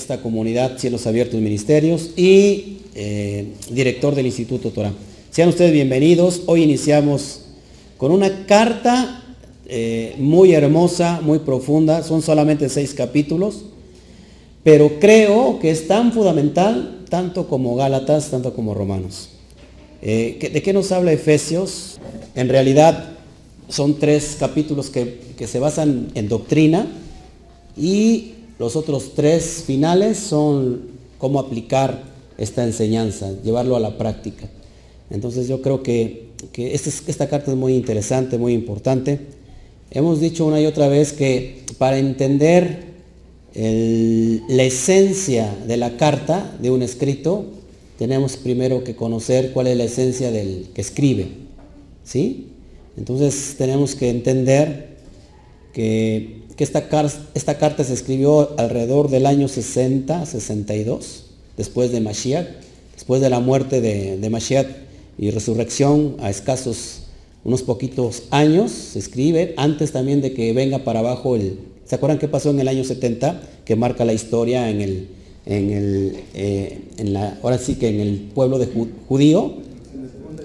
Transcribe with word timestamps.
esta 0.00 0.22
comunidad 0.22 0.78
Cielos 0.78 1.06
Abiertos 1.06 1.38
Ministerios 1.40 2.10
y 2.16 2.78
eh, 2.94 3.48
director 3.70 4.14
del 4.14 4.26
Instituto 4.26 4.70
Torah. 4.70 4.94
Sean 5.30 5.50
ustedes 5.50 5.72
bienvenidos. 5.72 6.42
Hoy 6.46 6.62
iniciamos 6.62 7.42
con 7.98 8.10
una 8.10 8.46
carta 8.46 9.22
eh, 9.66 10.14
muy 10.18 10.54
hermosa, 10.54 11.20
muy 11.22 11.40
profunda. 11.40 12.02
Son 12.02 12.22
solamente 12.22 12.70
seis 12.70 12.94
capítulos, 12.94 13.66
pero 14.64 14.98
creo 15.00 15.58
que 15.60 15.70
es 15.70 15.86
tan 15.86 16.12
fundamental 16.12 17.04
tanto 17.10 17.46
como 17.46 17.76
Gálatas, 17.76 18.30
tanto 18.30 18.54
como 18.54 18.72
Romanos. 18.72 19.28
Eh, 20.00 20.50
¿De 20.50 20.62
qué 20.62 20.72
nos 20.72 20.92
habla 20.92 21.12
Efesios? 21.12 22.00
En 22.34 22.48
realidad 22.48 23.10
son 23.68 23.98
tres 23.98 24.36
capítulos 24.40 24.88
que, 24.88 25.20
que 25.36 25.46
se 25.46 25.58
basan 25.58 26.08
en 26.14 26.28
doctrina 26.28 26.86
y 27.76 28.32
los 28.60 28.76
otros 28.76 29.12
tres 29.14 29.64
finales 29.66 30.18
son 30.18 30.82
cómo 31.16 31.40
aplicar 31.40 32.02
esta 32.36 32.62
enseñanza, 32.62 33.32
llevarlo 33.42 33.74
a 33.74 33.80
la 33.80 33.96
práctica. 33.96 34.50
Entonces 35.08 35.48
yo 35.48 35.62
creo 35.62 35.82
que, 35.82 36.28
esta, 36.54 37.26
carta 37.26 37.52
es 37.52 37.56
muy 37.56 37.74
interesante, 37.74 38.36
muy 38.36 38.52
importante. 38.52 39.18
Hemos 39.90 40.20
dicho 40.20 40.44
una 40.44 40.60
y 40.60 40.66
otra 40.66 40.88
vez 40.88 41.14
que 41.14 41.64
para 41.78 41.96
entender 41.96 42.84
la 43.54 44.62
esencia 44.62 45.56
de 45.66 45.78
la 45.78 45.96
carta, 45.96 46.54
de 46.60 46.70
un 46.70 46.82
escrito, 46.82 47.46
tenemos 47.98 48.36
primero 48.36 48.84
que 48.84 48.94
conocer 48.94 49.52
cuál 49.52 49.68
es 49.68 49.76
la 49.78 49.84
esencia 49.84 50.30
del 50.30 50.68
que 50.74 50.82
escribe. 50.82 51.28
¿Sí? 52.04 52.48
Entonces 52.98 53.54
tenemos 53.56 53.94
que 53.94 54.10
entender 54.10 54.98
que 55.72 56.39
que 56.60 56.64
esta, 56.64 56.86
esta 57.32 57.56
carta 57.56 57.82
se 57.84 57.94
escribió 57.94 58.50
alrededor 58.58 59.08
del 59.08 59.24
año 59.24 59.48
60, 59.48 60.26
62, 60.26 61.24
después 61.56 61.90
de 61.90 62.02
Mashiach, 62.02 62.46
después 62.92 63.22
de 63.22 63.30
la 63.30 63.40
muerte 63.40 63.80
de, 63.80 64.18
de 64.18 64.28
Mashiach 64.28 64.66
y 65.16 65.30
resurrección 65.30 66.16
a 66.20 66.28
escasos 66.28 67.04
unos 67.44 67.62
poquitos 67.62 68.24
años, 68.30 68.72
se 68.72 68.98
escribe, 68.98 69.54
antes 69.56 69.92
también 69.92 70.20
de 70.20 70.34
que 70.34 70.52
venga 70.52 70.80
para 70.80 70.98
abajo 70.98 71.34
el... 71.34 71.60
¿Se 71.86 71.94
acuerdan 71.94 72.18
qué 72.18 72.28
pasó 72.28 72.50
en 72.50 72.60
el 72.60 72.68
año 72.68 72.84
70? 72.84 73.40
Que 73.64 73.74
marca 73.74 74.04
la 74.04 74.12
historia 74.12 74.68
en 74.68 74.82
el... 74.82 75.08
En 75.46 75.70
el 75.70 76.16
eh, 76.34 76.78
en 76.98 77.14
la, 77.14 77.38
ahora 77.42 77.56
sí 77.56 77.76
que 77.76 77.88
en 77.88 78.00
el 78.00 78.18
pueblo 78.34 78.58
de 78.58 78.68
judío, 79.08 79.54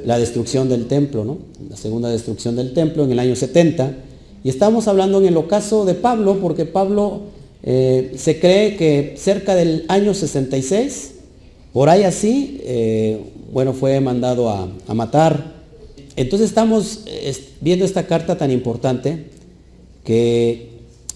la 0.05 0.17
destrucción 0.17 0.69
del 0.69 0.87
templo, 0.87 1.25
¿no? 1.25 1.39
La 1.69 1.75
segunda 1.75 2.07
destrucción 2.07 2.55
del 2.55 2.73
templo 2.73 3.03
en 3.03 3.11
el 3.11 3.19
año 3.19 3.35
70 3.35 3.97
y 4.45 4.49
estamos 4.49 4.87
hablando 4.87 5.17
en 5.17 5.25
el 5.25 5.37
ocaso 5.37 5.85
de 5.85 5.95
Pablo, 5.95 6.37
porque 6.39 6.65
Pablo 6.65 7.21
eh, 7.63 8.13
se 8.15 8.39
cree 8.39 8.77
que 8.77 9.15
cerca 9.17 9.55
del 9.55 9.85
año 9.87 10.13
66, 10.13 11.15
por 11.73 11.89
ahí 11.89 12.03
así, 12.03 12.61
eh, 12.63 13.21
bueno, 13.51 13.73
fue 13.73 13.99
mandado 14.01 14.51
a, 14.51 14.69
matar. 14.93 15.55
Entonces 16.15 16.49
estamos 16.49 17.05
viendo 17.59 17.85
esta 17.85 18.05
carta 18.05 18.37
tan 18.37 18.51
importante 18.51 19.31
que, 20.03 20.69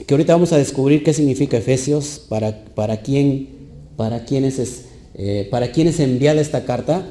que, 0.08 0.12
ahorita 0.16 0.34
vamos 0.34 0.52
a 0.52 0.58
descubrir 0.58 1.04
qué 1.04 1.14
significa 1.14 1.58
Efesios, 1.58 2.24
para, 2.30 2.66
para, 2.74 3.04
quién, 3.04 3.48
para, 3.96 4.26
quién 4.26 4.44
es, 4.44 4.86
eh, 5.14 5.48
para 5.52 5.72
quién 5.72 5.88
es 5.88 6.00
enviada 6.00 6.42
esta 6.42 6.66
carta. 6.66 7.06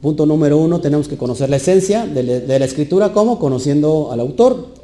Punto 0.00 0.26
número 0.26 0.58
uno, 0.58 0.80
tenemos 0.80 1.06
que 1.06 1.16
conocer 1.16 1.48
la 1.50 1.58
esencia 1.58 2.04
de, 2.04 2.40
de 2.40 2.58
la 2.58 2.64
escritura, 2.64 3.12
¿cómo? 3.12 3.38
Conociendo 3.38 4.10
al 4.10 4.18
autor. 4.18 4.81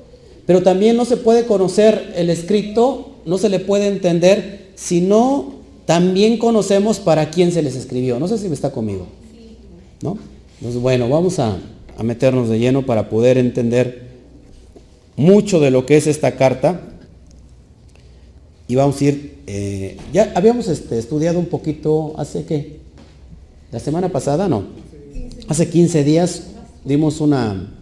Pero 0.49 0.63
también 0.63 0.97
no 0.97 1.05
se 1.05 1.19
puede 1.19 1.45
conocer 1.45 2.15
el 2.17 2.31
escrito, 2.31 3.11
no 3.27 3.37
se 3.37 3.51
le 3.51 3.61
puede 3.61 3.87
entender 3.87 4.71
si 4.77 5.03
no 5.03 5.57
también 5.85 6.39
conocemos 6.39 7.01
para 7.01 7.29
quién 7.29 7.53
se 7.53 7.63
les 7.63 7.77
escribió. 7.77 8.19
No 8.19 8.29
sé 8.29 8.39
si 8.39 8.49
me 8.49 8.55
está 8.55 8.73
conmigo. 8.73 9.09
¿No? 10.01 10.17
Entonces, 10.57 10.81
bueno, 10.81 11.07
vamos 11.11 11.39
a, 11.39 11.59
meternos 12.03 12.49
de 12.49 12.59
lleno 12.59 12.87
para 12.87 13.11
poder 13.11 13.37
entender 13.37 14.09
mucho 15.17 15.61
de 15.61 15.71
lo 15.71 15.85
que 15.85 15.99
es 15.99 16.07
esta 16.07 16.37
carta. 16.37 16.81
Y 18.69 18.75
vamos 18.75 18.99
a 19.03 19.05
ir, 19.05 19.41
eh, 19.47 19.99
ya 20.15 20.33
habíamos 20.35 20.67
este, 20.69 20.99
estudiado 20.99 21.39
un 21.39 21.51
poquito, 21.51 22.15
¿hace 22.17 22.47
qué? 22.47 22.79
¿La 23.71 23.81
semana 23.81 24.09
pasada? 24.09 24.49
No. 24.49 24.65
Hace 25.47 25.69
15 25.69 26.05
días 26.05 26.45
dimos 26.87 27.21
una, 27.21 27.78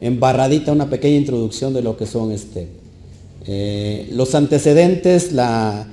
embarradita 0.00 0.72
una 0.72 0.90
pequeña 0.90 1.16
introducción 1.16 1.72
de 1.74 1.82
lo 1.82 1.96
que 1.96 2.06
son 2.06 2.32
este, 2.32 2.68
eh, 3.46 4.08
los 4.12 4.34
antecedentes, 4.34 5.32
la, 5.32 5.86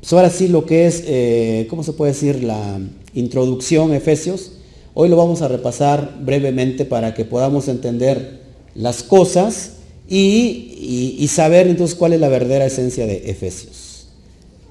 pues 0.00 0.12
ahora 0.12 0.30
sí 0.30 0.48
lo 0.48 0.66
que 0.66 0.86
es, 0.86 1.04
eh, 1.06 1.66
¿cómo 1.70 1.84
se 1.84 1.92
puede 1.92 2.12
decir? 2.12 2.42
La 2.42 2.80
introducción 3.14 3.92
Efesios. 3.94 4.52
Hoy 4.94 5.08
lo 5.08 5.16
vamos 5.16 5.42
a 5.42 5.48
repasar 5.48 6.18
brevemente 6.20 6.84
para 6.84 7.14
que 7.14 7.24
podamos 7.24 7.68
entender 7.68 8.40
las 8.74 9.02
cosas 9.02 9.74
y, 10.08 11.26
saber 11.30 11.68
entonces 11.68 11.96
cuál 11.96 12.12
es 12.12 12.20
la 12.20 12.28
verdadera 12.28 12.66
esencia 12.66 13.06
de 13.06 13.30
Efesios. 13.30 14.06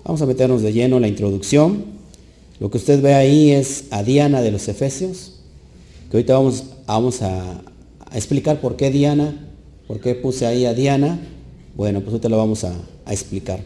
Vamos 0.03 0.21
a 0.21 0.25
meternos 0.25 0.61
de 0.61 0.73
lleno 0.73 0.97
en 0.97 1.03
la 1.03 1.07
introducción. 1.07 1.85
Lo 2.59 2.69
que 2.69 2.77
usted 2.77 3.01
ve 3.01 3.13
ahí 3.15 3.51
es 3.51 3.85
a 3.89 4.03
Diana 4.03 4.41
de 4.41 4.51
los 4.51 4.67
Efesios, 4.67 5.39
que 6.11 6.17
ahorita 6.17 6.33
vamos, 6.33 6.65
vamos 6.85 7.21
a, 7.21 7.61
a 8.11 8.17
explicar 8.17 8.59
por 8.59 8.75
qué 8.75 8.91
Diana, 8.91 9.33
por 9.87 9.99
qué 9.99 10.15
puse 10.15 10.45
ahí 10.45 10.65
a 10.65 10.73
Diana. 10.73 11.19
Bueno, 11.75 12.01
pues 12.01 12.09
ahorita 12.11 12.29
lo 12.29 12.37
vamos 12.37 12.63
a, 12.63 12.73
explicar. 13.07 13.59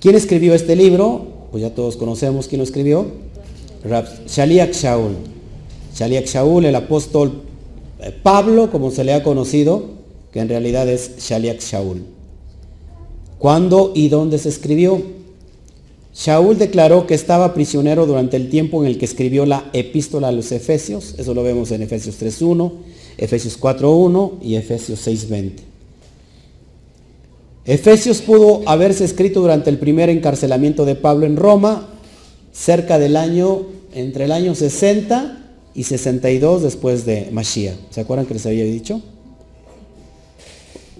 ¿Quién 0.00 0.14
escribió 0.14 0.54
este 0.54 0.74
libro? 0.74 1.26
Pues 1.52 1.62
ya 1.62 1.74
todos 1.74 1.96
conocemos 1.96 2.48
quién 2.48 2.58
lo 2.58 2.64
escribió. 2.64 3.06
Shaliak 4.26 4.72
Shaul. 4.72 5.16
Shaliak 5.94 6.26
Shaul, 6.26 6.64
el 6.64 6.74
apóstol 6.74 7.42
eh, 8.00 8.12
Pablo, 8.22 8.70
como 8.70 8.90
se 8.90 9.04
le 9.04 9.12
ha 9.12 9.22
conocido, 9.22 9.84
que 10.32 10.40
en 10.40 10.48
realidad 10.48 10.88
es 10.88 11.18
Shaliak 11.18 11.60
Shaul. 11.60 12.02
¿Cuándo 13.38 13.92
y 13.94 14.08
dónde 14.08 14.38
se 14.38 14.48
escribió? 14.48 15.00
Shaul 16.14 16.58
declaró 16.58 17.06
que 17.06 17.14
estaba 17.14 17.54
prisionero 17.54 18.06
durante 18.06 18.36
el 18.36 18.50
tiempo 18.50 18.82
en 18.82 18.88
el 18.88 18.98
que 18.98 19.04
escribió 19.04 19.46
la 19.46 19.70
epístola 19.72 20.28
a 20.28 20.32
los 20.32 20.50
Efesios, 20.50 21.14
eso 21.18 21.34
lo 21.34 21.42
vemos 21.42 21.70
en 21.70 21.82
Efesios 21.82 22.20
3.1, 22.20 22.72
Efesios 23.16 23.60
4.1 23.60 24.38
y 24.42 24.56
Efesios 24.56 25.06
6.20. 25.06 25.52
Efesios 27.64 28.20
pudo 28.22 28.62
haberse 28.66 29.04
escrito 29.04 29.40
durante 29.40 29.70
el 29.70 29.78
primer 29.78 30.08
encarcelamiento 30.08 30.84
de 30.84 30.96
Pablo 30.96 31.26
en 31.26 31.36
Roma, 31.36 31.88
cerca 32.52 32.98
del 32.98 33.16
año, 33.16 33.66
entre 33.94 34.24
el 34.24 34.32
año 34.32 34.54
60 34.54 35.36
y 35.74 35.84
62 35.84 36.62
después 36.62 37.06
de 37.06 37.28
Mashiach. 37.30 37.76
¿Se 37.90 38.00
acuerdan 38.00 38.26
que 38.26 38.34
les 38.34 38.46
había 38.46 38.64
dicho? 38.64 39.02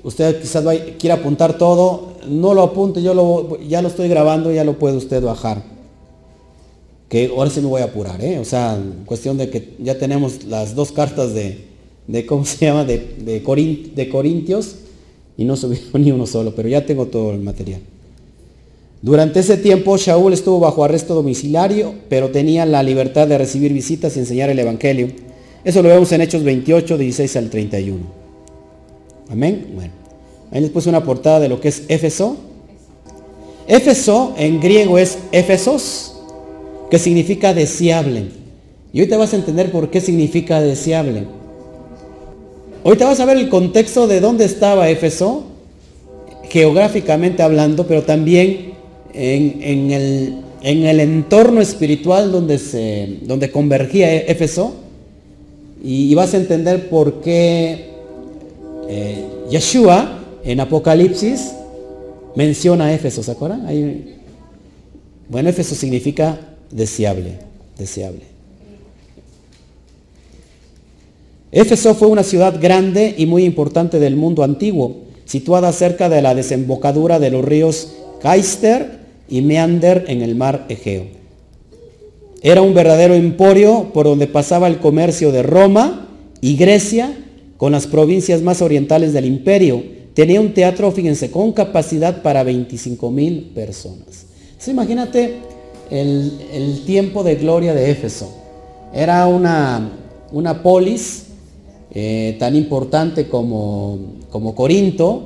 Usted 0.02 0.40
quizás 0.40 0.64
quiera 0.98 1.16
apuntar 1.16 1.58
todo, 1.58 2.14
no 2.28 2.54
lo 2.54 2.62
apunte, 2.62 3.02
yo 3.02 3.14
lo, 3.14 3.58
ya 3.60 3.82
lo 3.82 3.88
estoy 3.88 4.08
grabando, 4.08 4.52
ya 4.52 4.64
lo 4.64 4.78
puede 4.78 4.96
usted 4.96 5.22
bajar. 5.22 5.62
Que 7.08 7.26
ahora 7.26 7.50
sí 7.50 7.60
me 7.60 7.66
voy 7.66 7.82
a 7.82 7.86
apurar, 7.86 8.22
¿eh? 8.24 8.38
O 8.38 8.44
sea, 8.44 8.78
cuestión 9.04 9.36
de 9.36 9.50
que 9.50 9.74
ya 9.78 9.98
tenemos 9.98 10.44
las 10.44 10.74
dos 10.74 10.92
cartas 10.92 11.34
de, 11.34 11.64
de 12.06 12.24
¿cómo 12.24 12.44
se 12.44 12.66
llama? 12.66 12.84
De, 12.84 12.98
de, 12.98 13.92
de 13.94 14.08
Corintios 14.08 14.76
y 15.36 15.44
no 15.44 15.56
subió 15.56 15.78
ni 15.94 16.12
uno 16.12 16.26
solo, 16.26 16.54
pero 16.54 16.68
ya 16.68 16.86
tengo 16.86 17.06
todo 17.06 17.32
el 17.32 17.40
material. 17.40 17.80
Durante 19.02 19.40
ese 19.40 19.56
tiempo 19.56 19.96
Shaul 19.96 20.34
estuvo 20.34 20.60
bajo 20.60 20.84
arresto 20.84 21.14
domiciliario, 21.14 21.94
pero 22.10 22.30
tenía 22.30 22.66
la 22.66 22.82
libertad 22.82 23.26
de 23.26 23.38
recibir 23.38 23.72
visitas 23.72 24.14
y 24.16 24.20
enseñar 24.20 24.50
el 24.50 24.58
Evangelio. 24.58 25.08
Eso 25.64 25.82
lo 25.82 25.88
vemos 25.88 26.12
en 26.12 26.20
Hechos 26.20 26.42
28, 26.42 26.98
16 26.98 27.36
al 27.36 27.50
31. 27.50 28.19
Amén. 29.30 29.68
Bueno, 29.74 29.92
ahí 30.50 30.60
les 30.60 30.70
puse 30.70 30.88
una 30.88 31.04
portada 31.04 31.38
de 31.38 31.48
lo 31.48 31.60
que 31.60 31.68
es 31.68 31.84
Éfeso. 31.88 32.36
Éfeso 33.68 34.34
en 34.36 34.60
griego 34.60 34.98
es 34.98 35.18
Éfesos, 35.30 36.16
que 36.90 36.98
significa 36.98 37.54
deseable. 37.54 38.24
Y 38.92 39.00
hoy 39.00 39.06
te 39.06 39.16
vas 39.16 39.32
a 39.32 39.36
entender 39.36 39.70
por 39.70 39.90
qué 39.90 40.00
significa 40.00 40.60
deseable. 40.60 41.28
Hoy 42.82 42.96
te 42.96 43.04
vas 43.04 43.20
a 43.20 43.24
ver 43.24 43.36
el 43.36 43.48
contexto 43.48 44.08
de 44.08 44.20
dónde 44.20 44.44
estaba 44.44 44.90
Éfeso, 44.90 45.44
geográficamente 46.48 47.44
hablando, 47.44 47.86
pero 47.86 48.02
también 48.02 48.72
en, 49.14 49.92
el, 49.92 50.38
en 50.62 50.86
el, 50.86 50.98
entorno 50.98 51.60
espiritual 51.60 52.32
donde, 52.32 52.58
se, 52.58 53.18
donde 53.22 53.52
convergía 53.52 54.12
Éfeso. 54.12 54.74
Y 55.84 56.12
vas 56.16 56.34
a 56.34 56.38
entender 56.38 56.90
por 56.90 57.20
qué 57.20 57.89
eh, 58.92 59.24
Yeshua 59.48 60.18
en 60.42 60.58
Apocalipsis 60.58 61.52
menciona 62.34 62.86
a 62.86 62.92
Éfeso, 62.92 63.22
¿se 63.22 63.30
acuerdan? 63.30 63.68
bueno, 65.28 65.48
Éfeso 65.48 65.76
significa 65.76 66.40
deseable, 66.72 67.38
deseable. 67.78 68.22
Éfeso 71.52 71.94
fue 71.94 72.08
una 72.08 72.24
ciudad 72.24 72.60
grande 72.60 73.14
y 73.16 73.26
muy 73.26 73.44
importante 73.44 74.00
del 74.00 74.16
mundo 74.16 74.42
antiguo, 74.42 75.02
situada 75.24 75.72
cerca 75.72 76.08
de 76.08 76.22
la 76.22 76.34
desembocadura 76.34 77.20
de 77.20 77.30
los 77.30 77.44
ríos 77.44 77.92
Caister 78.20 78.98
y 79.28 79.42
Meander 79.42 80.06
en 80.08 80.22
el 80.22 80.34
mar 80.34 80.66
Egeo. 80.68 81.04
Era 82.42 82.62
un 82.62 82.74
verdadero 82.74 83.14
emporio 83.14 83.90
por 83.94 84.06
donde 84.06 84.26
pasaba 84.26 84.66
el 84.66 84.78
comercio 84.78 85.30
de 85.30 85.44
Roma 85.44 86.08
y 86.40 86.56
Grecia 86.56 87.16
con 87.60 87.72
las 87.72 87.86
provincias 87.86 88.40
más 88.40 88.62
orientales 88.62 89.12
del 89.12 89.26
imperio. 89.26 89.82
Tenía 90.14 90.40
un 90.40 90.54
teatro, 90.54 90.90
fíjense, 90.92 91.30
con 91.30 91.52
capacidad 91.52 92.22
para 92.22 92.42
25 92.42 93.10
mil 93.10 93.50
personas. 93.54 94.24
imagínate 94.66 95.34
el, 95.90 96.82
tiempo 96.86 97.22
de 97.22 97.34
gloria 97.34 97.74
de 97.74 97.90
Éfeso. 97.90 98.32
Era 98.94 99.26
una, 99.26 99.90
una 100.32 100.62
polis 100.62 101.24
eh, 101.92 102.34
tan 102.38 102.56
importante 102.56 103.28
como, 103.28 103.98
como 104.30 104.54
Corinto, 104.54 105.24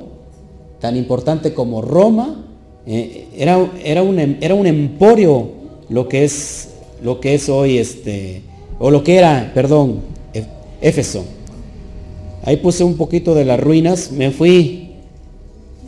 tan 0.81 0.97
importante 0.97 1.53
como 1.53 1.81
Roma, 1.81 2.47
eh, 2.85 3.29
era, 3.37 3.71
era, 3.81 4.03
un, 4.03 4.19
em, 4.19 4.37
era, 4.41 4.55
un, 4.55 4.67
emporio 4.67 5.51
lo 5.87 6.09
que 6.09 6.25
es, 6.25 6.71
lo 7.01 7.21
que 7.21 7.35
es 7.35 7.47
hoy, 7.47 7.77
este, 7.77 8.41
o 8.77 8.91
lo 8.91 9.05
que 9.05 9.15
era, 9.15 9.51
perdón, 9.53 10.01
Éfeso. 10.81 11.23
Ahí 12.45 12.57
puse 12.57 12.83
un 12.83 12.95
poquito 12.95 13.33
de 13.33 13.43
las 13.43 13.59
ruinas, 13.59 14.11
me 14.11 14.29
fui, 14.29 14.91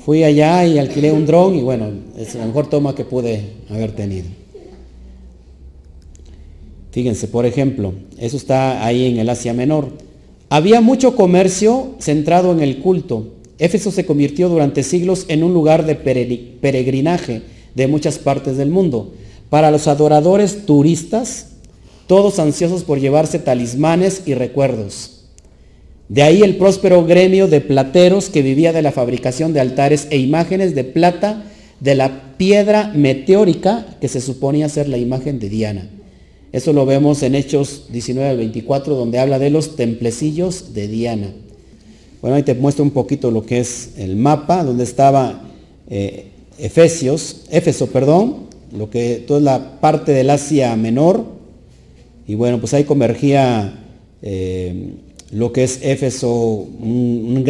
fui 0.04 0.24
allá 0.24 0.66
y 0.66 0.80
alquilé 0.80 1.12
un 1.12 1.28
dron 1.28 1.56
y 1.56 1.62
bueno, 1.62 1.92
es 2.18 2.34
la 2.34 2.48
mejor 2.48 2.68
toma 2.68 2.96
que 2.96 3.06
pude 3.06 3.44
haber 3.70 3.92
tenido. 3.92 4.26
Fíjense, 6.92 7.28
por 7.28 7.46
ejemplo, 7.46 7.94
eso 8.18 8.38
está 8.38 8.84
ahí 8.84 9.06
en 9.06 9.20
el 9.20 9.30
Asia 9.30 9.54
Menor. 9.54 9.90
Había 10.50 10.82
mucho 10.82 11.16
comercio 11.16 11.96
centrado 12.00 12.52
en 12.52 12.62
el 12.62 12.80
culto. 12.80 13.34
Éfeso 13.60 13.92
se 13.92 14.08
convirtió 14.08 14.50
durante 14.50 14.82
siglos 14.82 15.26
en 15.28 15.44
un 15.44 15.54
lugar 15.54 15.86
de 15.86 15.94
peregrinaje 15.94 17.44
de 17.76 17.88
muchas 17.88 18.18
partes 18.18 18.58
del 18.58 18.72
mundo. 18.72 19.14
Para 19.52 19.70
los 19.70 19.88
adoradores 19.88 20.66
turistas, 20.66 21.50
todos 22.08 22.40
ansiosos 22.40 22.84
por 22.84 23.00
llevarse 23.00 23.38
talismanes 23.38 24.24
y 24.26 24.34
recuerdos. 24.34 25.17
De 26.10 26.24
ahí 26.24 26.42
el 26.42 26.56
próspero 26.56 27.06
gremio 27.06 27.48
de 27.48 27.60
plateros 27.60 28.30
que 28.30 28.42
vivía 28.42 28.72
de 28.72 28.82
la 28.82 28.92
fabricación 28.94 29.54
de 29.54 29.60
altares 29.60 30.08
e 30.10 30.18
imágenes 30.18 30.74
de 30.74 30.86
plata 30.86 31.44
de 31.80 31.96
la 31.96 32.38
piedra 32.38 32.92
meteórica 32.96 33.86
que 34.00 34.08
se 34.08 34.22
suponía 34.22 34.70
ser 34.70 34.88
la 34.88 34.98
imagen 34.98 35.40
de 35.40 35.50
Diana. 35.50 35.90
Eso 36.54 36.72
lo 36.72 36.86
vemos 36.86 37.24
en 37.24 37.36
Hechos 37.36 37.88
19 37.92 38.30
al 38.30 38.38
24, 38.38 38.96
donde 38.96 39.20
habla 39.20 39.38
de 39.38 39.50
los 39.50 39.76
templecillos 39.76 40.74
de 40.74 40.88
Diana. 40.88 41.34
Bueno, 42.22 42.38
ahí 42.38 42.44
te 42.44 42.56
muestro 42.56 42.84
un 42.84 42.92
poquito 42.92 43.30
lo 43.30 43.46
que 43.46 43.60
es 43.60 43.92
el 43.98 44.16
mapa, 44.16 44.64
donde 44.64 44.86
estaba 44.86 45.42
eh, 45.90 46.28
Efesios, 46.58 47.44
Éfeso, 47.52 47.88
perdón, 47.88 48.48
lo 48.72 48.90
que 48.90 49.24
toda 49.28 49.40
la 49.42 49.80
parte 49.82 50.14
del 50.14 50.30
Asia 50.30 50.76
Menor. 50.78 51.26
Y 52.28 52.36
bueno, 52.36 52.60
pues 52.60 52.74
ahí 52.74 52.86
convergía 52.86 53.84
eh, 54.22 54.94
lo 55.32 55.52
que 55.52 55.64
es 55.64 55.80
Éfeso, 55.82 56.68
una 56.80 57.42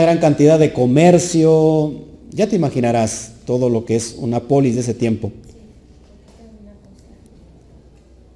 gran 0.00 0.18
cantidad 0.20 0.58
de 0.58 0.72
comercio. 0.72 1.92
Ya 2.30 2.46
te 2.46 2.56
imaginarás 2.56 3.32
todo 3.44 3.68
lo 3.68 3.84
que 3.84 3.96
es 3.96 4.16
una 4.18 4.40
polis 4.40 4.74
de 4.74 4.82
ese 4.82 4.94
tiempo. 4.94 5.32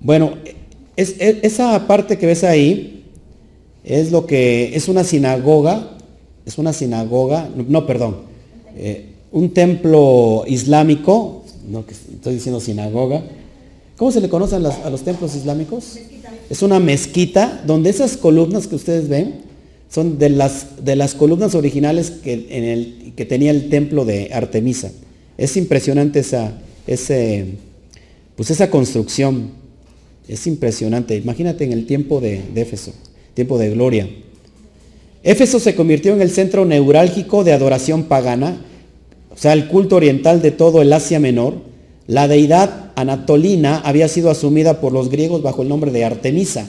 Bueno, 0.00 0.34
esa 0.96 1.86
parte 1.86 2.18
que 2.18 2.26
ves 2.26 2.42
ahí 2.42 3.04
es 3.84 4.10
lo 4.10 4.26
que 4.26 4.74
es 4.74 4.88
una 4.88 5.04
sinagoga, 5.04 5.96
es 6.44 6.58
una 6.58 6.72
sinagoga, 6.72 7.48
no, 7.54 7.86
perdón, 7.86 8.16
eh, 8.76 9.06
un 9.30 9.50
templo 9.54 10.44
islámico, 10.46 11.44
no 11.68 11.86
que 11.86 11.92
estoy 11.92 12.34
diciendo 12.34 12.60
sinagoga. 12.60 13.22
¿Cómo 13.96 14.10
se 14.10 14.20
le 14.20 14.28
conocen 14.28 14.64
a 14.66 14.90
los 14.90 15.02
templos 15.02 15.36
islámicos? 15.36 15.98
Es 16.52 16.60
una 16.60 16.80
mezquita 16.80 17.62
donde 17.66 17.88
esas 17.88 18.18
columnas 18.18 18.66
que 18.66 18.74
ustedes 18.74 19.08
ven 19.08 19.36
son 19.88 20.18
de 20.18 20.28
las, 20.28 20.84
de 20.84 20.96
las 20.96 21.14
columnas 21.14 21.54
originales 21.54 22.10
que, 22.10 22.46
en 22.50 22.64
el, 22.64 23.14
que 23.16 23.24
tenía 23.24 23.50
el 23.50 23.70
templo 23.70 24.04
de 24.04 24.28
Artemisa. 24.34 24.92
Es 25.38 25.56
impresionante 25.56 26.20
esa, 26.20 26.52
ese, 26.86 27.54
pues 28.36 28.50
esa 28.50 28.68
construcción. 28.68 29.52
Es 30.28 30.46
impresionante. 30.46 31.16
Imagínate 31.16 31.64
en 31.64 31.72
el 31.72 31.86
tiempo 31.86 32.20
de, 32.20 32.42
Éfeso, 32.54 32.92
tiempo 33.32 33.56
de 33.56 33.70
gloria. 33.70 34.10
Éfeso 35.22 35.58
se 35.58 35.74
convirtió 35.74 36.12
en 36.12 36.20
el 36.20 36.30
centro 36.30 36.66
neurálgico 36.66 37.44
de 37.44 37.54
adoración 37.54 38.02
pagana, 38.02 38.60
o 39.34 39.38
sea, 39.38 39.54
el 39.54 39.68
culto 39.68 39.96
oriental 39.96 40.42
de 40.42 40.50
todo 40.50 40.82
el 40.82 40.92
Asia 40.92 41.18
Menor. 41.18 41.62
La 42.06 42.28
deidad 42.28 42.81
anatolina 42.96 43.78
había 43.78 44.08
sido 44.08 44.30
asumida 44.30 44.80
por 44.80 44.92
los 44.92 45.08
griegos 45.08 45.42
bajo 45.42 45.62
el 45.62 45.68
nombre 45.68 45.90
de 45.90 46.04
Artemisa, 46.04 46.68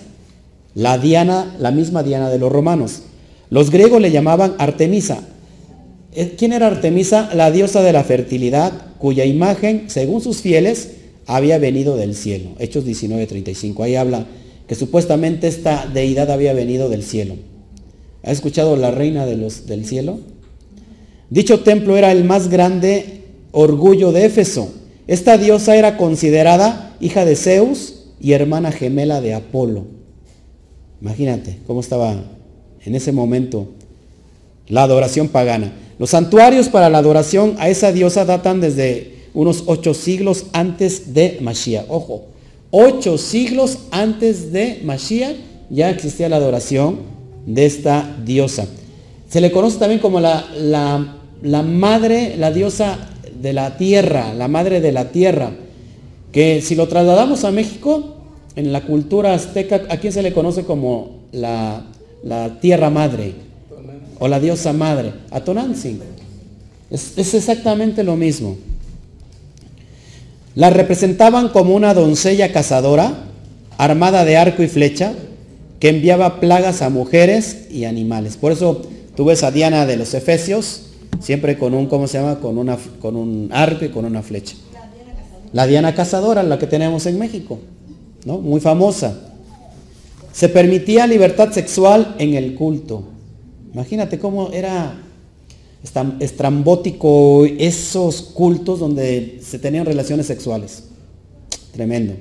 la 0.76 0.98
Diana, 0.98 1.56
la 1.60 1.72
misma 1.72 2.04
Diana 2.04 2.30
de 2.30 2.40
los 2.40 2.52
romanos. 2.52 3.04
Los 3.50 3.70
griegos 3.70 4.02
le 4.02 4.12
llamaban 4.12 4.56
Artemisa. 4.58 5.24
Eh, 6.16 6.36
¿Quién 6.38 6.54
era 6.54 6.68
Artemisa? 6.68 7.30
La 7.34 7.52
diosa 7.52 7.82
de 7.82 7.94
la 7.94 8.04
fertilidad, 8.04 8.72
cuya 8.98 9.26
imagen, 9.26 9.86
según 9.88 10.22
sus 10.22 10.42
fieles, 10.42 10.92
había 11.26 11.58
venido 11.58 11.96
del 11.96 12.16
cielo. 12.16 12.50
Hechos 12.60 12.86
19:35. 12.86 13.84
Ahí 13.84 13.96
habla 13.96 14.26
que 14.68 14.76
supuestamente 14.76 15.48
esta 15.48 15.88
deidad 15.94 16.32
había 16.32 16.54
venido 16.54 16.90
del 16.90 17.04
cielo. 17.04 17.36
¿Ha 18.24 18.32
escuchado 18.32 18.76
la 18.78 18.92
reina 18.92 19.26
de 19.26 19.38
los, 19.38 19.68
del 19.68 19.86
cielo? 19.86 20.20
Dicho 21.30 21.60
templo 21.62 21.98
era 21.98 22.12
el 22.12 22.24
más 22.24 22.50
grande 22.50 23.24
orgullo 23.52 24.12
de 24.12 24.26
Éfeso. 24.26 24.72
Esta 25.08 25.38
diosa 25.38 25.76
era 25.76 25.98
considerada 25.98 26.96
hija 27.00 27.26
de 27.26 27.36
Zeus 27.36 28.06
y 28.20 28.32
hermana 28.34 28.72
gemela 28.72 29.22
de 29.22 29.34
Apolo. 29.34 29.86
Imagínate 31.02 31.60
cómo 31.68 31.82
estaba 31.82 32.16
en 32.86 32.96
ese 32.96 33.12
momento 33.12 33.68
la 34.68 34.84
adoración 34.84 35.28
pagana. 35.28 35.74
Los 36.00 36.12
santuarios 36.12 36.70
para 36.70 36.90
la 36.90 37.00
adoración 37.00 37.56
a 37.60 37.70
esa 37.70 37.92
diosa 37.92 38.26
datan 38.26 38.62
desde 38.62 39.14
unos 39.34 39.64
ocho 39.68 39.94
siglos 39.94 40.46
antes 40.54 41.14
de 41.14 41.38
Mashiach. 41.42 41.86
Ojo, 41.90 42.26
ocho 42.72 43.18
siglos 43.18 43.80
antes 43.92 44.52
de 44.52 44.82
Mashiach 44.84 45.36
ya 45.70 45.90
existía 45.90 46.30
la 46.30 46.38
adoración 46.38 47.00
de 47.46 47.66
esta 47.66 48.18
diosa. 48.24 48.68
Se 49.30 49.42
le 49.42 49.52
conoce 49.52 49.80
también 49.80 50.00
como 50.00 50.20
la, 50.20 50.46
la, 50.56 51.62
madre, 51.64 52.36
la 52.38 52.52
diosa 52.52 53.10
de 53.44 53.52
la 53.52 53.76
tierra, 53.76 54.34
la 54.34 54.48
madre 54.48 54.80
de 54.80 54.94
la 54.94 55.12
tierra, 55.12 55.52
que 56.32 56.62
si 56.62 56.76
lo 56.76 56.88
trasladamos 56.88 57.44
a 57.44 57.52
México, 57.52 58.16
en 58.56 58.72
la 58.72 58.86
cultura 58.86 59.34
azteca, 59.34 59.82
¿a 59.90 59.98
quién 59.98 60.14
se 60.14 60.24
le 60.24 60.32
conoce 60.32 60.64
como 60.64 61.24
la, 61.34 61.84
tierra 62.62 62.90
madre? 62.90 63.34
O 64.20 64.30
la 64.30 64.40
diosa 64.40 64.72
madre, 64.72 65.12
a 65.30 65.42
Tonantzin. 65.42 66.00
Es, 66.90 67.18
es 67.18 67.34
exactamente 67.34 68.06
lo 68.06 68.16
mismo. 68.16 68.56
La 70.56 70.70
representaban 70.70 71.50
como 71.50 71.76
una 71.76 71.94
doncella 71.94 72.54
cazadora, 72.54 73.26
armada 73.78 74.24
de 74.24 74.38
arco 74.38 74.64
y 74.64 74.70
flecha, 74.70 75.12
que 75.82 75.90
enviaba 75.90 76.40
plagas 76.40 76.82
a 76.82 76.90
mujeres 76.90 77.66
y 77.70 77.84
animales. 77.84 78.38
Por 78.38 78.54
eso 78.54 78.84
tú 79.18 79.26
ves 79.26 79.44
a 79.44 79.52
Diana 79.52 79.86
de 79.86 79.98
los 79.98 80.14
Efesios, 80.14 80.93
siempre 81.20 81.58
con 81.58 81.74
un, 81.74 81.88
¿cómo 81.88 82.08
se 82.08 82.18
llama? 82.18 82.40
Con, 82.40 82.58
una, 82.58 82.78
con 83.00 83.16
un 83.16 83.50
arco 83.52 83.86
y 83.86 83.90
con 83.90 84.06
una 84.06 84.22
flecha. 84.22 84.56
La 85.52 85.68
Diana 85.68 85.94
cazadora, 85.94 86.44
la 86.44 86.58
que 86.58 86.68
tenemos 86.68 87.06
en 87.06 87.20
México, 87.20 87.60
¿no? 88.26 88.40
Muy 88.40 88.60
famosa. 88.60 89.34
Se 90.32 90.50
permitía 90.50 91.06
libertad 91.06 91.52
sexual 91.52 92.16
en 92.18 92.34
el 92.34 92.56
culto. 92.56 93.04
Imagínate 93.74 94.18
cómo 94.20 94.50
era 94.52 95.00
estrambótico 96.20 97.46
esos 97.46 98.22
cultos 98.22 98.80
donde 98.80 99.40
se 99.44 99.60
tenían 99.60 99.86
relaciones 99.86 100.26
sexuales. 100.26 100.86
Tremendo. 101.72 102.14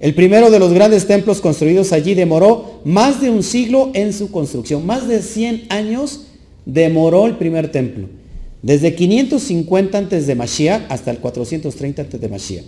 El 0.00 0.14
primero 0.14 0.50
de 0.50 0.58
los 0.58 0.72
grandes 0.72 1.06
templos 1.06 1.40
construidos 1.40 1.92
allí 1.92 2.14
demoró 2.14 2.80
más 2.84 3.20
de 3.20 3.30
un 3.30 3.42
siglo 3.42 3.90
en 3.94 4.12
su 4.12 4.32
construcción. 4.32 4.84
Más 4.84 5.06
de 5.06 5.22
100 5.22 5.66
años 5.68 6.22
demoró 6.66 7.26
el 7.26 7.36
primer 7.36 7.70
templo. 7.70 8.08
Desde 8.62 8.94
550 8.94 9.98
antes 9.98 10.26
de 10.26 10.34
Mashiach 10.34 10.82
hasta 10.88 11.10
el 11.10 11.18
430 11.18 12.02
antes 12.02 12.20
de 12.20 12.28
Mashiach. 12.28 12.64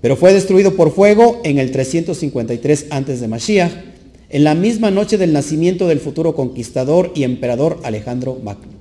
Pero 0.00 0.16
fue 0.16 0.32
destruido 0.32 0.76
por 0.76 0.92
fuego 0.92 1.40
en 1.44 1.58
el 1.58 1.70
353 1.70 2.86
antes 2.90 3.20
de 3.20 3.28
Mashiach, 3.28 3.72
en 4.28 4.44
la 4.44 4.54
misma 4.54 4.90
noche 4.90 5.18
del 5.18 5.32
nacimiento 5.32 5.86
del 5.88 6.00
futuro 6.00 6.34
conquistador 6.34 7.12
y 7.14 7.24
emperador 7.24 7.80
Alejandro 7.84 8.38
Magno. 8.42 8.72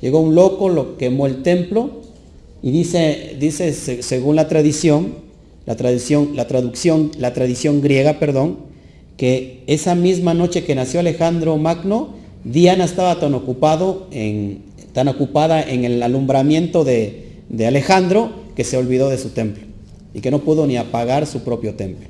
Llegó 0.00 0.20
un 0.20 0.34
loco, 0.34 0.68
lo 0.68 0.96
quemó 0.96 1.26
el 1.26 1.42
templo 1.42 2.02
y 2.62 2.70
dice, 2.70 3.36
dice 3.38 3.72
según 3.72 4.36
la 4.36 4.48
tradición, 4.48 5.14
la 5.66 5.76
tradición, 5.76 6.30
la 6.34 6.46
traducción, 6.46 7.10
la 7.18 7.34
tradición 7.34 7.80
griega, 7.80 8.18
perdón, 8.18 8.58
que 9.16 9.64
esa 9.66 9.94
misma 9.94 10.34
noche 10.34 10.64
que 10.64 10.74
nació 10.74 11.00
Alejandro 11.00 11.56
Magno, 11.56 12.17
Diana 12.44 12.84
estaba 12.84 13.18
tan 13.18 13.34
en, 14.10 14.62
tan 14.92 15.08
ocupada 15.08 15.62
en 15.62 15.84
el 15.84 16.02
alumbramiento 16.02 16.84
de, 16.84 17.42
de 17.48 17.66
Alejandro 17.66 18.30
que 18.54 18.64
se 18.64 18.76
olvidó 18.76 19.08
de 19.08 19.18
su 19.18 19.30
templo 19.30 19.64
y 20.14 20.20
que 20.20 20.30
no 20.30 20.40
pudo 20.40 20.66
ni 20.66 20.76
apagar 20.76 21.26
su 21.26 21.40
propio 21.40 21.74
templo. 21.74 22.08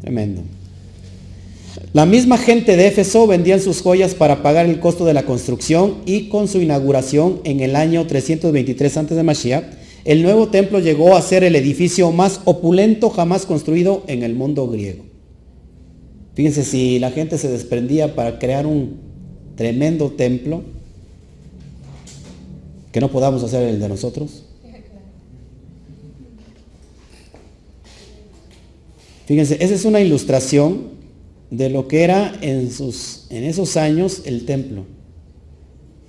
Tremendo. 0.00 0.42
La 1.92 2.06
misma 2.06 2.38
gente 2.38 2.76
de 2.76 2.86
Éfeso 2.86 3.26
vendían 3.26 3.60
sus 3.60 3.82
joyas 3.82 4.14
para 4.14 4.42
pagar 4.42 4.66
el 4.66 4.80
costo 4.80 5.04
de 5.04 5.14
la 5.14 5.24
construcción 5.24 5.96
y 6.06 6.28
con 6.28 6.48
su 6.48 6.60
inauguración 6.60 7.40
en 7.44 7.60
el 7.60 7.76
año 7.76 8.06
323 8.06 8.96
a.C. 8.96 9.14
de 9.14 9.22
Mashiach, 9.22 9.64
el 10.04 10.22
nuevo 10.22 10.48
templo 10.48 10.80
llegó 10.80 11.16
a 11.16 11.22
ser 11.22 11.44
el 11.44 11.56
edificio 11.56 12.10
más 12.12 12.40
opulento 12.44 13.10
jamás 13.10 13.46
construido 13.46 14.04
en 14.06 14.22
el 14.22 14.34
mundo 14.34 14.68
griego. 14.68 15.04
Fíjense, 16.34 16.64
si 16.64 16.98
la 16.98 17.10
gente 17.10 17.36
se 17.36 17.48
desprendía 17.48 18.14
para 18.14 18.38
crear 18.38 18.66
un 18.66 19.07
tremendo 19.58 20.12
templo, 20.12 20.62
que 22.92 23.00
no 23.00 23.10
podamos 23.10 23.42
hacer 23.42 23.68
el 23.68 23.80
de 23.80 23.88
nosotros. 23.88 24.44
Fíjense, 29.26 29.58
esa 29.60 29.74
es 29.74 29.84
una 29.84 30.00
ilustración 30.00 30.90
de 31.50 31.70
lo 31.70 31.88
que 31.88 32.04
era 32.04 32.38
en, 32.40 32.70
sus, 32.70 33.26
en 33.30 33.42
esos 33.42 33.76
años 33.76 34.22
el 34.26 34.46
templo. 34.46 34.84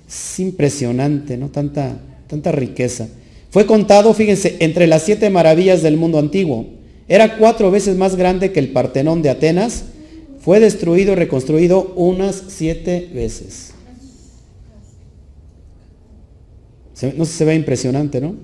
Es 0.08 0.38
impresionante, 0.38 1.36
¿no? 1.36 1.48
Tanta, 1.48 2.00
tanta 2.28 2.52
riqueza. 2.52 3.08
Fue 3.50 3.66
contado, 3.66 4.14
fíjense, 4.14 4.58
entre 4.60 4.86
las 4.86 5.02
siete 5.02 5.28
maravillas 5.28 5.82
del 5.82 5.96
mundo 5.96 6.20
antiguo. 6.20 6.66
Era 7.08 7.36
cuatro 7.36 7.72
veces 7.72 7.96
más 7.96 8.14
grande 8.14 8.52
que 8.52 8.60
el 8.60 8.70
Partenón 8.70 9.22
de 9.22 9.30
Atenas. 9.30 9.86
Fue 10.40 10.58
destruido 10.60 11.14
reconstruido 11.14 11.92
unas 11.96 12.42
siete 12.48 13.10
veces. 13.14 13.72
No 17.16 17.24
se 17.24 17.44
ve 17.44 17.54
impresionante, 17.54 18.20
¿no? 18.20 18.34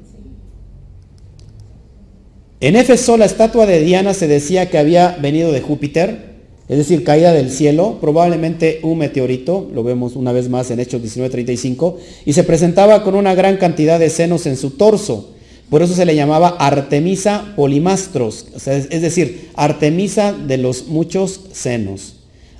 En 2.60 2.74
Éfeso 2.74 3.16
la 3.16 3.26
estatua 3.26 3.66
de 3.66 3.80
Diana 3.80 4.14
se 4.14 4.28
decía 4.28 4.70
que 4.70 4.78
había 4.78 5.18
venido 5.20 5.52
de 5.52 5.60
Júpiter, 5.60 6.36
es 6.68 6.78
decir, 6.78 7.04
caída 7.04 7.32
del 7.32 7.50
cielo, 7.50 7.98
probablemente 8.00 8.80
un 8.82 8.98
meteorito, 8.98 9.70
lo 9.72 9.84
vemos 9.84 10.16
una 10.16 10.32
vez 10.32 10.48
más 10.48 10.70
en 10.70 10.80
Hechos 10.80 11.02
19:35, 11.02 11.98
y 12.24 12.32
se 12.32 12.44
presentaba 12.44 13.04
con 13.04 13.14
una 13.14 13.34
gran 13.34 13.58
cantidad 13.58 14.00
de 14.00 14.10
senos 14.10 14.46
en 14.46 14.56
su 14.56 14.70
torso. 14.70 15.35
Por 15.70 15.82
eso 15.82 15.94
se 15.94 16.04
le 16.04 16.14
llamaba 16.14 16.56
Artemisa 16.60 17.52
polimastros, 17.56 18.46
es 18.66 19.02
decir, 19.02 19.50
Artemisa 19.54 20.32
de 20.32 20.58
los 20.58 20.86
muchos 20.86 21.40
senos. 21.52 22.14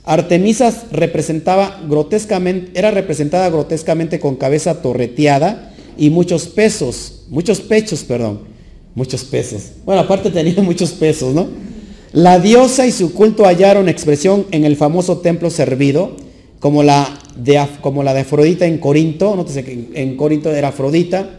Artemisa 0.05 0.73
representaba 0.91 1.81
grotescamente, 1.89 2.71
era 2.79 2.91
representada 2.91 3.49
grotescamente 3.51 4.19
con 4.19 4.37
cabeza 4.37 4.83
torreteada 4.83 5.73
y 5.97 6.11
muchos 6.11 6.47
pesos, 6.47 7.25
muchos 7.29 7.61
pechos, 7.61 8.03
perdón, 8.05 8.41
muchos 8.95 9.25
pesos. 9.25 9.73
Bueno, 9.85 10.03
aparte 10.03 10.31
tenía 10.31 10.55
muchos 10.63 10.93
pesos, 10.93 11.35
¿no? 11.35 11.47
La 12.13 12.39
diosa 12.41 12.87
y 12.87 12.93
su 12.93 13.13
culto 13.13 13.45
hallaron 13.45 13.89
expresión 13.89 14.47
en 14.51 14.65
el 14.65 14.77
famoso 14.77 15.19
templo 15.19 15.51
servido, 15.51 16.17
como 16.61 16.83
la 16.83 17.19
de, 17.37 17.65
como 17.81 18.03
la 18.03 18.15
de 18.15 18.21
Afrodita 18.21 18.67
en 18.67 18.79
Corinto, 18.79 19.37
nótese 19.37 19.65
que 19.65 19.91
en 19.95 20.17
Corinto 20.17 20.53
era 20.53 20.69
Afrodita, 20.69 21.37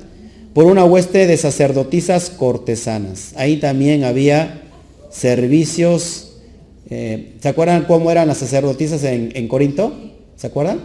por 0.57 0.65
una 0.65 0.85
hueste 0.85 1.27
de 1.27 1.37
sacerdotisas 1.37 2.31
cortesanas. 2.31 3.31
Ahí 3.35 3.57
también 3.57 4.03
había 4.03 4.63
servicios. 5.11 6.31
Eh, 6.89 7.35
¿Se 7.39 7.49
acuerdan 7.49 7.83
cómo 7.83 8.09
eran 8.09 8.27
las 8.27 8.39
sacerdotisas 8.39 9.03
en, 9.03 9.31
en 9.35 9.47
Corinto? 9.47 9.93
¿Se 10.35 10.47
acuerdan? 10.47 10.79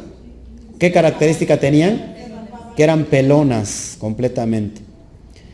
¿Qué 0.78 0.92
característica 0.92 1.58
tenían? 1.58 2.14
Que 2.76 2.82
eran 2.82 3.06
pelonas 3.06 3.96
completamente. 3.98 4.82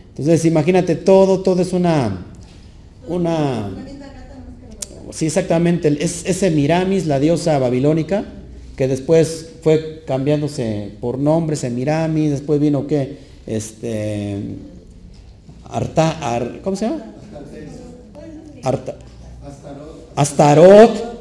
Entonces 0.09 0.45
imagínate, 0.47 0.97
todo, 0.97 1.39
todo 1.43 1.63
es 1.63 1.73
una, 1.73 2.27
una 3.07 3.71
Sí, 5.13 5.27
exactamente. 5.27 5.97
Es, 6.01 6.25
ese 6.27 6.51
Miramis, 6.51 7.07
la 7.07 7.21
diosa 7.21 7.57
babilónica, 7.61 8.25
que 8.75 8.89
después 8.89 9.49
fue 9.63 10.03
cambiándose 10.09 10.91
por 11.01 11.19
nombre, 11.19 11.55
Semiramis, 11.55 12.33
después 12.33 12.59
vino 12.59 12.89
que, 12.89 13.28
este, 13.49 14.37
Arta, 15.65 16.61
¿cómo 16.63 16.77
se 16.77 16.85
llama? 16.85 17.03
Arta, 18.63 18.97
Astarot, 20.15 21.19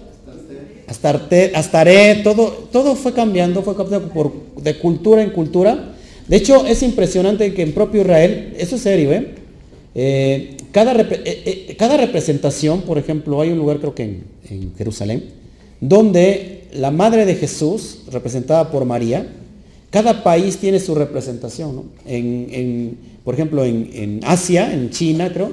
Astarte, 0.88 1.51
Astaret, 1.53 2.24
todo, 2.24 2.67
todo 2.72 2.96
fue 2.96 3.13
cambiando, 3.13 3.62
fue 3.62 3.75
cambiando 3.75 4.10
por, 4.10 4.31
de 4.62 4.77
cultura 4.77 5.22
en 5.22 5.31
cultura. 5.31 5.93
De 6.27 6.36
hecho, 6.38 6.65
es 6.65 6.84
impresionante 6.84 7.53
que 7.53 7.62
en 7.62 7.74
propio 7.74 8.01
Israel, 8.01 8.55
eso 8.57 8.75
es 8.75 8.81
serio, 8.81 9.12
¿eh? 9.12 9.36
eh 9.96 10.57
cada, 10.72 10.93
eh, 10.93 11.07
eh, 11.24 11.75
cada, 11.77 11.98
representación, 11.98 12.81
por 12.81 12.98
ejemplo, 12.98 13.41
hay 13.41 13.51
un 13.51 13.57
lugar 13.57 13.79
creo 13.79 13.96
que 13.96 14.03
en, 14.50 14.74
Jerusalén, 14.77 15.24
donde 15.81 16.63
la 16.74 16.91
Madre 16.91 17.25
de 17.25 17.36
Jesús, 17.36 18.03
representada 18.12 18.69
por 18.69 18.86
María, 18.86 19.27
cada 19.89 20.24
país 20.24 20.58
tiene 20.58 20.79
su 20.79 20.96
representación. 20.96 21.84
En, 22.06 22.98
por 23.24 23.34
ejemplo, 23.34 23.63
en, 23.65 24.20
Asia, 24.24 24.74
en 24.74 24.89
China, 24.89 25.32
creo, 25.34 25.51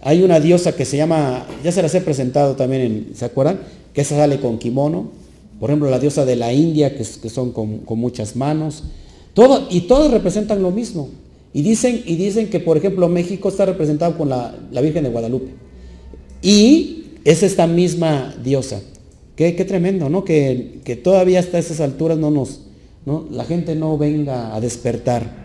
hay 0.00 0.22
una 0.22 0.40
diosa 0.40 0.76
que 0.76 0.84
se 0.84 0.96
llama, 0.96 1.46
ya 1.62 1.72
se 1.72 1.82
las 1.82 1.94
he 1.94 2.00
presentado 2.00 2.56
también, 2.56 3.12
¿se 3.14 3.24
acuerdan? 3.24 3.60
Que 3.92 4.02
esa 4.02 4.16
sale 4.16 4.40
con 4.40 4.58
kimono. 4.58 5.10
Por 5.60 5.70
ejemplo, 5.70 5.88
la 5.88 5.98
diosa 5.98 6.24
de 6.24 6.36
la 6.36 6.52
India, 6.52 6.96
que, 6.96 7.04
son 7.04 7.52
con, 7.52 7.82
muchas 7.88 8.36
manos. 8.36 8.84
Todo, 9.32 9.66
y 9.70 9.82
todos 9.82 10.10
representan 10.10 10.62
lo 10.62 10.70
mismo. 10.70 11.08
Y 11.52 11.62
dicen, 11.62 12.02
y 12.04 12.16
dicen 12.16 12.50
que, 12.50 12.60
por 12.60 12.76
ejemplo, 12.76 13.08
México 13.08 13.48
está 13.48 13.64
representado 13.64 14.18
con 14.18 14.28
la, 14.28 14.54
Virgen 14.82 15.04
de 15.04 15.10
Guadalupe. 15.10 15.52
Y 16.42 17.04
es 17.24 17.42
esta 17.42 17.66
misma 17.66 18.34
diosa. 18.42 18.80
Qué, 19.36 19.52
tremendo, 19.52 20.08
¿no? 20.08 20.24
Que, 20.24 21.00
todavía 21.02 21.40
hasta 21.40 21.58
esas 21.58 21.80
alturas 21.80 22.18
no 22.18 22.30
nos, 22.30 22.60
la 23.06 23.44
gente 23.44 23.74
no 23.74 23.98
venga 23.98 24.54
a 24.54 24.60
despertar. 24.60 25.44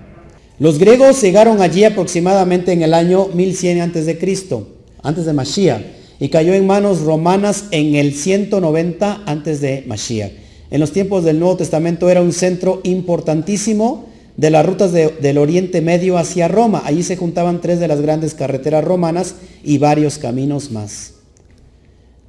Los 0.60 0.80
griegos 0.80 1.22
llegaron 1.22 1.62
allí 1.62 1.84
aproximadamente 1.84 2.72
en 2.72 2.82
el 2.82 2.94
año 2.94 3.28
1100 3.34 3.82
antes 3.82 4.06
de 4.06 4.18
Cristo, 4.18 4.68
antes 5.02 5.26
de 5.26 5.34
Mashiach, 5.34 5.82
y 6.20 6.30
cayó 6.30 6.54
en 6.54 6.68
manos 6.68 7.02
romanas 7.02 7.66
en 7.72 7.96
el 7.96 8.14
190 8.14 9.24
antes 9.26 9.62
de 9.62 9.84
Mashiach. 9.88 10.32
En 10.72 10.80
los 10.80 10.92
tiempos 10.92 11.24
del 11.24 11.40
Nuevo 11.40 11.58
Testamento 11.58 12.10
era 12.10 12.22
un 12.22 12.34
centro 12.34 12.82
importantísimo 12.84 14.06
de 14.38 14.52
las 14.52 14.66
rutas 14.66 14.94
del 14.94 15.38
Oriente 15.38 15.82
Medio 15.82 16.18
hacia 16.18 16.48
Roma. 16.48 16.84
Allí 16.86 17.04
se 17.04 17.18
juntaban 17.18 17.60
tres 17.62 17.80
de 17.80 17.88
las 17.88 18.02
grandes 18.02 18.36
carreteras 18.36 18.84
romanas 18.84 19.36
y 19.64 19.80
varios 19.80 20.18
caminos 20.18 20.72
más. 20.72 21.14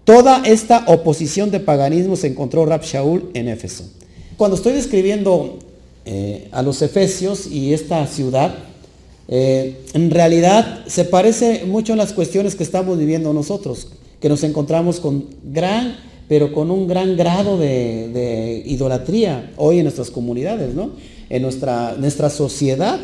Toda 0.05 0.43
esta 0.45 0.85
oposición 0.87 1.51
de 1.51 1.61
paganismo 1.61 2.17
se 2.17 2.29
encontró 2.29 2.65
Rab 2.65 2.83
Shaul 2.83 3.31
en 3.35 3.49
Éfeso. 3.49 4.00
Cuando 4.41 4.57
estoy 4.57 4.73
describiendo 4.73 5.59
eh, 6.07 6.49
a 6.53 6.63
los 6.63 6.81
efesios 6.81 7.47
y 7.47 7.75
esta 7.75 8.07
ciudad, 8.07 8.55
eh, 9.29 9.83
en 9.93 10.11
realidad 10.11 10.87
se 10.87 11.05
parece 11.05 11.67
mucho 11.67 11.93
a 11.93 11.97
las 11.97 12.15
cuestiones 12.15 12.55
que 12.55 12.63
estamos 12.63 12.97
viviendo 12.97 13.35
nosotros, 13.35 13.89
que 14.19 14.31
nos 14.31 14.43
encontramos 14.43 14.99
con 14.99 15.27
gran, 15.45 15.95
pero 16.27 16.55
con 16.55 16.71
un 16.71 16.89
gran 16.89 17.19
grado 17.19 17.59
de, 17.59 18.63
idolatría 18.65 19.53
hoy 19.59 19.77
en 19.77 19.83
nuestras 19.83 20.11
comunidades, 20.11 20.75
¿no? 20.75 20.93
en 21.29 21.43
nuestra, 21.43 21.97
nuestra 21.99 22.31
sociedad, 22.31 22.99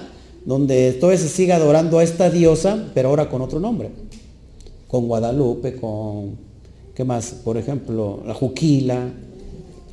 donde 0.46 0.94
todavía 0.94 1.20
se 1.20 1.28
sigue 1.28 1.52
adorando 1.52 1.98
a 1.98 2.02
esta 2.02 2.30
diosa, 2.30 2.82
pero 2.94 3.10
ahora 3.10 3.28
con 3.28 3.42
otro 3.42 3.60
nombre. 3.60 3.90
Con 4.88 5.06
Guadalupe, 5.06 5.76
con, 5.76 6.38
¿qué 6.94 7.04
más? 7.04 7.32
Por 7.44 7.58
ejemplo, 7.58 8.22
la 8.24 8.32
Juquila. 8.32 9.10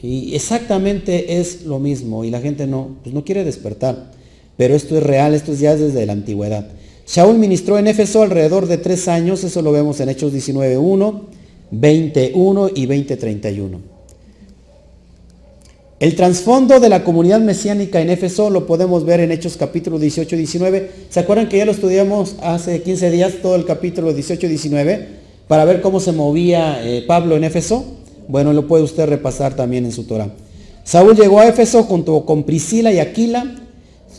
Y 0.03 0.35
exactamente 0.35 1.39
es 1.39 1.63
lo 1.63 1.79
mismo 1.79 2.25
y 2.25 2.29
la 2.29 2.41
gente 2.41 2.67
no, 2.67 2.97
pues 3.01 3.15
no 3.15 3.23
quiere 3.23 3.45
despertar. 3.45 4.11
Pero 4.57 4.75
esto 4.75 4.97
es 4.97 5.03
real, 5.03 5.33
esto 5.33 5.53
es 5.53 5.61
ya 5.61 5.77
desde 5.77 6.05
la 6.05 6.11
antigüedad. 6.11 6.67
Shaul 7.07 7.39
ministró 7.39 7.79
en 7.79 7.87
Éfeso 7.87 8.21
alrededor 8.21 8.67
de 8.67 8.77
tres 8.77 9.07
años, 9.07 9.45
eso 9.45 9.61
lo 9.61 9.71
vemos 9.71 10.01
en 10.01 10.09
Hechos 10.09 10.33
19.1, 10.33 11.21
21 11.71 12.69
y 12.75 12.85
20.31. 12.85 13.77
El 16.01 16.15
trasfondo 16.17 16.81
de 16.81 16.89
la 16.89 17.05
comunidad 17.05 17.39
mesiánica 17.39 18.01
en 18.01 18.09
Éfeso 18.09 18.49
lo 18.49 18.67
podemos 18.67 19.05
ver 19.05 19.21
en 19.21 19.31
Hechos 19.31 19.55
capítulo 19.55 19.99
18 19.99 20.35
y 20.35 20.37
19. 20.37 20.91
¿Se 21.09 21.21
acuerdan 21.21 21.47
que 21.47 21.59
ya 21.59 21.65
lo 21.65 21.71
estudiamos 21.71 22.35
hace 22.41 22.81
15 22.81 23.09
días, 23.09 23.35
todo 23.41 23.55
el 23.55 23.63
capítulo 23.63 24.13
18 24.13 24.47
y 24.47 24.49
19, 24.49 25.07
para 25.47 25.63
ver 25.63 25.79
cómo 25.79 26.01
se 26.01 26.11
movía 26.11 26.85
eh, 26.85 27.05
Pablo 27.07 27.37
en 27.37 27.45
Éfeso? 27.45 28.02
Bueno, 28.27 28.53
lo 28.53 28.67
puede 28.67 28.83
usted 28.83 29.07
repasar 29.07 29.55
también 29.55 29.85
en 29.85 29.91
su 29.91 30.03
Torah. 30.03 30.33
Saúl 30.83 31.15
llegó 31.15 31.39
a 31.39 31.47
Éfeso 31.47 31.83
junto 31.83 32.25
con 32.25 32.43
Priscila 32.43 32.91
y 32.91 32.99
Aquila. 32.99 33.55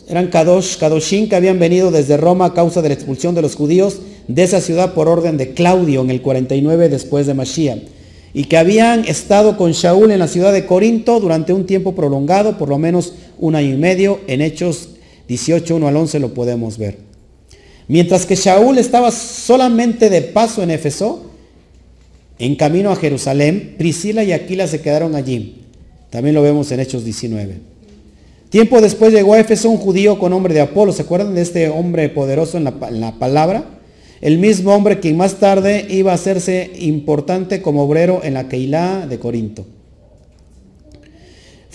Eran 0.07 0.27
Kadosh, 0.27 0.77
que 0.77 1.35
habían 1.35 1.59
venido 1.59 1.91
desde 1.91 2.17
Roma 2.17 2.45
a 2.45 2.53
causa 2.53 2.81
de 2.81 2.89
la 2.89 2.95
expulsión 2.95 3.33
de 3.33 3.41
los 3.41 3.55
judíos 3.55 3.99
de 4.27 4.43
esa 4.43 4.61
ciudad 4.61 4.93
por 4.93 5.07
orden 5.07 5.37
de 5.37 5.53
Claudio 5.53 6.01
en 6.01 6.09
el 6.09 6.21
49 6.21 6.89
después 6.89 7.27
de 7.27 7.33
Mashiach 7.33 7.95
y 8.35 8.43
que 8.43 8.57
habían 8.57 9.05
estado 9.05 9.55
con 9.55 9.71
Shaul 9.71 10.11
en 10.11 10.19
la 10.19 10.27
ciudad 10.27 10.51
de 10.51 10.65
Corinto 10.65 11.21
durante 11.21 11.53
un 11.53 11.65
tiempo 11.65 11.95
prolongado, 11.95 12.57
por 12.57 12.67
lo 12.67 12.77
menos 12.77 13.13
un 13.39 13.55
año 13.55 13.73
y 13.73 13.77
medio, 13.77 14.19
en 14.27 14.41
Hechos 14.41 14.89
18, 15.29 15.77
1 15.77 15.87
al 15.87 15.95
11 15.95 16.19
lo 16.19 16.33
podemos 16.33 16.77
ver. 16.77 16.97
Mientras 17.87 18.25
que 18.25 18.35
Shaul 18.35 18.77
estaba 18.77 19.11
solamente 19.11 20.09
de 20.09 20.21
paso 20.21 20.63
en 20.63 20.71
Éfeso, 20.71 21.21
en 22.39 22.55
camino 22.55 22.91
a 22.91 22.95
Jerusalén, 22.95 23.75
Priscila 23.77 24.23
y 24.23 24.31
Aquila 24.31 24.67
se 24.67 24.81
quedaron 24.81 25.15
allí. 25.15 25.61
También 26.09 26.35
lo 26.35 26.41
vemos 26.41 26.71
en 26.71 26.79
Hechos 26.79 27.03
19. 27.03 27.75
Tiempo 28.49 28.79
después 28.79 29.11
llegó 29.11 29.33
a 29.33 29.39
Éfeso 29.39 29.69
un 29.69 29.77
judío 29.77 30.17
con 30.17 30.31
nombre 30.31 30.53
de 30.53 30.61
Apolo. 30.61 30.93
¿Se 30.93 31.01
acuerdan 31.01 31.35
de 31.35 31.41
este 31.41 31.69
hombre 31.69 32.07
poderoso 32.09 32.57
en 32.57 32.63
la, 32.63 33.19
palabra? 33.19 33.65
El 34.21 34.37
mismo 34.37 34.73
hombre 34.73 34.99
que 34.99 35.13
más 35.13 35.35
tarde 35.35 35.85
iba 35.89 36.11
a 36.11 36.15
hacerse 36.15 36.71
importante 36.79 37.61
como 37.61 37.83
obrero 37.83 38.21
en 38.23 38.33
la 38.33 38.47
Keilah 38.47 39.07
de 39.07 39.19
Corinto. 39.19 39.65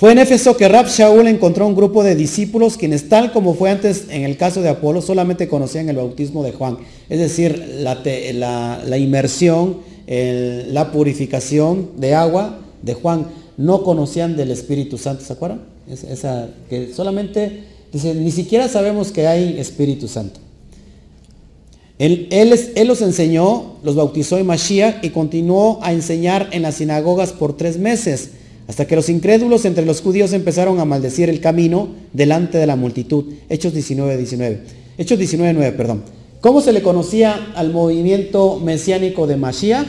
Fue 0.00 0.12
en 0.12 0.18
Éfeso 0.18 0.56
que 0.56 0.66
Rab 0.66 0.86
Shaul 0.86 1.28
encontró 1.28 1.66
un 1.66 1.74
grupo 1.74 2.02
de 2.02 2.14
discípulos 2.14 2.78
quienes 2.78 3.10
tal 3.10 3.32
como 3.32 3.52
fue 3.52 3.68
antes 3.68 4.06
en 4.08 4.22
el 4.22 4.38
caso 4.38 4.62
de 4.62 4.70
Apolo 4.70 5.02
solamente 5.02 5.46
conocían 5.46 5.90
el 5.90 5.96
bautismo 5.96 6.42
de 6.42 6.52
Juan, 6.52 6.78
es 7.10 7.18
decir, 7.18 7.62
la, 7.82 8.96
inmersión, 8.96 9.80
la 10.10 10.90
purificación 10.90 11.90
de 11.96 12.14
agua 12.14 12.58
de 12.82 12.94
Juan, 12.94 13.26
no 13.56 13.84
conocían 13.84 14.36
del 14.36 14.50
Espíritu 14.50 14.98
Santo, 14.98 15.24
¿se 15.24 15.32
acuerdan? 15.32 15.62
esa, 15.88 16.48
que 16.68 16.92
solamente, 16.92 17.64
dice, 17.92 18.14
ni 18.14 18.30
siquiera 18.30 18.68
sabemos 18.68 19.12
que 19.12 19.26
hay 19.26 19.58
Espíritu 19.58 20.08
Santo. 20.08 20.40
Él, 21.98 22.28
él, 22.30 22.88
los 22.88 23.02
enseñó, 23.02 23.76
los 23.84 23.94
bautizó 23.94 24.38
en 24.38 24.46
Mashiach 24.46 25.04
y 25.04 25.10
continuó 25.10 25.78
a 25.82 25.92
enseñar 25.92 26.48
en 26.52 26.62
las 26.62 26.76
sinagogas 26.76 27.32
por 27.32 27.56
tres 27.56 27.78
meses 27.78 28.30
hasta 28.68 28.86
que 28.86 28.96
los 28.96 29.10
incrédulos 29.10 29.64
entre 29.64 29.84
los 29.84 30.00
judíos 30.00 30.32
empezaron 30.32 30.80
a 30.80 30.86
maldecir 30.86 31.28
el 31.28 31.40
camino 31.40 31.88
delante 32.12 32.56
de 32.56 32.66
la 32.66 32.76
multitud. 32.76 33.26
Hechos 33.50 33.74
19, 33.74 34.16
19. 34.16 34.60
Hechos 34.96 35.18
19, 35.18 35.52
9, 35.52 35.72
perdón. 35.76 36.02
¿Cómo 36.40 36.62
se 36.62 36.73
le 36.73 36.80
conocía 36.80 37.52
al 37.54 37.70
movimiento 37.70 38.59
mesiánico 38.59 39.26
de 39.26 39.37
Mashiach? 39.37 39.87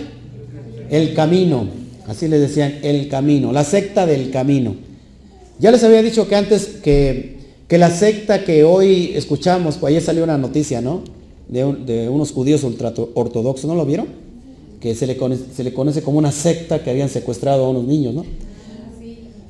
El 0.90 1.14
camino. 1.14 1.68
Así 2.08 2.28
le 2.28 2.40
decían, 2.40 2.80
el 2.84 3.08
camino, 3.08 3.54
la 3.54 3.64
secta 3.64 4.06
del 4.06 4.32
camino. 4.32 4.76
Ya 5.60 5.72
les 5.72 5.84
había 5.84 6.02
dicho 6.02 6.28
que 6.28 6.36
antes 6.36 6.66
que, 6.84 7.38
que 7.70 7.78
la 7.78 7.90
secta 7.90 8.44
que 8.44 8.66
hoy 8.66 9.14
escuchamos, 9.16 9.78
pues 9.78 9.92
ayer 9.92 10.02
salió 10.02 10.24
una 10.26 10.38
noticia, 10.38 10.82
¿no? 10.82 11.04
De, 11.48 12.10
unos 12.10 12.32
judíos 12.32 12.64
ultra 12.64 12.94
ortodoxos, 13.14 13.66
¿no 13.66 13.76
lo 13.76 13.86
vieron? 13.86 14.08
Que 14.82 14.94
se 14.96 15.08
le, 15.08 15.18
se 15.56 15.64
le 15.64 15.74
conoce 15.74 16.02
como 16.02 16.18
una 16.18 16.32
secta 16.32 16.84
que 16.84 16.90
habían 16.90 17.10
secuestrado 17.10 17.66
a 17.66 17.70
unos 17.70 17.86
niños, 17.86 18.14
¿no? 18.14 18.26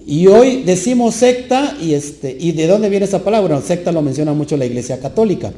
Y 0.05 0.27
hoy 0.27 0.63
decimos 0.63 1.15
secta 1.15 1.77
y 1.81 1.93
este 1.93 2.35
y 2.39 2.51
de 2.51 2.67
dónde 2.67 2.89
viene 2.89 3.05
esa 3.05 3.23
palabra? 3.23 3.55
Bueno, 3.55 3.65
secta 3.65 3.91
lo 3.91 4.01
menciona 4.01 4.33
mucho 4.33 4.57
la 4.57 4.65
Iglesia 4.65 4.99
Católica. 4.99 5.51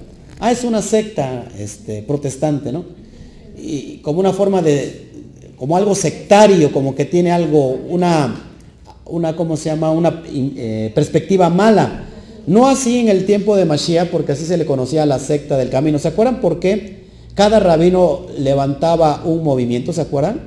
Ah, 0.45 0.51
es 0.51 0.65
una 0.65 0.81
secta 0.81 1.45
este, 1.57 2.01
protestante, 2.01 2.73
¿no? 2.73 2.83
Y 3.57 3.99
como 3.99 4.19
una 4.19 4.33
forma 4.33 4.61
de 4.61 5.07
como 5.55 5.77
algo 5.77 5.95
sectario, 5.95 6.69
como 6.73 6.95
que 6.95 7.05
tiene 7.05 7.31
algo 7.31 7.79
una 7.87 8.51
una 9.05 9.37
¿cómo 9.37 9.55
se 9.55 9.69
llama? 9.69 9.91
una 9.91 10.21
eh, 10.27 10.91
perspectiva 10.93 11.47
mala. 11.47 12.09
No 12.45 12.67
así 12.67 12.99
en 12.99 13.07
el 13.07 13.25
tiempo 13.25 13.55
de 13.55 13.63
Mashiach, 13.63 14.09
porque 14.09 14.33
así 14.33 14.45
se 14.45 14.57
le 14.57 14.65
conocía 14.65 15.03
a 15.03 15.05
la 15.05 15.17
secta 15.17 15.55
del 15.55 15.69
camino. 15.69 15.97
¿Se 15.97 16.09
acuerdan 16.09 16.41
por 16.41 16.59
qué 16.59 17.05
cada 17.35 17.61
rabino 17.61 18.25
levantaba 18.37 19.23
un 19.23 19.45
movimiento? 19.45 19.93
¿Se 19.93 20.01
acuerdan? 20.01 20.41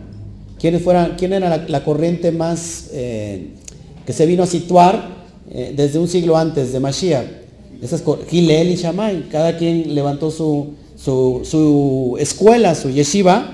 ¿Quiénes 0.60 0.82
fueran, 0.82 1.14
¿Quién 1.16 1.32
era 1.32 1.64
la, 1.66 1.84
corriente 1.84 2.32
más 2.32 2.90
eh, 2.92 3.52
que 4.04 4.12
se 4.12 4.26
vino 4.26 4.42
a 4.42 4.46
situar 4.46 5.08
eh, 5.50 5.72
desde 5.74 5.98
un 5.98 6.06
siglo 6.06 6.36
antes 6.36 6.70
de 6.74 6.80
Mashiach. 6.80 7.45
Esas 7.82 8.02
Gilel 8.28 8.70
y 8.70 8.76
Shammai, 8.76 9.28
cada 9.30 9.56
quien 9.56 9.94
levantó 9.94 10.30
su, 10.30 10.74
su, 10.96 12.16
escuela, 12.18 12.74
su 12.74 12.90
yeshiva, 12.90 13.52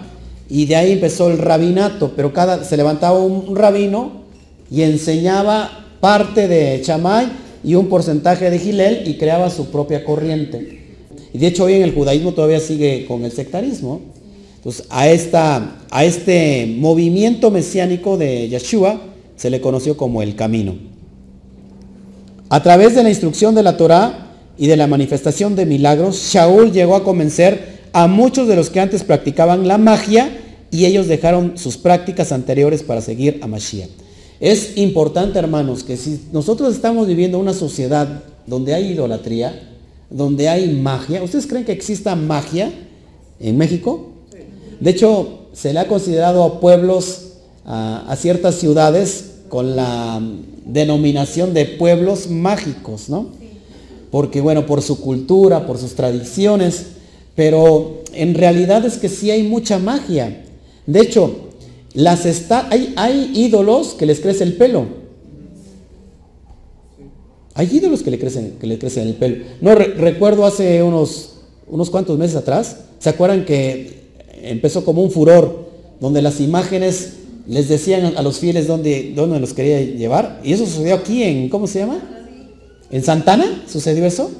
y 0.48 0.66
de 0.66 0.76
ahí 0.76 0.92
empezó 0.92 1.30
el 1.30 1.38
rabinato, 1.38 2.12
pero 2.14 2.32
cada, 2.32 2.64
se 2.64 2.76
levantaba 2.76 3.20
un, 3.20 3.56
rabino 3.56 4.22
y 4.70 4.82
enseñaba 4.82 5.86
parte 6.00 6.46
de 6.46 6.82
Shammai 6.84 7.28
y 7.64 7.74
un 7.74 7.88
porcentaje 7.88 8.50
de 8.50 8.58
Gilel 8.58 9.08
y 9.08 9.16
creaba 9.16 9.50
su 9.50 9.66
propia 9.66 10.04
corriente. 10.04 10.80
Y 11.32 11.38
de 11.38 11.46
hecho 11.46 11.64
hoy 11.64 11.74
en 11.74 11.82
el 11.82 11.94
judaísmo 11.94 12.32
todavía 12.32 12.60
sigue 12.60 13.06
con 13.06 13.24
el 13.24 13.32
sectarismo. 13.32 14.00
Entonces 14.56 14.86
a, 14.90 15.08
esta, 15.08 15.80
a 15.90 16.04
este 16.04 16.66
movimiento 16.78 17.50
mesiánico 17.50 18.16
de 18.16 18.48
Yeshua 18.48 19.00
se 19.36 19.50
le 19.50 19.60
conoció 19.60 19.96
como 19.96 20.22
el 20.22 20.36
camino. 20.36 20.91
A 22.52 22.62
través 22.62 22.94
de 22.94 23.02
la 23.02 23.08
instrucción 23.08 23.54
de 23.54 23.62
la 23.62 23.78
Torá 23.78 24.26
y 24.58 24.66
de 24.66 24.76
la 24.76 24.86
manifestación 24.86 25.56
de 25.56 25.64
milagros, 25.64 26.18
Shaul 26.34 26.70
llegó 26.70 26.96
a 26.96 27.02
convencer 27.02 27.80
a 27.94 28.06
muchos 28.06 28.46
de 28.46 28.56
los 28.56 28.68
que 28.68 28.78
antes 28.78 29.04
practicaban 29.04 29.66
la 29.66 29.78
magia 29.78 30.38
y 30.70 30.84
ellos 30.84 31.06
dejaron 31.08 31.56
sus 31.56 31.78
prácticas 31.78 32.30
anteriores 32.30 32.82
para 32.82 33.00
seguir 33.00 33.40
a 33.40 33.46
Mashiach. 33.46 33.88
Es 34.38 34.76
importante, 34.76 35.38
hermanos, 35.38 35.82
que 35.82 35.96
si 35.96 36.26
nosotros 36.30 36.74
estamos 36.74 37.06
viviendo 37.06 37.38
una 37.38 37.54
sociedad 37.54 38.22
donde 38.46 38.74
hay 38.74 38.92
idolatría, 38.92 39.58
donde 40.10 40.50
hay 40.50 40.68
magia, 40.74 41.22
¿ustedes 41.22 41.46
creen 41.46 41.64
que 41.64 41.72
exista 41.72 42.14
magia 42.16 42.70
en 43.40 43.56
México? 43.56 44.10
De 44.78 44.90
hecho, 44.90 45.46
se 45.54 45.72
le 45.72 45.80
ha 45.80 45.88
considerado 45.88 46.44
a 46.44 46.60
pueblos, 46.60 47.28
a, 47.64 48.04
a 48.06 48.14
ciertas 48.16 48.56
ciudades, 48.56 49.31
con 49.52 49.76
la 49.76 50.18
denominación 50.64 51.52
de 51.52 51.66
pueblos 51.66 52.30
mágicos, 52.30 53.10
¿no? 53.10 53.26
Porque 54.10 54.40
bueno, 54.40 54.64
por 54.64 54.80
su 54.80 54.98
cultura, 54.98 55.66
por 55.66 55.76
sus 55.76 55.92
tradiciones, 55.94 56.86
pero 57.36 58.00
en 58.14 58.32
realidad 58.32 58.82
es 58.86 58.96
que 58.96 59.10
sí 59.10 59.30
hay 59.30 59.42
mucha 59.42 59.78
magia. 59.78 60.42
De 60.86 61.00
hecho, 61.00 61.50
las 61.92 62.24
hay, 62.70 62.94
hay 62.96 63.30
ídolos 63.34 63.88
que 63.88 64.06
les 64.06 64.20
crece 64.20 64.42
el 64.44 64.54
pelo. 64.54 64.86
Hay 67.52 67.68
ídolos 67.70 68.02
que 68.02 68.10
le 68.10 68.18
crecen, 68.18 68.54
que 68.58 68.66
le 68.66 68.78
crecen 68.78 69.06
el 69.06 69.16
pelo. 69.16 69.44
No 69.60 69.74
recuerdo 69.74 70.46
hace 70.46 70.82
unos, 70.82 71.34
unos 71.68 71.90
cuantos 71.90 72.16
meses 72.16 72.36
atrás, 72.36 72.78
¿se 72.98 73.10
acuerdan 73.10 73.44
que 73.44 74.00
empezó 74.44 74.82
como 74.82 75.02
un 75.02 75.10
furor 75.10 75.68
donde 76.00 76.22
las 76.22 76.40
imágenes 76.40 77.16
les 77.46 77.68
decían 77.68 78.14
a 78.16 78.22
los 78.22 78.38
fieles 78.38 78.66
dónde, 78.66 79.12
dónde 79.14 79.40
los 79.40 79.52
quería 79.52 79.80
llevar. 79.80 80.40
Y 80.44 80.52
eso 80.52 80.66
sucedió 80.66 80.94
aquí 80.94 81.22
en, 81.22 81.48
¿cómo 81.48 81.66
se 81.66 81.80
llama? 81.80 81.98
¿En 82.90 83.02
Santana? 83.02 83.64
¿Sucedió 83.66 84.06
eso? 84.06 84.30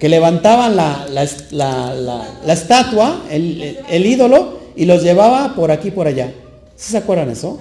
Que 0.00 0.08
levantaban 0.08 0.76
la, 0.76 1.06
la, 1.10 2.52
estatua, 2.52 3.24
el, 3.30 4.06
ídolo, 4.06 4.58
y 4.76 4.84
los 4.86 5.02
llevaba 5.02 5.54
por 5.54 5.70
aquí 5.70 5.90
por 5.90 6.06
allá. 6.06 6.32
¿Sí 6.76 6.92
se 6.92 6.98
acuerdan 6.98 7.30
eso? 7.30 7.58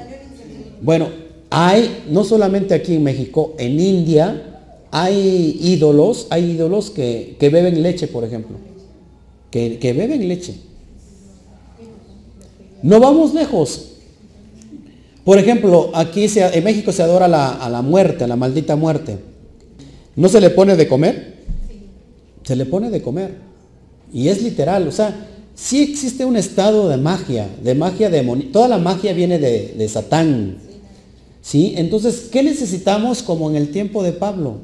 Bueno, 0.81 1.09
hay, 1.49 2.03
no 2.09 2.23
solamente 2.23 2.73
aquí 2.73 2.95
en 2.95 3.03
México, 3.03 3.55
en 3.57 3.79
India, 3.79 4.43
hay 4.91 5.57
ídolos, 5.61 6.27
hay 6.29 6.51
ídolos 6.51 6.91
que, 6.91 7.35
beben 7.39 7.81
leche, 7.81 8.07
por 8.07 8.23
ejemplo. 8.23 8.57
Que, 9.49 9.79
que 9.79 9.93
beben 9.93 10.27
leche. 10.27 10.55
No 12.83 12.99
vamos 12.99 13.33
lejos. 13.33 13.96
Por 15.27 15.37
ejemplo, 15.37 15.91
aquí 15.93 16.25
en 16.37 16.63
México 16.63 16.93
se 16.93 17.03
adora 17.03 17.25
a 17.25 17.69
la 17.69 17.81
muerte, 17.81 18.23
a 18.23 18.27
la 18.27 18.37
maldita 18.37 18.77
muerte. 18.77 19.17
¿No 20.15 20.29
se 20.29 20.39
le 20.39 20.51
pone 20.51 20.77
de 20.77 20.87
comer? 20.87 21.43
Se 22.43 22.55
le 22.55 22.65
pone 22.65 22.89
de 22.89 23.01
comer. 23.01 23.35
Y 24.13 24.29
es 24.29 24.41
literal, 24.41 24.87
o 24.87 24.91
sea, 24.93 25.27
sí 25.53 25.81
existe 25.81 26.23
un 26.23 26.37
estado 26.37 26.87
de 26.87 26.95
magia, 26.95 27.49
de 27.61 27.75
magia 27.75 28.09
demoníaca. 28.09 28.53
Toda 28.53 28.67
la 28.69 28.77
magia 28.77 29.11
viene 29.11 29.37
de, 29.37 29.89
Satán. 29.89 30.59
¿Sí? 31.41 31.73
Entonces, 31.75 32.29
¿qué 32.31 32.41
necesitamos 32.41 33.21
como 33.21 33.49
en 33.49 33.57
el 33.57 33.71
tiempo 33.71 34.03
de 34.03 34.13
Pablo? 34.13 34.59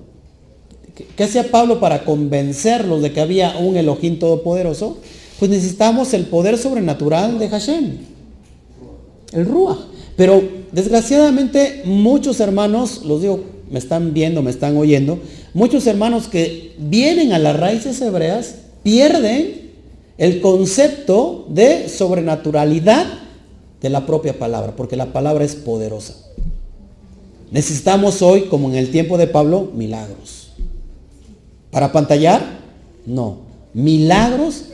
¿Qué, 0.95 1.25
hacía 1.25 1.51
Pablo 1.51 1.81
para 1.81 2.05
convencerlos 2.05 3.01
de 3.01 3.11
que 3.11 3.19
había 3.19 3.57
un 3.57 3.75
Elohim 3.75 4.17
todopoderoso? 4.17 4.99
Pues 5.39 5.51
necesitamos 5.51 6.13
el 6.13 6.23
poder 6.27 6.57
sobrenatural 6.57 7.37
de 7.37 7.49
Hashem, 7.49 7.97
el 9.33 9.45
Ruach. 9.45 9.91
Pero 10.15 10.43
desgraciadamente 10.71 11.81
muchos 11.85 12.39
hermanos, 12.39 13.03
los 13.05 13.21
digo, 13.21 13.43
me 13.69 13.79
están 13.79 14.13
viendo, 14.13 14.41
me 14.41 14.51
están 14.51 14.77
oyendo, 14.77 15.19
muchos 15.53 15.87
hermanos 15.87 16.27
que 16.27 16.75
vienen 16.77 17.33
a 17.33 17.39
las 17.39 17.59
raíces 17.59 17.99
hebreas 18.01 18.55
pierden 18.83 19.71
el 20.17 20.41
concepto 20.41 21.45
de 21.49 21.89
sobrenaturalidad 21.89 23.05
de 23.81 23.89
la 23.89 24.05
propia 24.05 24.37
palabra, 24.37 24.75
porque 24.75 24.95
la 24.95 25.11
palabra 25.11 25.43
es 25.43 25.55
poderosa. 25.55 26.15
Necesitamos 27.51 28.21
hoy, 28.21 28.43
como 28.43 28.69
en 28.69 28.75
el 28.75 28.91
tiempo 28.91 29.17
de 29.17 29.27
Pablo, 29.27 29.69
milagros. 29.75 30.53
¿Para 31.71 31.91
pantallar? 31.91 32.59
No. 33.05 33.37
Milagros 33.73 34.65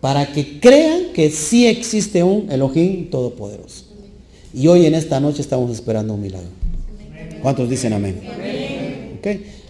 para 0.00 0.32
que 0.32 0.60
crean 0.60 1.12
que 1.12 1.30
sí 1.30 1.66
existe 1.66 2.22
un 2.22 2.50
Elohim 2.50 3.10
todopoderoso. 3.10 3.89
Y 4.52 4.66
hoy 4.66 4.86
en 4.86 4.94
esta 4.94 5.20
noche 5.20 5.42
estamos 5.42 5.70
esperando 5.70 6.14
un 6.14 6.22
milagro. 6.22 6.48
¿Cuántos 7.42 7.68
dicen 7.68 7.92
amén? 7.92 8.20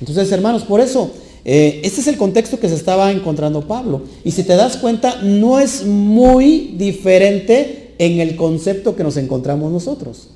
Entonces, 0.00 0.30
hermanos, 0.32 0.64
por 0.64 0.80
eso 0.80 1.10
Eh, 1.42 1.80
este 1.84 2.02
es 2.02 2.06
el 2.06 2.18
contexto 2.18 2.60
que 2.60 2.68
se 2.68 2.74
estaba 2.74 3.10
encontrando 3.10 3.66
Pablo. 3.66 4.02
Y 4.24 4.30
si 4.32 4.42
te 4.42 4.56
das 4.56 4.76
cuenta, 4.76 5.22
no 5.22 5.58
es 5.58 5.86
muy 5.86 6.74
diferente 6.76 7.94
en 7.98 8.20
el 8.20 8.36
concepto 8.36 8.94
que 8.94 9.02
nos 9.02 9.16
encontramos 9.16 9.72
nosotros. 9.72 10.28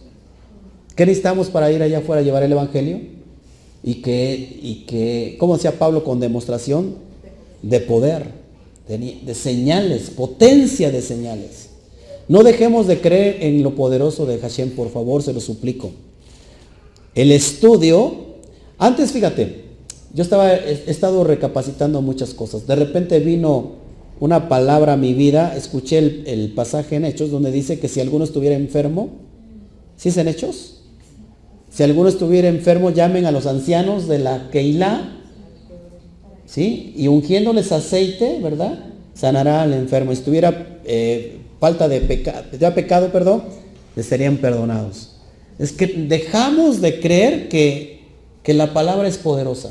¿Qué 0.96 1.04
necesitamos 1.04 1.48
para 1.48 1.70
ir 1.70 1.82
allá 1.82 1.98
afuera 1.98 2.22
a 2.22 2.24
llevar 2.24 2.42
el 2.42 2.52
Evangelio? 2.52 3.00
Y 3.82 3.96
que, 3.96 4.58
y 4.62 4.84
que 4.86 5.36
¿cómo 5.38 5.56
decía 5.56 5.78
Pablo? 5.78 6.04
Con 6.04 6.20
demostración 6.20 6.94
de 7.60 7.80
poder, 7.80 8.24
de, 8.88 9.18
de 9.26 9.34
señales, 9.34 10.08
potencia 10.08 10.90
de 10.90 11.02
señales. 11.02 11.68
No 12.28 12.42
dejemos 12.42 12.86
de 12.86 13.00
creer 13.00 13.38
en 13.40 13.62
lo 13.62 13.74
poderoso 13.74 14.26
de 14.26 14.38
Hashem, 14.38 14.70
por 14.70 14.90
favor, 14.90 15.22
se 15.22 15.32
lo 15.32 15.40
suplico. 15.40 15.90
El 17.14 17.30
estudio, 17.30 18.14
antes 18.78 19.12
fíjate, 19.12 19.64
yo 20.14 20.22
estaba, 20.22 20.54
he 20.54 20.84
estado 20.86 21.24
recapacitando 21.24 22.00
muchas 22.00 22.34
cosas. 22.34 22.66
De 22.66 22.76
repente 22.76 23.20
vino 23.20 23.84
una 24.20 24.48
palabra 24.48 24.94
a 24.94 24.96
mi 24.96 25.12
vida, 25.12 25.56
escuché 25.56 25.98
el, 25.98 26.52
pasaje 26.54 26.96
en 26.96 27.04
Hechos 27.04 27.30
donde 27.30 27.50
dice 27.50 27.78
que 27.78 27.88
si 27.88 28.00
alguno 28.00 28.24
estuviera 28.24 28.54
enfermo, 28.56 29.10
¿sí 29.96 30.08
es 30.08 30.16
en 30.16 30.28
Hechos? 30.28 30.82
Si 31.68 31.82
alguno 31.82 32.08
estuviera 32.08 32.48
enfermo, 32.48 32.90
llamen 32.90 33.26
a 33.26 33.32
los 33.32 33.46
ancianos 33.46 34.06
de 34.06 34.20
la 34.20 34.50
Keilah, 34.50 35.18
¿sí? 36.46 36.94
Y 36.96 37.08
ungiéndoles 37.08 37.72
aceite, 37.72 38.38
¿verdad? 38.40 38.78
Sanará 39.14 39.62
al 39.62 39.72
enfermo. 39.72 40.12
Estuviera 40.12 40.80
eh, 40.84 41.38
falta 41.64 41.88
de 41.88 42.00
pecado, 42.00 42.44
ya 42.60 42.74
pecado, 42.74 43.10
perdón, 43.10 43.44
les 43.96 44.06
serían 44.06 44.36
perdonados. 44.36 45.16
Es 45.58 45.72
que 45.72 45.86
dejamos 45.86 46.80
de 46.80 47.00
creer 47.00 47.48
que, 47.48 48.02
que 48.42 48.54
la 48.54 48.72
palabra 48.72 49.08
es 49.08 49.18
poderosa 49.18 49.70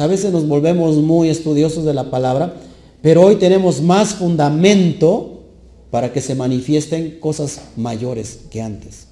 a 0.00 0.06
veces 0.06 0.32
nos 0.32 0.46
volvemos 0.46 0.96
muy 0.96 1.28
estudiosos 1.28 1.84
de 1.84 1.94
la 1.94 2.10
palabra, 2.10 2.54
pero 3.02 3.22
hoy 3.22 3.36
tenemos 3.36 3.82
más 3.82 4.14
fundamento 4.14 5.42
para 5.90 6.12
que 6.12 6.20
se 6.20 6.34
manifiesten 6.34 7.18
cosas 7.20 7.60
mayores 7.76 8.40
que 8.50 8.62
antes. 8.62 9.08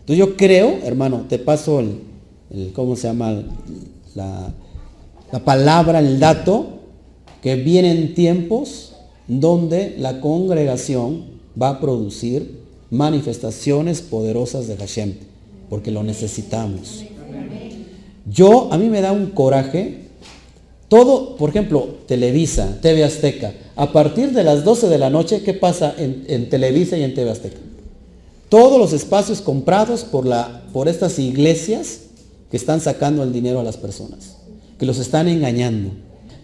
Entonces 0.00 0.18
yo 0.18 0.36
creo, 0.36 0.80
hermano, 0.84 1.26
te 1.28 1.38
paso 1.38 1.80
el, 1.80 2.72
¿cómo 2.72 2.96
se 2.96 3.06
llama? 3.06 3.44
La, 4.14 4.52
la 5.30 5.44
palabra, 5.44 6.00
el 6.00 6.18
dato, 6.18 6.80
que 7.40 7.56
vienen 7.56 8.14
tiempos 8.14 8.93
donde 9.28 9.96
la 9.98 10.20
congregación 10.20 11.24
va 11.60 11.70
a 11.70 11.80
producir 11.80 12.60
manifestaciones 12.90 14.02
poderosas 14.02 14.68
de 14.68 14.76
Hashem, 14.76 15.14
porque 15.68 15.90
lo 15.90 16.02
necesitamos. 16.02 17.04
Yo, 18.30 18.72
a 18.72 18.78
mí 18.78 18.88
me 18.88 19.00
da 19.00 19.12
un 19.12 19.26
coraje 19.26 20.04
todo, 20.88 21.36
por 21.36 21.50
ejemplo, 21.50 21.96
Televisa, 22.06 22.78
TV 22.80 23.04
Azteca, 23.04 23.52
a 23.74 23.92
partir 23.92 24.32
de 24.32 24.44
las 24.44 24.64
12 24.64 24.88
de 24.88 24.98
la 24.98 25.10
noche, 25.10 25.42
¿qué 25.42 25.54
pasa 25.54 25.94
en, 25.98 26.48
Televisa 26.48 26.96
y 26.96 27.02
en 27.02 27.14
TV 27.14 27.30
Azteca? 27.30 27.58
Todos 28.48 28.78
los 28.78 28.92
espacios 28.92 29.40
comprados 29.40 30.04
por, 30.04 30.26
la, 30.26 30.62
por 30.72 30.86
estas 30.88 31.18
iglesias 31.18 32.00
que 32.50 32.56
están 32.56 32.80
sacando 32.80 33.22
el 33.24 33.32
dinero 33.32 33.58
a 33.58 33.64
las 33.64 33.76
personas, 33.76 34.36
que 34.78 34.86
los 34.86 34.98
están 34.98 35.26
engañando. 35.26 35.90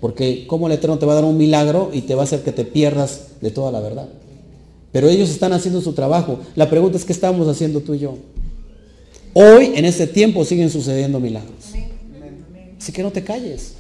Porque 0.01 0.47
como 0.47 0.67
el 0.67 0.73
Eterno 0.73 0.99
te 0.99 1.07
va 1.07 1.13
a 1.13 1.17
dar 1.17 1.25
un 1.25 1.37
milagro 1.37 1.91
y 1.93 2.03
te 2.03 2.15
va 2.15 2.23
a 2.23 2.25
hacer 2.25 2.43
que 2.43 2.53
te 2.53 2.65
pierdas 2.65 3.29
de 3.41 3.51
toda 3.51 3.71
la 3.71 3.81
verdad. 3.81 4.09
Pero 4.93 5.09
ellos 5.09 5.31
están 5.31 5.53
haciendo 5.53 5.81
su 5.81 5.93
trabajo. 5.93 6.41
La 6.57 6.69
pregunta 6.69 6.97
es, 6.97 7.05
¿qué 7.05 7.13
estamos 7.13 7.47
haciendo 7.49 7.81
tú 7.81 7.95
y 7.95 8.01
yo? 8.01 8.17
Hoy, 9.35 9.73
en 9.77 9.85
este 9.85 10.07
tiempo, 10.07 10.45
siguen 10.45 10.71
sucediendo 10.71 11.21
milagros. 11.21 11.73
Así 12.79 12.93
que 12.93 13.03
no 13.03 13.13
te 13.13 13.23
calles. 13.23 13.75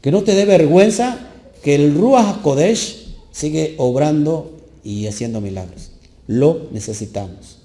Que 0.00 0.12
no 0.12 0.22
te 0.22 0.34
dé 0.34 0.44
vergüenza 0.44 1.18
que 1.62 1.74
el 1.74 1.94
Ruach 1.94 2.42
Kodesh 2.42 3.14
sigue 3.32 3.74
obrando 3.78 4.52
y 4.84 5.06
haciendo 5.06 5.40
milagros. 5.40 5.90
Lo 6.26 6.68
necesitamos. 6.72 7.58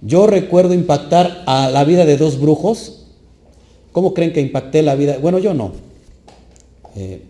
Yo 0.00 0.26
recuerdo 0.26 0.74
impactar 0.74 1.44
a 1.46 1.70
la 1.70 1.84
vida 1.84 2.04
de 2.04 2.16
dos 2.16 2.40
brujos. 2.40 3.04
¿Cómo 3.92 4.14
creen 4.14 4.32
que 4.32 4.40
impacté 4.40 4.82
la 4.82 4.94
vida? 4.94 5.18
Bueno, 5.20 5.38
yo 5.38 5.54
no. 5.54 5.72
Eh, 6.94 7.22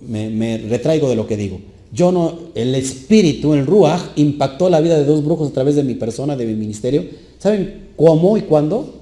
me, 0.00 0.58
retraigo 0.58 1.08
de 1.08 1.16
lo 1.16 1.26
que 1.26 1.36
digo. 1.36 1.60
Yo 1.92 2.12
no, 2.12 2.38
el 2.54 2.74
espíritu, 2.74 3.54
el 3.54 3.66
Ruach, 3.66 4.02
impactó 4.16 4.68
la 4.68 4.80
vida 4.80 4.98
de 4.98 5.04
dos 5.04 5.24
brujos 5.24 5.50
a 5.50 5.52
través 5.54 5.76
de 5.76 5.84
mi 5.84 5.94
persona, 5.94 6.36
de 6.36 6.46
mi 6.46 6.54
ministerio. 6.54 7.04
¿Saben 7.38 7.88
cómo 7.96 8.36
y 8.36 8.42
cuándo? 8.42 8.94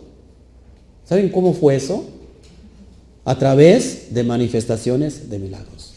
¿Saben 1.05 1.29
cómo 1.31 1.52
fue 1.52 1.76
eso? 1.76 2.05
a 3.26 3.37
través 3.37 4.14
de 4.14 4.22
manifestaciones 4.22 5.29
de 5.29 5.40
milagros. 5.40 5.94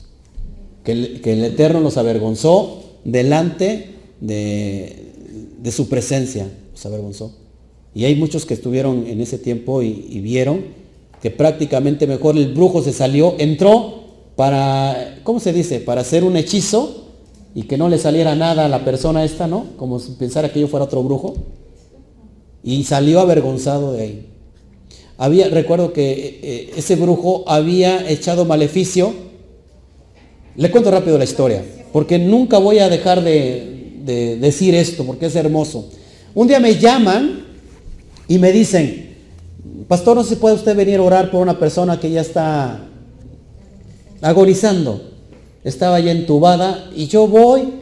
Que 0.84 0.94
el, 0.94 1.44
Eterno 1.46 1.80
los 1.80 1.98
avergonzó 1.98 2.98
delante 3.06 3.92
de, 4.20 5.72
su 5.72 5.88
presencia, 5.88 6.50
los 6.72 6.86
avergonzó. 6.88 7.36
Y 7.94 8.06
hay 8.06 8.16
muchos 8.16 8.48
que 8.48 8.56
estuvieron 8.56 9.06
en 9.06 9.22
ese 9.22 9.38
tiempo 9.38 9.84
y, 9.84 10.20
vieron 10.22 10.66
que 11.22 11.32
prácticamente 11.32 12.08
mejor 12.08 12.38
el 12.38 12.54
brujo 12.54 12.82
se 12.82 12.94
salió, 12.94 13.36
entró 13.38 14.04
para, 14.36 15.20
¿cómo 15.24 15.40
se 15.40 15.54
dice? 15.54 15.80
Para 15.80 16.02
hacer 16.02 16.24
un 16.24 16.38
hechizo 16.38 17.08
y 17.56 17.64
que 17.64 17.78
no 17.78 17.90
le 17.90 17.98
saliera 17.98 18.36
nada 18.36 18.66
a 18.66 18.70
la 18.70 18.86
persona 18.86 19.24
esta, 19.24 19.48
¿no? 19.48 19.66
Como 19.78 20.00
si 20.00 20.12
pensara 20.14 20.52
que 20.52 20.60
yo 20.60 20.68
fuera 20.68 20.86
otro 20.86 21.04
brujo. 21.04 21.36
Y 22.64 22.84
salió 22.84 23.20
avergonzado 23.20 23.94
de 23.94 24.02
ahí 24.02 24.30
había, 25.20 25.50
recuerdo 25.50 25.92
que 25.92 26.40
eh, 26.42 26.74
ese 26.78 26.96
brujo 26.96 27.44
había 27.46 28.10
echado 28.10 28.46
maleficio. 28.46 29.14
Le 30.56 30.72
cuento 30.72 30.90
rápido 30.90 31.18
la 31.18 31.26
historia, 31.26 31.62
porque 31.92 32.18
nunca 32.18 32.58
voy 32.58 32.80
a 32.80 32.88
dejar 32.88 33.22
de, 33.22 33.76
decir 34.40 34.74
esto, 34.74 35.06
porque 35.06 35.26
es 35.28 35.36
hermoso. 35.36 35.90
Un 36.34 36.48
día 36.48 36.60
me 36.60 36.78
llaman 36.78 37.46
y 38.30 38.40
me 38.40 38.52
dicen, 38.54 39.09
pastor, 39.90 40.16
no 40.16 40.24
se 40.24 40.38
puede 40.38 40.56
usted 40.56 40.78
venir 40.78 41.00
a 41.00 41.04
orar 41.04 41.30
por 41.30 41.42
una 41.42 41.60
persona 41.60 42.00
que 42.00 42.10
ya 42.10 42.22
está 42.22 42.80
agonizando. 44.22 45.02
Estaba 45.66 46.00
ya 46.00 46.12
entubada 46.12 46.90
y 46.96 47.08
yo 47.08 47.28
voy, 47.28 47.74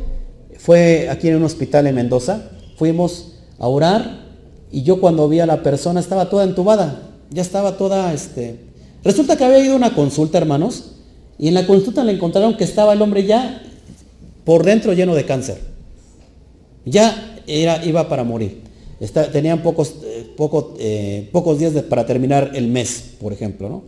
fue 0.57 1.07
aquí 1.11 1.27
en 1.27 1.35
un 1.35 1.43
hospital 1.43 1.85
en 1.85 1.93
Mendoza, 1.93 2.49
fuimos 2.75 3.33
a 3.59 3.67
orar 3.67 4.25
y 4.71 4.81
yo 4.81 4.99
cuando 4.99 5.29
vi 5.29 5.39
a 5.39 5.45
la 5.45 5.61
persona 5.61 5.99
estaba 5.99 6.31
toda 6.31 6.43
entubada 6.43 7.03
ya 7.29 7.41
estaba 7.41 7.77
toda, 7.77 8.13
este... 8.13 8.59
Resulta 9.03 9.37
que 9.37 9.45
había 9.45 9.59
ido 9.59 9.75
una 9.75 9.93
consulta, 9.93 10.37
hermanos, 10.37 10.91
y 11.37 11.47
en 11.47 11.53
la 11.53 11.67
consulta 11.67 12.03
le 12.03 12.13
encontraron 12.13 12.57
que 12.57 12.63
estaba 12.63 12.93
el 12.93 13.01
hombre 13.01 13.25
ya 13.25 13.61
por 14.43 14.65
dentro 14.65 14.93
lleno 14.93 15.15
de 15.15 15.25
cáncer. 15.25 15.61
Ya 16.83 17.39
era, 17.47 17.83
iba 17.85 18.09
para 18.09 18.23
morir. 18.23 18.63
Tenían 19.31 19.61
pocos, 19.61 19.95
eh, 20.03 20.33
eh, 20.79 21.29
pocos 21.31 21.59
días 21.59 21.73
para 21.83 22.05
terminar 22.05 22.51
el 22.55 22.67
mes, 22.67 23.03
por 23.19 23.33
ejemplo, 23.33 23.69
¿no? 23.69 23.83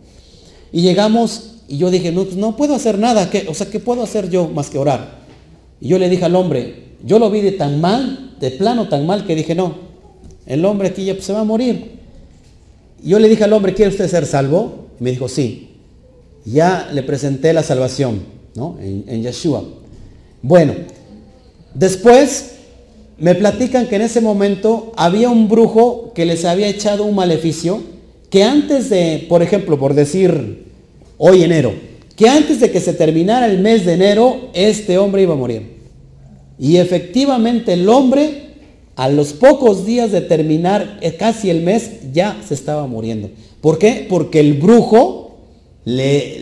Y 0.71 0.81
llegamos 0.81 1.55
y 1.67 1.77
yo 1.77 1.89
dije, 1.91 2.11
no, 2.11 2.23
pues 2.23 2.35
no 2.35 2.55
puedo 2.55 2.75
hacer 2.75 2.97
nada, 2.97 3.29
o 3.47 3.53
sea, 3.53 3.69
¿qué 3.69 3.79
puedo 3.79 4.03
hacer 4.03 4.29
yo 4.29 4.47
más 4.47 4.69
que 4.69 4.77
orar? 4.77 5.19
Y 5.81 5.87
yo 5.89 5.99
le 5.99 6.09
dije 6.09 6.25
al 6.25 6.35
hombre, 6.35 6.89
yo 7.03 7.19
lo 7.19 7.29
vi 7.29 7.41
de 7.41 7.53
tan 7.53 7.79
mal, 7.79 8.35
de 8.39 8.51
plano 8.51 8.87
tan 8.89 9.05
mal, 9.05 9.25
que 9.25 9.35
dije, 9.35 9.55
no, 9.55 9.75
el 10.45 10.65
hombre 10.65 10.89
aquí 10.89 11.05
ya 11.05 11.19
se 11.21 11.33
va 11.33 11.41
a 11.41 11.45
morir. 11.45 11.99
Yo 13.03 13.19
le 13.19 13.29
dije 13.29 13.43
al 13.43 13.53
hombre, 13.53 13.73
¿quiere 13.73 13.91
usted 13.91 14.09
ser 14.09 14.25
salvo? 14.25 14.87
Y 14.99 15.03
me 15.03 15.11
dijo, 15.11 15.29
sí. 15.29 15.69
Ya 16.45 16.89
le 16.91 17.03
presenté 17.03 17.53
la 17.53 17.63
salvación, 17.63 18.21
¿no? 18.55 18.77
En, 18.81 19.21
Yeshua. 19.21 19.63
Bueno, 20.41 20.73
después 21.73 22.55
me 23.19 23.35
platican 23.35 23.87
que 23.87 23.97
en 23.97 24.03
ese 24.03 24.21
momento 24.21 24.91
había 24.95 25.29
un 25.29 25.49
brujo 25.49 26.11
que 26.13 26.25
les 26.25 26.45
había 26.45 26.67
echado 26.67 27.05
un 27.05 27.15
maleficio, 27.15 27.81
que 28.29 28.43
antes 28.43 28.89
de, 28.89 29.25
por 29.27 29.41
ejemplo, 29.41 29.77
por 29.77 29.93
decir 29.93 30.65
hoy 31.17 31.43
enero, 31.43 31.73
que 32.15 32.29
antes 32.29 32.59
de 32.59 32.71
que 32.71 32.79
se 32.79 32.93
terminara 32.93 33.45
el 33.45 33.59
mes 33.59 33.85
de 33.85 33.93
enero, 33.93 34.49
este 34.53 34.97
hombre 34.97 35.23
iba 35.23 35.33
a 35.33 35.37
morir. 35.37 35.79
Y 36.57 36.77
efectivamente 36.77 37.73
el 37.73 37.87
hombre 37.87 38.49
a 38.95 39.07
los 39.07 39.31
pocos 39.31 39.85
días 39.85 40.11
de 40.11 40.19
terminar 40.19 40.99
eh, 41.01 41.15
casi 41.15 41.49
el 41.49 41.61
mes, 41.61 42.11
ya 42.11 42.41
se 42.45 42.53
estaba 42.53 42.85
muriendo. 42.85 43.29
¿Por 43.61 43.79
qué? 43.79 44.05
Porque 44.09 44.41
el 44.41 44.55
brujo 44.55 45.37
le, 45.85 46.39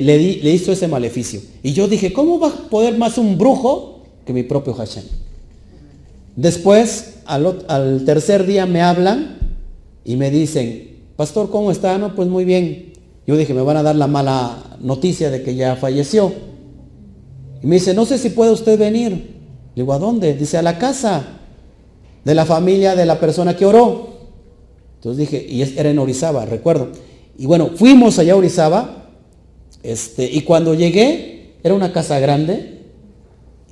le, 0.00 0.52
hizo 0.52 0.72
ese 0.72 0.88
maleficio. 0.88 1.40
Y 1.62 1.72
yo 1.72 1.86
dije, 1.86 2.12
¿cómo 2.12 2.40
va 2.40 2.48
a 2.48 2.68
poder 2.68 2.98
más 2.98 3.16
un 3.16 3.38
brujo 3.38 4.00
que 4.26 4.32
mi 4.32 4.42
propio 4.42 4.74
Hashem? 4.74 5.04
Después, 6.38 7.14
al, 7.26 8.04
tercer 8.06 8.46
día 8.46 8.64
me 8.64 8.80
hablan 8.80 9.38
y 10.04 10.14
me 10.14 10.30
dicen, 10.30 10.98
pastor, 11.16 11.50
¿cómo 11.50 11.72
está? 11.72 11.98
No, 11.98 12.14
pues 12.14 12.28
muy 12.28 12.44
bien. 12.44 12.92
Yo 13.26 13.36
dije, 13.36 13.52
me 13.54 13.62
van 13.62 13.76
a 13.76 13.82
dar 13.82 13.96
la 13.96 14.06
mala 14.06 14.76
noticia 14.80 15.30
de 15.30 15.42
que 15.42 15.56
ya 15.56 15.74
falleció. 15.74 16.32
Y 17.60 17.66
me 17.66 17.74
dice, 17.74 17.92
no 17.92 18.04
sé 18.06 18.18
si 18.18 18.30
puede 18.30 18.52
usted 18.52 18.78
venir. 18.78 19.10
Le 19.74 19.82
digo, 19.82 19.92
¿a 19.92 19.98
dónde? 19.98 20.34
Dice, 20.34 20.56
a 20.56 20.62
la 20.62 20.78
casa 20.78 21.24
de 22.24 22.34
la 22.36 22.46
familia 22.46 22.94
de 22.94 23.04
la 23.04 23.18
persona 23.18 23.56
que 23.56 23.66
oró. 23.66 24.06
Entonces 24.94 25.18
dije, 25.18 25.44
y 25.44 25.62
era 25.76 25.90
en 25.90 25.98
Orizaba, 25.98 26.44
recuerdo. 26.46 26.90
Y 27.36 27.46
bueno, 27.46 27.70
fuimos 27.74 28.16
allá 28.20 28.34
a 28.34 28.36
Orizaba, 28.36 29.08
este, 29.82 30.24
y 30.24 30.42
cuando 30.42 30.72
llegué, 30.72 31.56
era 31.64 31.74
una 31.74 31.92
casa 31.92 32.20
grande, 32.20 32.77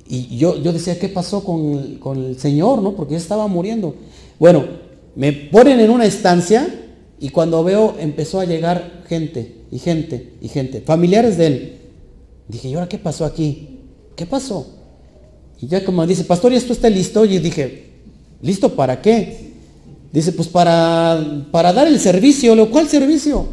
y 0.09 0.37
yo, 0.37 0.61
yo 0.61 0.71
decía, 0.71 0.97
¿qué 0.99 1.09
pasó 1.09 1.43
con, 1.43 1.95
con 1.95 2.23
el 2.23 2.39
Señor? 2.39 2.81
¿no? 2.81 2.93
Porque 2.93 3.13
ya 3.13 3.17
estaba 3.17 3.47
muriendo. 3.47 3.95
Bueno, 4.39 4.65
me 5.15 5.33
ponen 5.33 5.79
en 5.79 5.89
una 5.89 6.05
estancia, 6.05 6.67
y 7.19 7.29
cuando 7.29 7.63
veo, 7.63 7.95
empezó 7.99 8.39
a 8.39 8.45
llegar 8.45 9.03
gente, 9.07 9.63
y 9.71 9.79
gente, 9.79 10.33
y 10.41 10.47
gente, 10.47 10.81
familiares 10.81 11.37
de 11.37 11.47
él. 11.47 11.79
Dije, 12.47 12.69
¿y 12.69 12.73
ahora 12.75 12.87
qué 12.87 12.97
pasó 12.97 13.25
aquí? 13.25 13.79
¿Qué 14.15 14.25
pasó? 14.25 14.67
Y 15.59 15.67
ya 15.67 15.83
como 15.83 16.05
dice, 16.05 16.23
pastor, 16.23 16.53
¿y 16.53 16.55
esto 16.55 16.73
está 16.73 16.89
listo? 16.89 17.25
Y 17.25 17.39
dije, 17.39 17.89
¿listo 18.41 18.75
para 18.75 19.01
qué? 19.01 19.53
Dice, 20.11 20.31
pues 20.31 20.47
para, 20.47 21.47
para 21.51 21.73
dar 21.73 21.87
el 21.87 21.99
servicio. 21.99 22.55
¿Lo 22.55 22.69
cual 22.69 22.87
servicio? 22.87 23.47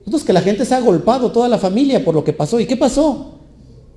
Nosotros 0.00 0.24
que 0.24 0.32
la 0.32 0.40
gente 0.40 0.64
se 0.64 0.74
ha 0.74 0.80
golpado, 0.80 1.30
toda 1.30 1.48
la 1.48 1.58
familia, 1.58 2.04
por 2.04 2.14
lo 2.14 2.24
que 2.24 2.32
pasó. 2.32 2.58
¿Y 2.58 2.66
qué 2.66 2.76
pasó? 2.76 3.37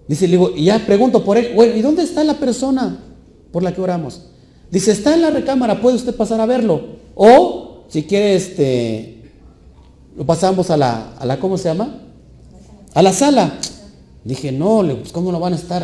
Dice, 0.07 0.27
digo, 0.27 0.51
y 0.55 0.65
ya 0.65 0.79
pregunto 0.85 1.23
por 1.23 1.37
él, 1.37 1.53
bueno, 1.55 1.75
¿y 1.75 1.81
dónde 1.81 2.03
está 2.03 2.23
la 2.23 2.35
persona 2.35 2.99
por 3.51 3.63
la 3.63 3.73
que 3.73 3.81
oramos? 3.81 4.23
Dice, 4.69 4.91
está 4.91 5.13
en 5.13 5.21
la 5.21 5.29
recámara, 5.29 5.81
puede 5.81 5.95
usted 5.95 6.15
pasar 6.15 6.39
a 6.41 6.45
verlo. 6.45 6.81
O, 7.15 7.83
si 7.87 8.03
quiere, 8.03 8.35
este, 8.35 9.31
lo 10.15 10.25
pasamos 10.25 10.69
a 10.69 10.77
la, 10.77 11.13
a 11.17 11.25
la, 11.25 11.39
¿cómo 11.39 11.57
se 11.57 11.69
llama? 11.69 11.99
A 12.93 13.01
la 13.01 13.13
sala. 13.13 13.53
Dije, 14.23 14.51
no, 14.51 14.83
pues 14.99 15.11
¿cómo 15.11 15.31
lo 15.31 15.39
van 15.39 15.53
a 15.53 15.55
estar 15.55 15.83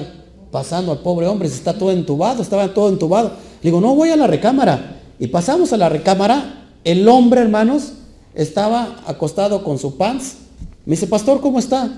pasando 0.51 0.91
al 0.91 0.99
pobre 0.99 1.27
hombre? 1.27 1.49
Si 1.49 1.55
está 1.55 1.73
todo 1.73 1.91
entubado, 1.91 2.41
estaba 2.41 2.73
todo 2.73 2.89
entubado. 2.89 3.29
Le 3.61 3.69
digo, 3.69 3.81
no, 3.81 3.95
voy 3.95 4.09
a 4.09 4.15
la 4.15 4.27
recámara. 4.27 5.01
Y 5.19 5.27
pasamos 5.27 5.73
a 5.73 5.77
la 5.77 5.89
recámara. 5.89 6.69
El 6.83 7.07
hombre, 7.07 7.41
hermanos, 7.41 7.93
estaba 8.35 9.01
acostado 9.07 9.63
con 9.63 9.79
su 9.79 9.97
pants. 9.97 10.35
Me 10.85 10.91
dice, 10.91 11.07
pastor, 11.07 11.41
¿cómo 11.41 11.59
está? 11.59 11.89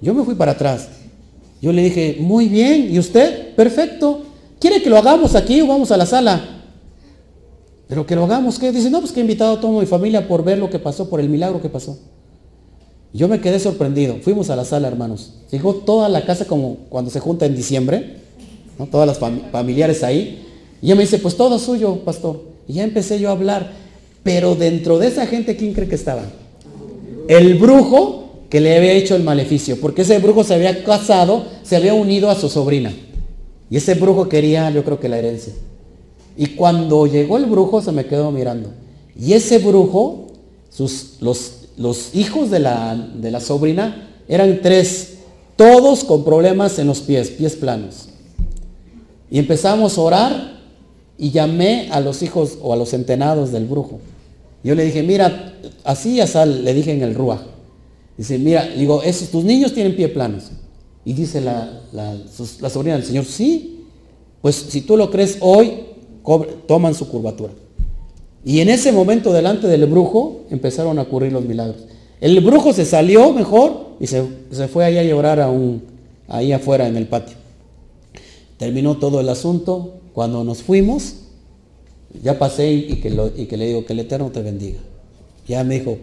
Yo 0.00 0.14
me 0.14 0.24
fui 0.24 0.34
para 0.34 0.52
atrás. 0.52 0.88
Yo 1.62 1.72
le 1.72 1.84
dije, 1.84 2.16
muy 2.20 2.48
bien. 2.48 2.92
¿Y 2.92 2.98
usted? 2.98 3.54
Perfecto. 3.54 4.24
¿Quiere 4.58 4.82
que 4.82 4.90
lo 4.90 4.98
hagamos 4.98 5.36
aquí 5.36 5.60
o 5.60 5.68
vamos 5.68 5.92
a 5.92 5.96
la 5.96 6.04
sala? 6.04 6.64
Pero 7.88 8.04
que 8.04 8.16
lo 8.16 8.24
hagamos, 8.24 8.58
¿qué? 8.58 8.72
Dice, 8.72 8.90
no, 8.90 9.00
pues 9.00 9.12
que 9.12 9.20
he 9.20 9.22
invitado 9.22 9.54
a 9.54 9.60
toda 9.60 9.80
mi 9.80 9.86
familia 9.86 10.26
por 10.26 10.44
ver 10.44 10.58
lo 10.58 10.68
que 10.68 10.80
pasó, 10.80 11.08
por 11.08 11.20
el 11.20 11.28
milagro 11.28 11.62
que 11.62 11.68
pasó. 11.68 11.98
Yo 13.12 13.28
me 13.28 13.40
quedé 13.40 13.60
sorprendido. 13.60 14.16
Fuimos 14.22 14.50
a 14.50 14.56
la 14.56 14.64
sala, 14.64 14.88
hermanos. 14.88 15.34
Llegó 15.52 15.74
toda 15.74 16.08
la 16.08 16.24
casa 16.24 16.46
como 16.46 16.78
cuando 16.88 17.10
se 17.10 17.20
junta 17.20 17.46
en 17.46 17.54
diciembre, 17.54 18.16
¿no? 18.78 18.86
todas 18.86 19.06
las 19.06 19.18
familiares 19.18 20.02
ahí. 20.02 20.44
Y 20.80 20.86
ella 20.86 20.96
me 20.96 21.02
dice, 21.02 21.18
pues 21.18 21.36
todo 21.36 21.58
suyo, 21.60 22.00
pastor. 22.04 22.42
Y 22.66 22.74
ya 22.74 22.82
empecé 22.82 23.20
yo 23.20 23.28
a 23.28 23.32
hablar. 23.32 23.70
Pero 24.24 24.56
dentro 24.56 24.98
de 24.98 25.08
esa 25.08 25.26
gente, 25.26 25.56
¿quién 25.56 25.74
cree 25.74 25.88
que 25.88 25.94
estaba? 25.94 26.22
El 27.28 27.54
brujo 27.54 28.21
que 28.52 28.60
le 28.60 28.76
había 28.76 28.92
hecho 28.92 29.16
el 29.16 29.22
maleficio. 29.22 29.80
Porque 29.80 30.02
ese 30.02 30.18
brujo 30.18 30.44
se 30.44 30.52
había 30.52 30.84
casado, 30.84 31.46
se 31.62 31.74
había 31.74 31.94
unido 31.94 32.28
a 32.28 32.34
su 32.34 32.50
sobrina. 32.50 32.92
Y 33.70 33.78
ese 33.78 33.94
brujo 33.94 34.28
quería, 34.28 34.68
yo 34.68 34.84
creo 34.84 35.00
que 35.00 35.08
la 35.08 35.16
herencia. 35.16 35.54
Y 36.36 36.48
cuando 36.48 37.06
llegó 37.06 37.38
el 37.38 37.46
brujo 37.46 37.80
se 37.80 37.92
me 37.92 38.04
quedó 38.04 38.30
mirando. 38.30 38.68
Y 39.18 39.32
ese 39.32 39.56
brujo, 39.56 40.26
sus, 40.68 41.14
los 41.20 41.62
los 41.78 42.14
hijos 42.14 42.50
de 42.50 42.58
la, 42.58 42.94
de 42.94 43.30
la 43.30 43.40
sobrina 43.40 44.10
eran 44.28 44.60
tres, 44.60 45.14
todos 45.56 46.04
con 46.04 46.22
problemas 46.22 46.78
en 46.78 46.88
los 46.88 47.00
pies, 47.00 47.30
pies 47.30 47.56
planos. 47.56 48.10
Y 49.30 49.38
empezamos 49.38 49.96
a 49.96 50.00
orar 50.02 50.60
y 51.16 51.30
llamé 51.30 51.88
a 51.90 52.00
los 52.00 52.22
hijos 52.22 52.58
o 52.60 52.74
a 52.74 52.76
los 52.76 52.90
centenados 52.90 53.50
del 53.50 53.64
brujo. 53.64 53.98
Yo 54.62 54.74
le 54.74 54.84
dije, 54.84 55.02
mira, 55.02 55.54
así 55.84 56.16
ya 56.16 56.26
sal, 56.26 56.66
le 56.66 56.74
dije 56.74 56.92
en 56.92 57.00
el 57.00 57.14
Rúa. 57.14 57.51
Dice, 58.16 58.38
mira, 58.38 58.66
digo, 58.68 59.02
esos, 59.02 59.28
tus 59.30 59.44
niños 59.44 59.72
tienen 59.72 59.96
pie 59.96 60.08
planos. 60.08 60.50
Y 61.04 61.14
dice 61.14 61.40
la, 61.40 61.80
la, 61.92 62.70
sobrina 62.70 62.96
del 62.96 63.04
Señor, 63.04 63.24
sí, 63.24 63.86
pues 64.40 64.54
si 64.54 64.82
tú 64.82 64.96
lo 64.96 65.10
crees 65.10 65.38
hoy, 65.40 65.84
toman 66.66 66.94
su 66.94 67.08
curvatura. 67.08 67.52
Y 68.44 68.60
en 68.60 68.68
ese 68.68 68.92
momento 68.92 69.32
delante 69.32 69.66
del 69.66 69.86
brujo 69.86 70.42
empezaron 70.50 70.98
a 70.98 71.02
ocurrir 71.02 71.32
los 71.32 71.44
milagros. 71.44 71.84
El 72.20 72.40
brujo 72.40 72.72
se 72.72 72.84
salió 72.84 73.32
mejor 73.32 73.96
y 73.98 74.06
se, 74.06 74.24
fue 74.68 74.84
ahí 74.84 74.98
a 74.98 75.02
llorar 75.02 75.40
a 75.40 75.52
ahí 76.28 76.52
afuera 76.52 76.86
en 76.86 76.96
el 76.96 77.06
patio. 77.08 77.36
Terminó 78.58 78.96
todo 78.98 79.20
el 79.20 79.28
asunto. 79.28 79.94
Cuando 80.12 80.44
nos 80.44 80.62
fuimos, 80.62 81.14
ya 82.22 82.38
pasé 82.38 82.70
y 82.72 83.00
que, 83.00 83.32
y 83.36 83.46
que 83.46 83.56
le 83.56 83.66
digo 83.66 83.84
que 83.84 83.92
el 83.92 84.00
Eterno 84.00 84.30
te 84.30 84.42
bendiga. 84.42 84.78
Ya 85.48 85.64
me 85.64 85.78
dijo, 85.78 85.98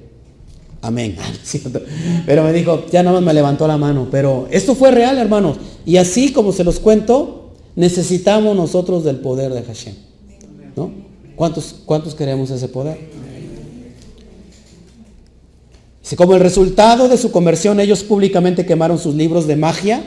amén. 0.82 1.18
Pero 2.26 2.44
me 2.44 2.54
dijo, 2.54 2.86
ya 2.92 3.04
nada 3.04 3.16
más 3.16 3.26
me 3.26 3.34
levantó 3.34 3.68
la 3.68 3.78
mano. 3.78 4.08
Pero 4.12 4.48
esto 4.52 4.76
fue 4.76 4.92
real, 4.92 5.18
hermanos. 5.18 5.58
Y 5.86 5.98
así 5.98 6.32
como 6.32 6.52
se 6.52 6.64
los 6.64 6.80
cuento, 6.80 7.52
necesitamos 7.76 8.56
nosotros 8.56 9.04
del 9.04 9.18
poder 9.18 9.54
de 9.54 9.64
Hashem. 9.64 9.96
¿no? 10.76 10.92
¿Cuántos, 11.36 11.76
cuántos 11.86 12.16
queremos 12.16 12.52
ese 12.52 12.68
poder? 12.68 12.98
Si 16.02 16.16
como 16.16 16.34
el 16.34 16.40
resultado 16.40 17.08
de 17.08 17.18
su 17.18 17.32
conversión 17.32 17.80
ellos 17.80 18.04
públicamente 18.04 18.66
quemaron 18.66 18.98
sus 18.98 19.14
libros 19.14 19.46
de 19.46 19.56
magia, 19.56 20.04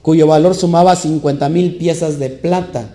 cuyo 0.00 0.26
valor 0.26 0.54
sumaba 0.54 0.96
50 0.96 1.48
mil 1.50 1.76
piezas 1.76 2.18
de 2.18 2.30
plata, 2.30 2.94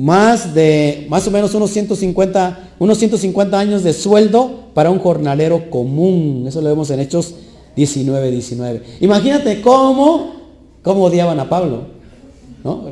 más 0.00 0.54
de 0.54 1.04
más 1.10 1.26
o 1.26 1.30
menos 1.30 1.52
unos 1.52 1.70
150, 1.72 2.70
unos 2.78 2.96
150 2.96 3.58
años 3.58 3.82
de 3.82 3.92
sueldo 3.92 4.70
para 4.72 4.90
un 4.90 4.98
jornalero 4.98 5.68
común. 5.68 6.46
Eso 6.48 6.62
lo 6.62 6.70
vemos 6.70 6.90
en 6.90 7.00
Hechos 7.00 7.34
19, 7.76 8.30
19. 8.30 8.82
Imagínate 9.00 9.60
cómo, 9.60 10.36
cómo 10.82 11.04
odiaban 11.04 11.38
a 11.38 11.50
Pablo. 11.50 11.82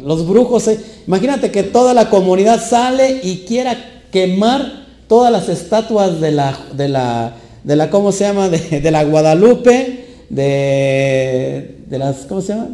Los 0.05 0.29
brujos, 0.29 0.69
eh, 0.69 0.79
imagínate 1.07 1.51
que 1.51 1.63
toda 1.63 1.95
la 1.95 2.11
comunidad 2.11 2.63
sale 2.63 3.21
y 3.23 3.45
quiera 3.47 4.03
quemar 4.13 4.87
todas 5.09 5.33
las 5.33 5.49
estatuas 5.49 6.21
de 6.21 6.33
la, 6.33 6.59
de 6.77 6.89
la, 6.89 7.37
de 7.65 7.77
la 7.77 7.89
¿cómo 7.89 8.13
se 8.13 8.25
llama? 8.25 8.51
De, 8.51 8.91
la 8.91 9.05
Guadalupe, 9.05 10.05
de, 10.29 11.79
de 11.87 11.99
las, 11.99 12.27
¿cómo 12.27 12.43
se 12.43 12.53
llama? 12.53 12.69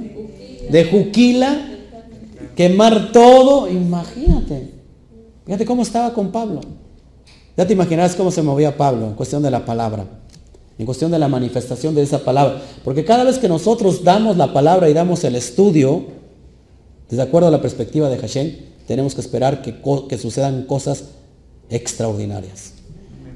De 0.71 0.85
Juquila, 0.87 1.74
quemar 2.55 3.13
todo, 3.13 3.69
imagínate. 3.69 4.71
Fíjate 5.45 5.65
cómo 5.65 5.83
estaba 5.83 6.13
con 6.13 6.33
Pablo. 6.33 6.61
Ya 7.57 7.67
te 7.67 7.73
imaginarás 7.73 8.17
cómo 8.17 8.31
se 8.31 8.43
movía 8.43 8.77
Pablo 8.77 9.07
en 9.07 9.15
cuestión 9.15 9.43
de 9.43 9.51
la 9.51 9.65
palabra, 9.65 10.07
en 10.79 10.87
cuestión 10.87 11.11
de 11.11 11.19
la 11.19 11.29
manifestación 11.29 11.95
de 11.95 12.03
esa 12.03 12.25
palabra. 12.25 12.63
Porque 12.83 13.05
cada 13.05 13.25
vez 13.25 13.39
que 13.39 13.49
nosotros 13.49 14.03
damos 14.03 14.37
la 14.37 14.53
palabra 14.53 14.89
y 14.89 14.93
damos 14.93 15.23
el 15.25 15.37
estudio, 15.37 16.05
de 17.09 17.23
acuerdo 17.23 17.49
a 17.49 17.51
la 17.53 17.61
perspectiva 17.61 18.09
de 18.09 18.19
Hashem, 18.19 18.57
tenemos 18.89 19.15
que 19.15 19.21
esperar 19.21 19.63
que, 19.63 19.77
que 20.09 20.19
sucedan 20.19 20.65
cosas 20.65 21.05
extraordinarias. 21.71 22.73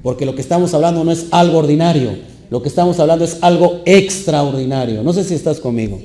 Porque 0.03 0.27
lo 0.27 0.35
que 0.35 0.41
estamos 0.41 0.75
hablando 0.75 1.05
no 1.05 1.13
es 1.13 1.27
algo 1.31 1.59
ordinario, 1.59 2.13
lo 2.51 2.63
que 2.63 2.69
estamos 2.69 2.99
hablando 2.99 3.25
es 3.25 3.39
algo 3.43 3.83
extraordinario. 3.85 5.03
No 5.03 5.13
sé 5.13 5.23
si 5.23 5.35
estás 5.35 5.61
conmigo. 5.61 5.99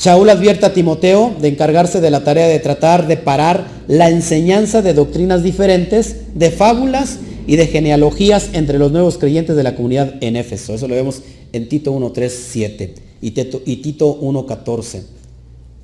Shaul 0.00 0.30
advierte 0.30 0.66
a 0.66 0.72
Timoteo 0.72 1.34
de 1.40 1.48
encargarse 1.48 2.00
de 2.00 2.10
la 2.10 2.22
tarea 2.22 2.46
de 2.46 2.58
tratar 2.60 3.06
de 3.08 3.16
parar 3.16 3.66
la 3.88 4.10
enseñanza 4.10 4.80
de 4.80 4.94
doctrinas 4.94 5.42
diferentes, 5.42 6.16
de 6.34 6.50
fábulas 6.50 7.18
y 7.46 7.56
de 7.56 7.66
genealogías 7.66 8.50
entre 8.52 8.78
los 8.78 8.92
nuevos 8.92 9.18
creyentes 9.18 9.56
de 9.56 9.62
la 9.62 9.74
comunidad 9.74 10.14
en 10.20 10.36
Éfeso. 10.36 10.74
Eso 10.74 10.86
lo 10.86 10.94
vemos 10.94 11.22
en 11.52 11.68
Tito 11.68 11.92
1.3.7 11.92 12.92
y 13.20 13.76
Tito 13.76 14.20
1.14 14.20 15.18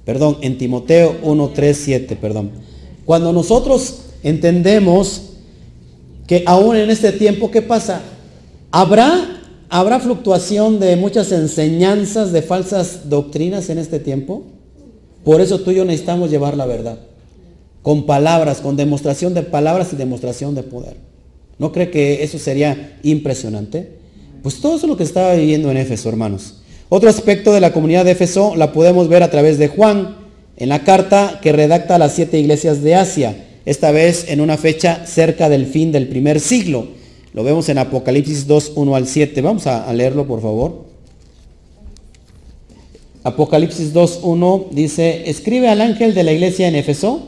perdón, 0.04 0.38
en 0.42 0.58
Timoteo 0.58 1.16
1, 1.22 1.50
3, 1.54 1.80
7, 1.84 2.16
perdón. 2.16 2.50
Cuando 3.04 3.32
nosotros 3.32 4.00
entendemos 4.22 5.22
que 6.26 6.42
aún 6.46 6.76
en 6.76 6.90
este 6.90 7.12
tiempo, 7.12 7.50
¿qué 7.50 7.62
pasa? 7.62 8.02
¿Habrá, 8.70 9.33
¿Habrá 9.76 9.98
fluctuación 9.98 10.78
de 10.78 10.94
muchas 10.94 11.32
enseñanzas, 11.32 12.30
de 12.30 12.42
falsas 12.42 13.08
doctrinas 13.08 13.70
en 13.70 13.78
este 13.78 13.98
tiempo? 13.98 14.44
Por 15.24 15.40
eso 15.40 15.58
tú 15.62 15.72
y 15.72 15.74
yo 15.74 15.84
necesitamos 15.84 16.30
llevar 16.30 16.56
la 16.56 16.64
verdad. 16.64 17.00
Con 17.82 18.06
palabras, 18.06 18.60
con 18.60 18.76
demostración 18.76 19.34
de 19.34 19.42
palabras 19.42 19.92
y 19.92 19.96
demostración 19.96 20.54
de 20.54 20.62
poder. 20.62 20.94
¿No 21.58 21.72
cree 21.72 21.90
que 21.90 22.22
eso 22.22 22.38
sería 22.38 23.00
impresionante? 23.02 23.96
Pues 24.44 24.60
todo 24.60 24.76
eso 24.76 24.86
es 24.86 24.90
lo 24.90 24.96
que 24.96 25.02
estaba 25.02 25.34
viviendo 25.34 25.72
en 25.72 25.76
Éfeso, 25.76 26.08
hermanos. 26.08 26.60
Otro 26.88 27.10
aspecto 27.10 27.52
de 27.52 27.60
la 27.60 27.72
comunidad 27.72 28.04
de 28.04 28.12
Éfeso 28.12 28.54
la 28.54 28.72
podemos 28.72 29.08
ver 29.08 29.24
a 29.24 29.30
través 29.32 29.58
de 29.58 29.66
Juan, 29.66 30.18
en 30.56 30.68
la 30.68 30.84
carta 30.84 31.40
que 31.42 31.50
redacta 31.50 31.96
a 31.96 31.98
las 31.98 32.14
siete 32.14 32.38
iglesias 32.38 32.84
de 32.84 32.94
Asia, 32.94 33.44
esta 33.64 33.90
vez 33.90 34.26
en 34.28 34.40
una 34.40 34.56
fecha 34.56 35.04
cerca 35.04 35.48
del 35.48 35.66
fin 35.66 35.90
del 35.90 36.06
primer 36.06 36.38
siglo. 36.38 37.02
Lo 37.34 37.44
vemos 37.44 37.68
en 37.68 37.78
Apocalipsis 37.78 38.46
2, 38.46 38.72
1 38.76 38.96
al 38.96 39.06
7. 39.06 39.42
Vamos 39.42 39.66
a, 39.66 39.92
leerlo, 39.92 40.26
por 40.26 40.40
favor. 40.40 40.84
Apocalipsis 43.22 43.92
2, 43.92 44.20
1 44.22 44.66
dice, 44.70 45.28
escribe 45.28 45.68
al 45.68 45.80
ángel 45.82 46.14
de 46.14 46.22
la 46.22 46.32
iglesia 46.32 46.68
en 46.68 46.76
Éfeso, 46.76 47.20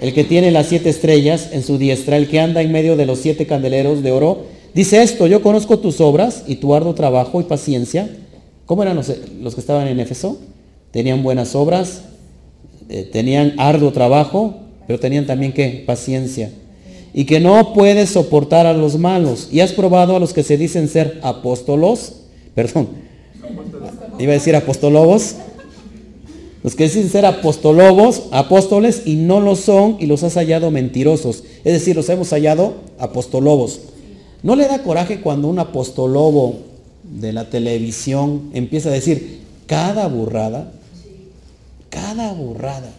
el 0.00 0.14
que 0.14 0.24
tiene 0.24 0.50
las 0.50 0.66
siete 0.66 0.90
estrellas 0.90 1.50
en 1.52 1.62
su 1.62 1.78
diestra, 1.78 2.16
el 2.16 2.28
que 2.28 2.40
anda 2.40 2.62
en 2.62 2.72
medio 2.72 2.96
de 2.96 3.06
los 3.06 3.18
siete 3.18 3.46
candeleros 3.46 4.02
de 4.02 4.12
oro, 4.12 4.52
Dice 4.74 5.02
esto, 5.02 5.26
yo 5.26 5.42
conozco 5.42 5.78
tus 5.78 6.00
obras 6.00 6.44
y 6.46 6.56
tu 6.56 6.74
arduo 6.74 6.94
trabajo 6.94 7.40
y 7.40 7.44
paciencia. 7.44 8.08
¿Cómo 8.64 8.82
eran 8.82 8.96
los, 8.96 9.12
los 9.40 9.54
que 9.54 9.60
estaban 9.60 9.86
en 9.86 10.00
Éfeso? 10.00 10.38
Tenían 10.92 11.22
buenas 11.22 11.54
obras, 11.54 12.04
eh, 12.88 13.08
tenían 13.12 13.54
arduo 13.58 13.92
trabajo, 13.92 14.54
pero 14.86 14.98
tenían 14.98 15.26
también 15.26 15.52
qué? 15.52 15.84
Paciencia. 15.86 16.50
Y 17.14 17.24
que 17.24 17.40
no 17.40 17.74
puedes 17.74 18.10
soportar 18.10 18.66
a 18.66 18.72
los 18.72 18.98
malos. 18.98 19.48
Y 19.52 19.60
has 19.60 19.72
probado 19.72 20.16
a 20.16 20.20
los 20.20 20.32
que 20.32 20.42
se 20.42 20.56
dicen 20.56 20.88
ser 20.88 21.20
apóstolos, 21.22 22.14
perdón, 22.54 22.88
iba 24.18 24.32
a 24.32 24.34
decir 24.34 24.56
apostolobos, 24.56 25.36
los 26.62 26.76
que 26.76 26.84
dicen 26.84 27.08
ser 27.08 27.26
apostolobos, 27.26 28.24
apóstoles, 28.30 29.02
y 29.04 29.16
no 29.16 29.40
lo 29.40 29.56
son, 29.56 29.96
y 29.98 30.06
los 30.06 30.22
has 30.22 30.34
hallado 30.34 30.70
mentirosos. 30.70 31.42
Es 31.64 31.72
decir, 31.72 31.96
los 31.96 32.08
hemos 32.08 32.30
hallado 32.30 32.74
apostolobos. 32.98 33.80
¿No 34.42 34.54
le 34.54 34.66
da 34.66 34.82
coraje 34.82 35.20
cuando 35.20 35.48
un 35.48 35.58
apostolobo 35.58 36.58
de 37.02 37.32
la 37.32 37.50
televisión 37.50 38.50
empieza 38.52 38.88
a 38.90 38.92
decir 38.92 39.40
cada 39.66 40.06
burrada? 40.06 40.72
Cada 41.90 42.32
burrada. 42.32 42.92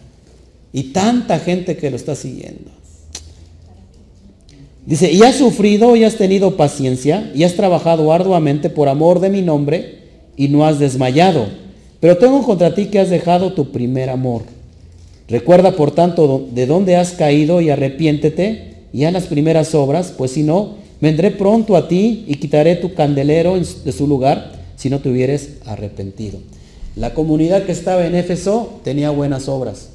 Y 0.72 0.92
tanta 0.92 1.38
gente 1.38 1.76
que 1.76 1.90
lo 1.90 1.96
está 1.96 2.14
siguiendo. 2.14 2.70
Dice, 4.86 5.10
y 5.10 5.22
has 5.22 5.36
sufrido 5.36 5.96
y 5.96 6.04
has 6.04 6.16
tenido 6.16 6.56
paciencia 6.56 7.30
y 7.34 7.44
has 7.44 7.54
trabajado 7.54 8.12
arduamente 8.12 8.68
por 8.68 8.88
amor 8.88 9.20
de 9.20 9.30
mi 9.30 9.40
nombre 9.40 9.98
y 10.36 10.48
no 10.48 10.66
has 10.66 10.78
desmayado. 10.78 11.46
Pero 12.00 12.18
tengo 12.18 12.42
contra 12.42 12.74
ti 12.74 12.86
que 12.86 13.00
has 13.00 13.08
dejado 13.08 13.54
tu 13.54 13.72
primer 13.72 14.10
amor. 14.10 14.42
Recuerda 15.26 15.74
por 15.74 15.90
tanto 15.90 16.46
de 16.52 16.66
dónde 16.66 16.96
has 16.96 17.12
caído 17.12 17.62
y 17.62 17.70
arrepiéntete 17.70 18.74
y 18.92 19.04
haz 19.04 19.12
las 19.12 19.24
primeras 19.24 19.74
obras, 19.74 20.12
pues 20.16 20.32
si 20.32 20.42
no, 20.42 20.74
vendré 21.00 21.30
pronto 21.30 21.76
a 21.76 21.88
ti 21.88 22.24
y 22.28 22.34
quitaré 22.34 22.76
tu 22.76 22.92
candelero 22.92 23.58
de 23.58 23.92
su 23.92 24.06
lugar 24.06 24.52
si 24.76 24.90
no 24.90 25.00
te 25.00 25.08
hubieres 25.08 25.54
arrepentido. 25.64 26.38
La 26.94 27.14
comunidad 27.14 27.64
que 27.64 27.72
estaba 27.72 28.06
en 28.06 28.14
Éfeso 28.14 28.80
tenía 28.84 29.10
buenas 29.10 29.48
obras, 29.48 29.88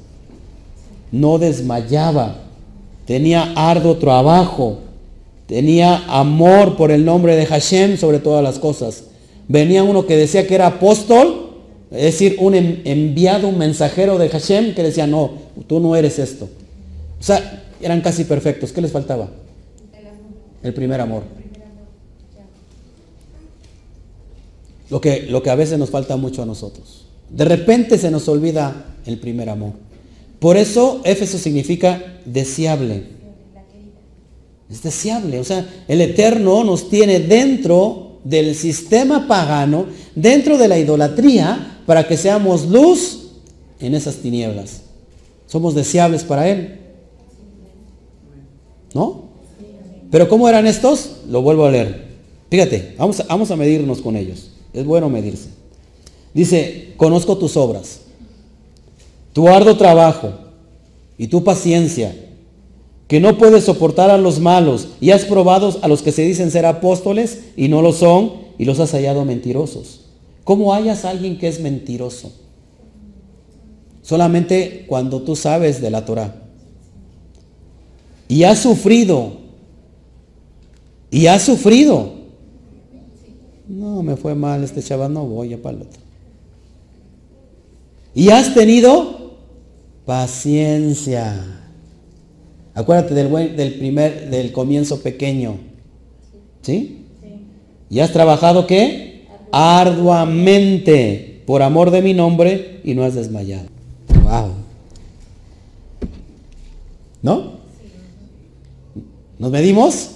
no 1.12 1.38
desmayaba, 1.38 2.49
tenía 3.10 3.54
arduo 3.56 3.98
trabajo, 3.98 4.78
tenía 5.48 6.06
amor 6.10 6.78
por 6.78 6.92
el 6.92 7.04
nombre 7.04 7.36
de 7.36 7.48
Hashem 7.48 7.98
sobre 7.98 8.20
todas 8.20 8.44
las 8.44 8.60
cosas. 8.60 9.06
Venía 9.48 9.84
uno 9.84 10.06
que 10.06 10.16
decía 10.16 10.46
que 10.46 10.54
era 10.54 10.68
apóstol, 10.68 11.56
es 11.90 12.04
decir, 12.04 12.36
un 12.38 12.54
enviado, 12.54 13.48
un 13.48 13.58
mensajero 13.58 14.20
de 14.20 14.30
Hashem 14.30 14.76
que 14.76 14.84
decía, 14.84 15.08
no, 15.08 15.32
tú 15.66 15.80
no 15.80 15.96
eres 15.96 16.20
esto. 16.20 16.50
O 17.20 17.24
sea, 17.24 17.64
eran 17.82 18.02
casi 18.02 18.26
perfectos. 18.26 18.72
¿Qué 18.72 18.80
les 18.80 18.92
faltaba? 18.92 19.28
El 20.62 20.76
primer 20.76 21.02
amor. 21.02 21.24
Lo 24.92 25.02
que, 25.02 25.24
lo 25.24 25.42
que 25.42 25.50
a 25.50 25.56
veces 25.56 25.80
nos 25.80 25.90
falta 25.90 26.16
mucho 26.16 26.44
a 26.44 26.46
nosotros. 26.46 27.08
De 27.28 27.46
repente 27.46 27.98
se 27.98 28.12
nos 28.12 28.28
olvida 28.28 28.86
el 29.08 29.20
primer 29.20 29.50
amor. 29.50 29.89
Por 30.40 30.58
eso 30.58 31.02
Éfeso 31.04 31.38
significa 31.38 32.20
deseable. 32.26 33.04
Es 34.70 34.84
deseable. 34.84 35.40
O 35.40 35.44
sea, 35.44 35.68
el 35.88 36.02
Eterno 36.02 36.64
nos 36.64 36.90
tiene 36.90 37.20
dentro 37.20 38.20
del 38.24 38.56
sistema 38.56 39.28
pagano, 39.28 39.88
dentro 40.16 40.58
de 40.58 40.68
la 40.68 40.78
idolatría, 40.78 41.82
para 41.86 42.08
que 42.08 42.18
seamos 42.18 42.68
luz 42.68 43.32
en 43.80 43.96
esas 43.96 44.18
tinieblas. 44.18 44.82
Somos 45.48 45.74
deseables 45.74 46.24
para 46.24 46.48
Él. 46.48 46.80
¿No? 48.94 49.30
Pero 50.12 50.30
¿cómo 50.30 50.48
eran 50.48 50.68
estos? 50.68 51.18
Lo 51.28 51.42
vuelvo 51.42 51.66
a 51.66 51.72
leer. 51.72 52.10
Fíjate, 52.50 52.96
vamos 52.98 53.20
a, 53.20 53.24
vamos 53.24 53.52
a 53.52 53.56
medirnos 53.56 54.02
con 54.02 54.16
ellos. 54.16 54.52
Es 54.74 54.86
bueno 54.86 55.10
medirse. 55.10 55.50
Dice, 56.34 56.94
conozco 56.98 57.38
tus 57.38 57.58
obras, 57.58 58.02
tu 59.34 59.48
arduo 59.48 59.78
trabajo 59.78 60.32
y 61.18 61.28
tu 61.28 61.44
paciencia, 61.44 62.16
que 63.08 63.20
no 63.20 63.38
puedes 63.38 63.64
soportar 63.64 64.10
a 64.10 64.18
los 64.18 64.40
malos 64.40 64.90
y 65.02 65.12
has 65.12 65.26
probado 65.26 65.78
a 65.82 65.88
los 65.88 66.02
que 66.02 66.12
se 66.12 66.22
dicen 66.24 66.52
ser 66.52 66.66
apóstoles 66.66 67.46
y 67.58 67.68
no 67.68 67.82
lo 67.82 67.92
son 67.92 68.34
y 68.58 68.66
los 68.66 68.80
has 68.80 68.92
hallado 68.92 69.26
mentirosos. 69.26 70.02
¿Cómo 70.44 70.74
hallas 70.74 71.06
a 71.06 71.10
alguien 71.10 71.38
que 71.38 71.48
es 71.48 71.60
mentiroso? 71.60 72.32
Solamente 74.02 74.86
cuando 74.88 75.22
tú 75.22 75.36
sabes 75.36 75.82
de 75.82 75.92
la 75.92 76.06
Torah. 76.06 76.36
Y 78.28 78.44
has 78.44 78.60
sufrido 78.60 79.34
y 81.12 81.28
has 81.28 81.44
sufrido. 81.44 82.14
No, 83.68 84.02
me 84.04 84.16
fue 84.16 84.36
mal 84.36 84.64
este 84.64 84.82
chaval, 84.82 85.14
no 85.14 85.26
voy 85.26 85.54
a 85.54 85.62
para. 85.62 85.78
Y 88.16 88.30
has 88.30 88.54
tenido 88.54 89.19
paciencia. 90.10 91.36
Acuérdate 92.74 93.14
del, 93.14 93.56
del 93.56 93.76
primer, 93.76 94.32
del 94.32 94.52
comienzo 94.52 95.04
pequeño. 95.04 95.58
¿Sí? 96.64 97.06
Y 97.92 98.00
has 98.00 98.12
trabajado 98.12 98.66
qué? 98.66 99.28
Arduamente 99.52 101.44
por 101.46 101.62
amor 101.62 101.92
de 101.92 102.02
mi 102.02 102.16
nombre 102.16 102.82
y 102.84 102.96
no 102.96 103.04
has 103.04 103.14
desmayado. 103.14 103.68
Wow. 104.24 104.54
¿No? 107.22 107.60
¿Nos 109.38 109.52
medimos? 109.52 110.16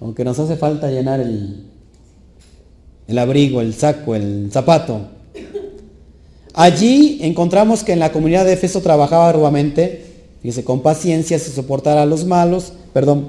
aunque 0.00 0.22
nos 0.22 0.38
hace 0.38 0.56
falta 0.56 0.90
llenar 0.90 1.18
el, 1.18 1.64
el 3.08 3.18
abrigo, 3.18 3.60
el 3.62 3.74
saco, 3.74 4.14
el 4.14 4.50
zapato. 4.52 5.00
Allí 6.54 7.18
encontramos 7.20 7.84
que 7.84 7.92
en 7.92 7.98
la 7.98 8.12
comunidad 8.12 8.44
de 8.44 8.54
Efeso 8.54 8.80
trabajaba 8.80 9.28
arduamente, 9.28 10.06
fíjese, 10.40 10.64
con 10.64 10.80
paciencia, 10.80 11.38
sin 11.38 11.52
soportar 11.52 11.98
a 11.98 12.06
los 12.06 12.24
malos, 12.24 12.72
perdón, 12.92 13.26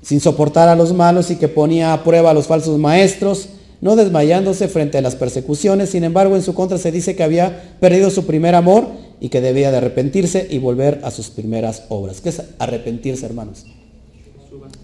sin 0.00 0.20
soportar 0.20 0.68
a 0.68 0.76
los 0.76 0.94
malos 0.94 1.30
y 1.30 1.36
que 1.36 1.48
ponía 1.48 1.92
a 1.92 2.04
prueba 2.04 2.30
a 2.30 2.34
los 2.34 2.46
falsos 2.46 2.78
maestros, 2.78 3.48
no 3.80 3.96
desmayándose 3.96 4.68
frente 4.68 4.98
a 4.98 5.02
las 5.02 5.16
persecuciones. 5.16 5.90
Sin 5.90 6.04
embargo, 6.04 6.36
en 6.36 6.42
su 6.42 6.54
contra 6.54 6.78
se 6.78 6.92
dice 6.92 7.16
que 7.16 7.24
había 7.24 7.74
perdido 7.80 8.10
su 8.10 8.24
primer 8.24 8.54
amor 8.54 8.86
y 9.20 9.28
que 9.28 9.40
debía 9.40 9.70
de 9.70 9.78
arrepentirse 9.78 10.46
y 10.48 10.58
volver 10.58 11.00
a 11.02 11.10
sus 11.10 11.30
primeras 11.30 11.82
obras. 11.88 12.20
¿Qué 12.20 12.28
es 12.28 12.42
arrepentirse, 12.58 13.26
hermanos? 13.26 13.66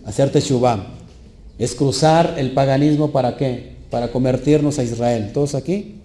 hacer 0.04 0.30
teshuvah, 0.30 0.86
es 1.58 1.74
cruzar 1.74 2.34
el 2.36 2.52
paganismo 2.52 3.10
para 3.10 3.36
qué? 3.36 3.74
Para 3.90 4.10
convertirnos 4.10 4.78
a 4.78 4.82
Israel. 4.82 5.30
¿Todos 5.32 5.54
aquí? 5.54 6.00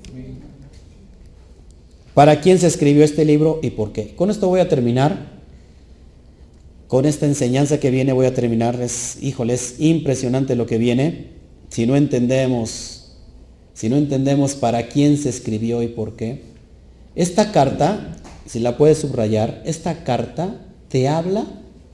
¿Para 2.14 2.42
quién 2.42 2.60
se 2.60 2.68
escribió 2.68 3.04
este 3.04 3.26
libro 3.26 3.60
y 3.62 3.72
por 3.72 3.92
qué? 3.92 4.16
Con 4.16 4.30
esto 4.30 4.48
voy 4.48 4.60
a 4.60 4.70
terminar. 4.70 5.40
Con 6.88 7.06
esta 7.06 7.26
enseñanza 7.26 7.80
que 7.80 7.92
viene 7.92 8.14
voy 8.14 8.26
a 8.26 8.34
terminar. 8.34 8.80
Es, 8.82 9.18
híjole, 9.22 9.54
es 9.54 9.76
impresionante 9.80 10.56
lo 10.56 10.66
que 10.66 10.78
viene. 10.78 11.28
Si 11.70 11.86
no 11.86 11.96
entendemos, 11.96 13.14
si 13.74 13.90
no 13.90 13.98
entendemos 13.98 14.56
para 14.56 14.88
quién 14.88 15.18
se 15.18 15.30
escribió 15.30 15.84
y 15.84 15.88
por 15.88 16.16
qué. 16.16 16.42
Esta 17.16 17.52
carta, 17.52 18.18
si 18.46 18.60
la 18.60 18.78
puedes 18.78 18.98
subrayar, 19.00 19.62
esta 19.66 20.04
carta 20.04 20.60
te 20.90 21.08
habla 21.08 21.46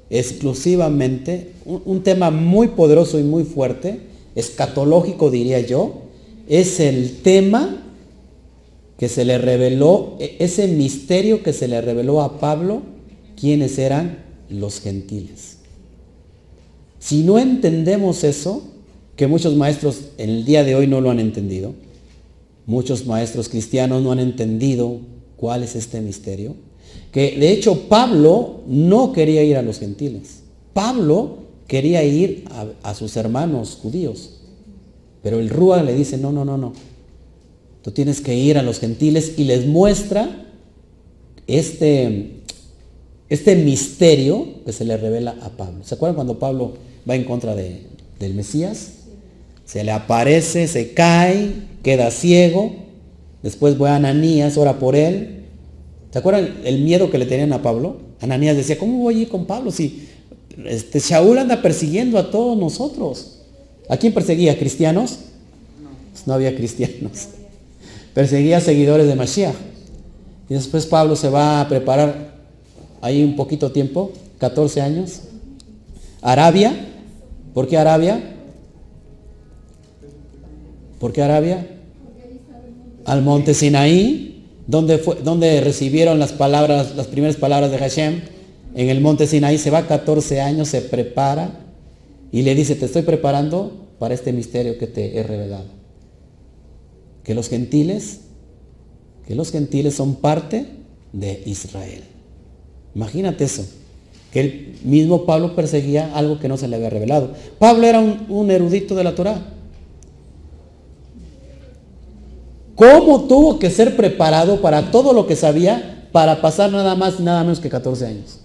exclusivamente, 0.09 1.51
un, 1.65 2.03
tema 2.03 2.31
muy 2.31 2.69
poderoso 2.69 3.19
y 3.19 3.23
muy 3.23 3.43
fuerte, 3.43 4.01
escatológico 4.35 5.31
diría 5.31 5.59
yo, 5.59 6.03
es 6.47 6.79
el 6.79 7.21
tema 7.21 7.83
que 8.97 9.09
se 9.09 9.25
le 9.25 9.37
reveló, 9.37 10.15
e, 10.19 10.37
ese 10.39 10.67
misterio 10.67 11.43
que 11.43 11.53
se 11.53 11.67
le 11.67 11.81
reveló 11.81 12.21
a 12.21 12.39
Pablo, 12.39 12.81
quiénes 13.39 13.77
eran 13.77 14.23
los 14.49 14.79
gentiles. 14.79 15.57
Si 16.99 17.23
no 17.23 17.37
entendemos 17.37 18.23
eso, 18.23 18.63
que 19.15 19.27
muchos 19.27 19.55
maestros 19.55 20.09
en 20.17 20.29
el 20.29 20.45
día 20.45 20.63
de 20.63 20.75
hoy 20.75 20.87
no 20.87 21.01
lo 21.01 21.11
han 21.11 21.19
entendido, 21.19 21.73
muchos 22.65 23.05
maestros 23.05 23.49
cristianos 23.49 24.01
no 24.03 24.11
han 24.11 24.19
entendido 24.19 24.99
cuál 25.37 25.63
es 25.63 25.75
este 25.75 26.01
misterio, 26.01 26.55
que 27.11 27.37
de 27.37 27.51
hecho 27.51 27.87
Pablo 27.87 28.61
no 28.67 29.13
quería 29.13 29.43
ir 29.43 29.57
a 29.57 29.61
los 29.61 29.79
gentiles. 29.79 30.41
Pablo 30.73 31.37
quería 31.67 32.03
ir 32.03 32.45
a, 32.83 32.93
sus 32.93 33.15
hermanos 33.17 33.77
judíos. 33.81 34.41
Pero 35.23 35.39
el 35.39 35.49
Rúa 35.49 35.81
le 35.81 35.95
dice, 35.95 36.17
no, 36.17 36.31
no, 36.31 36.45
no, 36.45 36.57
no. 36.57 36.73
Tú 37.85 37.91
tienes 37.91 38.19
que 38.19 38.33
ir 38.33 38.57
a 38.57 38.63
los 38.63 38.79
gentiles 38.79 39.33
y 39.37 39.43
les 39.43 39.67
muestra 39.67 40.27
este, 41.45 42.31
este 43.29 43.55
misterio 43.57 44.47
que 44.65 44.73
se 44.73 44.85
le 44.85 44.97
revela 44.97 45.35
a 45.43 45.49
Pablo. 45.49 45.83
¿Se 45.83 45.93
acuerdan 45.93 46.15
cuando 46.15 46.39
Pablo 46.39 46.73
va 47.07 47.13
en 47.13 47.25
contra 47.25 47.53
del 47.53 48.33
Mesías? 48.33 48.93
Se 49.65 49.83
le 49.83 49.91
aparece, 49.91 50.67
se 50.67 50.95
cae, 50.95 51.51
queda 51.83 52.09
ciego. 52.09 52.73
Después 53.43 53.79
va 53.79 53.91
a 53.91 53.97
Ananías, 53.97 54.57
ora 54.57 54.79
por 54.79 54.95
él. 54.95 55.43
¿Se 56.09 56.17
acuerdan 56.17 56.61
el 56.63 56.81
miedo 56.81 57.11
que 57.11 57.19
le 57.19 57.27
tenían 57.27 57.53
a 57.53 57.61
Pablo? 57.61 57.97
Ananías 58.19 58.57
decía, 58.57 58.79
¿cómo 58.79 58.97
voy 58.97 59.19
a 59.19 59.21
ir 59.21 59.29
con 59.29 59.45
Pablo 59.45 59.69
si 59.69 60.07
este 60.65 60.97
Shaul 60.97 61.37
anda 61.37 61.61
persiguiendo 61.61 62.17
a 62.17 62.31
todos 62.31 62.57
nosotros. 62.57 63.41
¿A 63.89 63.97
quién 63.97 64.11
perseguía? 64.11 64.57
¿Cristianos? 64.57 65.19
No 66.25 66.33
había 66.33 66.55
cristianos. 66.55 67.27
Perseguía 68.15 68.61
seguidores 68.61 69.07
de 69.07 69.15
Mashiach. 69.15 69.55
Y 70.49 70.53
después 70.53 70.85
Pablo 70.85 71.17
se 71.17 71.27
va 71.27 71.59
a 71.59 71.67
preparar 71.67 72.33
ahí 73.01 73.21
un 73.21 73.35
poquito 73.35 73.73
tiempo, 73.73 74.13
14 74.39 74.81
años. 74.81 75.19
Arabia. 76.21 76.73
¿Por 77.53 77.67
qué 77.67 77.77
Arabia? 77.77 78.37
¿Por 80.97 81.11
qué 81.11 81.21
Arabia? 81.21 81.67
Al 83.03 83.21
monte 83.21 83.53
Sinaí, 83.53 84.45
donde, 84.65 84.97
fue, 84.97 85.17
donde 85.21 85.59
recibieron 85.59 86.17
las 86.17 86.31
palabras, 86.31 86.95
las 86.95 87.07
primeras 87.07 87.35
palabras 87.35 87.69
de 87.69 87.77
Hashem. 87.77 88.21
En 88.75 88.89
el 88.89 89.01
monte 89.01 89.27
Sinaí 89.27 89.57
se 89.57 89.71
va 89.71 89.87
14 89.87 90.39
años, 90.39 90.69
se 90.69 90.81
prepara 90.81 91.49
y 92.31 92.43
le 92.43 92.55
dice, 92.55 92.75
te 92.75 92.85
estoy 92.85 93.01
preparando 93.01 93.73
para 93.99 94.13
este 94.13 94.31
misterio 94.31 94.77
que 94.77 94.87
te 94.87 95.17
he 95.17 95.23
revelado. 95.23 95.84
Que 97.25 97.33
los 97.33 97.49
gentiles, 97.49 98.21
que 99.27 99.35
los 99.35 99.51
gentiles 99.51 99.95
son 99.95 100.15
parte 100.15 100.67
de 101.11 101.43
Israel. 101.45 102.03
Imagínate 102.95 103.43
eso, 103.43 103.65
que 104.31 104.39
el 104.39 104.79
mismo 104.83 105.25
Pablo 105.25 105.55
perseguía 105.55 106.15
algo 106.15 106.39
que 106.39 106.47
no 106.47 106.57
se 106.57 106.67
le 106.67 106.77
había 106.77 106.89
revelado. 106.89 107.31
Pablo 107.59 107.85
era 107.85 107.99
un, 107.99 108.51
erudito 108.51 108.95
de 108.95 109.03
la 109.03 109.15
Torah. 109.15 109.41
¿Cómo 112.75 113.23
tuvo 113.23 113.59
que 113.59 113.69
ser 113.69 113.95
preparado 113.95 114.61
para 114.61 114.91
todo 114.91 115.13
lo 115.13 115.27
que 115.27 115.35
sabía 115.35 116.09
para 116.11 116.41
pasar 116.41 116.71
nada 116.71 116.95
más 116.95 117.15
y 117.19 117.23
nada 117.23 117.43
menos 117.43 117.59
que 117.59 117.69
14 117.69 118.05
años? 118.05 118.39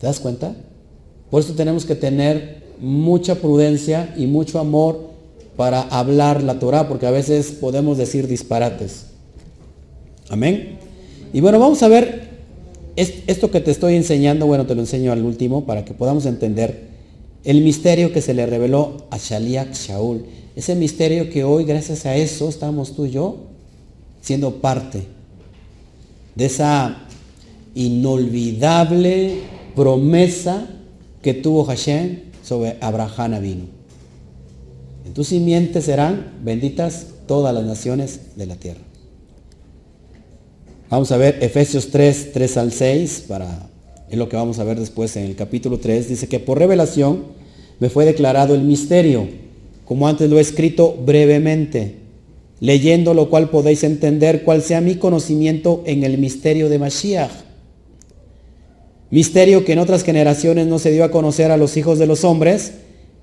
¿Te 0.00 0.06
das 0.06 0.20
cuenta? 0.20 0.54
Por 1.30 1.42
eso 1.42 1.54
tenemos 1.54 1.84
que 1.84 1.94
tener 1.94 2.66
mucha 2.78 3.36
prudencia 3.36 4.12
y 4.16 4.26
mucho 4.26 4.58
amor 4.58 5.15
para 5.56 5.82
hablar 5.82 6.42
la 6.42 6.58
Torah, 6.58 6.88
porque 6.88 7.06
a 7.06 7.10
veces 7.10 7.52
podemos 7.52 7.98
decir 7.98 8.28
disparates. 8.28 9.06
Amén. 10.28 10.78
Y 11.32 11.40
bueno, 11.40 11.58
vamos 11.58 11.82
a 11.82 11.88
ver 11.88 12.26
esto 12.96 13.50
que 13.50 13.60
te 13.60 13.70
estoy 13.70 13.94
enseñando, 13.94 14.46
bueno, 14.46 14.66
te 14.66 14.74
lo 14.74 14.80
enseño 14.80 15.12
al 15.12 15.22
último 15.22 15.64
para 15.64 15.84
que 15.84 15.94
podamos 15.94 16.26
entender 16.26 16.86
el 17.44 17.60
misterio 17.60 18.12
que 18.12 18.22
se 18.22 18.34
le 18.34 18.46
reveló 18.46 19.06
a 19.10 19.18
Shaliach 19.18 19.72
Shaul. 19.72 20.24
Ese 20.56 20.74
misterio 20.74 21.30
que 21.30 21.44
hoy, 21.44 21.64
gracias 21.64 22.06
a 22.06 22.16
eso, 22.16 22.48
estamos 22.48 22.96
tú 22.96 23.06
y 23.06 23.10
yo 23.12 23.36
siendo 24.22 24.56
parte 24.56 25.04
de 26.34 26.46
esa 26.46 27.06
inolvidable 27.74 29.42
promesa 29.74 30.66
que 31.22 31.34
tuvo 31.34 31.64
Hashem 31.64 32.20
sobre 32.42 32.78
Abraham 32.80 33.40
vino. 33.42 33.75
En 35.06 35.14
tu 35.14 35.22
simiente 35.22 35.80
serán 35.82 36.32
benditas 36.42 37.06
todas 37.28 37.54
las 37.54 37.64
naciones 37.64 38.20
de 38.34 38.46
la 38.46 38.56
tierra. 38.56 38.80
Vamos 40.90 41.12
a 41.12 41.16
ver 41.16 41.38
Efesios 41.40 41.90
3, 41.90 42.32
3 42.32 42.56
al 42.56 42.72
6, 42.72 43.24
para, 43.28 43.68
es 44.10 44.18
lo 44.18 44.28
que 44.28 44.36
vamos 44.36 44.58
a 44.58 44.64
ver 44.64 44.80
después 44.80 45.16
en 45.16 45.24
el 45.24 45.36
capítulo 45.36 45.78
3. 45.78 46.08
Dice 46.08 46.28
que 46.28 46.40
por 46.40 46.58
revelación 46.58 47.24
me 47.78 47.88
fue 47.88 48.04
declarado 48.04 48.54
el 48.56 48.62
misterio, 48.62 49.28
como 49.84 50.08
antes 50.08 50.28
lo 50.28 50.38
he 50.38 50.42
escrito 50.42 50.96
brevemente, 51.06 51.94
leyendo 52.58 53.14
lo 53.14 53.30
cual 53.30 53.50
podéis 53.50 53.84
entender 53.84 54.42
cuál 54.42 54.60
sea 54.60 54.80
mi 54.80 54.96
conocimiento 54.96 55.84
en 55.86 56.02
el 56.02 56.18
misterio 56.18 56.68
de 56.68 56.78
Mashiach 56.80 57.46
Misterio 59.10 59.64
que 59.64 59.72
en 59.72 59.78
otras 59.78 60.02
generaciones 60.02 60.66
no 60.66 60.78
se 60.80 60.90
dio 60.90 61.04
a 61.04 61.12
conocer 61.12 61.52
a 61.52 61.56
los 61.56 61.76
hijos 61.76 61.98
de 61.98 62.06
los 62.06 62.24
hombres, 62.24 62.72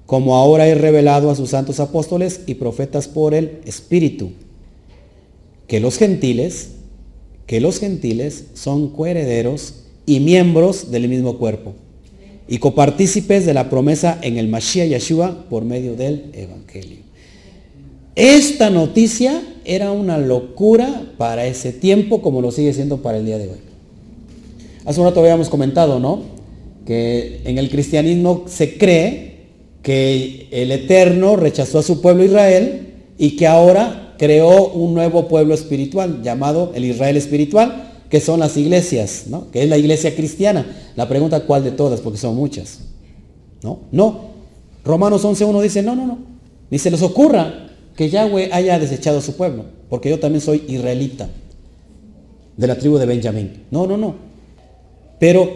como 0.05 0.35
ahora 0.35 0.67
he 0.67 0.75
revelado 0.75 1.29
a 1.29 1.35
sus 1.35 1.51
santos 1.51 1.79
apóstoles 1.79 2.41
y 2.45 2.55
profetas 2.55 3.07
por 3.07 3.33
el 3.33 3.59
Espíritu. 3.65 4.31
Que 5.67 5.79
los 5.79 5.97
gentiles, 5.97 6.71
que 7.47 7.61
los 7.61 7.79
gentiles 7.79 8.45
son 8.53 8.89
coherederos 8.89 9.75
y 10.05 10.19
miembros 10.19 10.91
del 10.91 11.07
mismo 11.07 11.37
cuerpo 11.37 11.73
y 12.47 12.57
copartícipes 12.57 13.45
de 13.45 13.53
la 13.53 13.69
promesa 13.69 14.19
en 14.21 14.37
el 14.37 14.47
Mashiach 14.47 14.89
Yeshua 14.89 15.45
por 15.49 15.63
medio 15.63 15.95
del 15.95 16.25
Evangelio. 16.33 16.97
Esta 18.15 18.69
noticia 18.69 19.41
era 19.65 19.91
una 19.91 20.17
locura 20.17 21.13
para 21.17 21.47
ese 21.47 21.71
tiempo 21.71 22.21
como 22.21 22.41
lo 22.41 22.51
sigue 22.51 22.73
siendo 22.73 23.01
para 23.01 23.17
el 23.17 23.25
día 23.25 23.37
de 23.37 23.47
hoy. 23.47 23.57
Hace 24.85 24.99
un 24.99 25.07
rato 25.07 25.21
habíamos 25.21 25.49
comentado, 25.49 25.99
¿no? 25.99 26.21
Que 26.85 27.41
en 27.45 27.57
el 27.57 27.69
cristianismo 27.69 28.43
se 28.47 28.77
cree 28.77 29.32
que 29.83 30.47
el 30.51 30.71
Eterno 30.71 31.35
rechazó 31.35 31.79
a 31.79 31.83
su 31.83 32.01
pueblo 32.01 32.23
Israel 32.23 32.93
y 33.17 33.35
que 33.35 33.45
ahora 33.45 34.15
creó 34.17 34.69
un 34.69 34.93
nuevo 34.93 35.27
pueblo 35.27 35.53
espiritual 35.53 36.23
llamado 36.23 36.71
el 36.73 36.85
Israel 36.85 37.17
espiritual, 37.17 37.91
que 38.09 38.21
son 38.21 38.39
las 38.39 38.55
iglesias, 38.57 39.25
¿no? 39.27 39.51
Que 39.51 39.63
es 39.63 39.69
la 39.69 39.77
iglesia 39.77 40.15
cristiana. 40.15 40.65
La 40.95 41.09
pregunta 41.09 41.41
cuál 41.41 41.63
de 41.63 41.71
todas, 41.71 41.99
porque 41.99 42.17
son 42.17 42.35
muchas. 42.35 42.79
¿No? 43.61 43.81
No. 43.91 44.33
Romanos 44.85 45.25
11.1 45.25 45.61
dice, 45.61 45.83
no, 45.83 45.95
no, 45.95 46.07
no. 46.07 46.19
Ni 46.69 46.79
se 46.79 46.89
les 46.89 47.01
ocurra 47.01 47.69
que 47.97 48.09
Yahweh 48.09 48.49
haya 48.53 48.79
desechado 48.79 49.19
a 49.19 49.21
su 49.21 49.35
pueblo, 49.35 49.65
porque 49.89 50.09
yo 50.09 50.19
también 50.19 50.41
soy 50.41 50.63
israelita, 50.67 51.27
de 52.55 52.67
la 52.67 52.77
tribu 52.77 52.97
de 52.97 53.05
Benjamín. 53.05 53.63
No, 53.69 53.85
no, 53.85 53.97
no. 53.97 54.15
Pero 55.19 55.51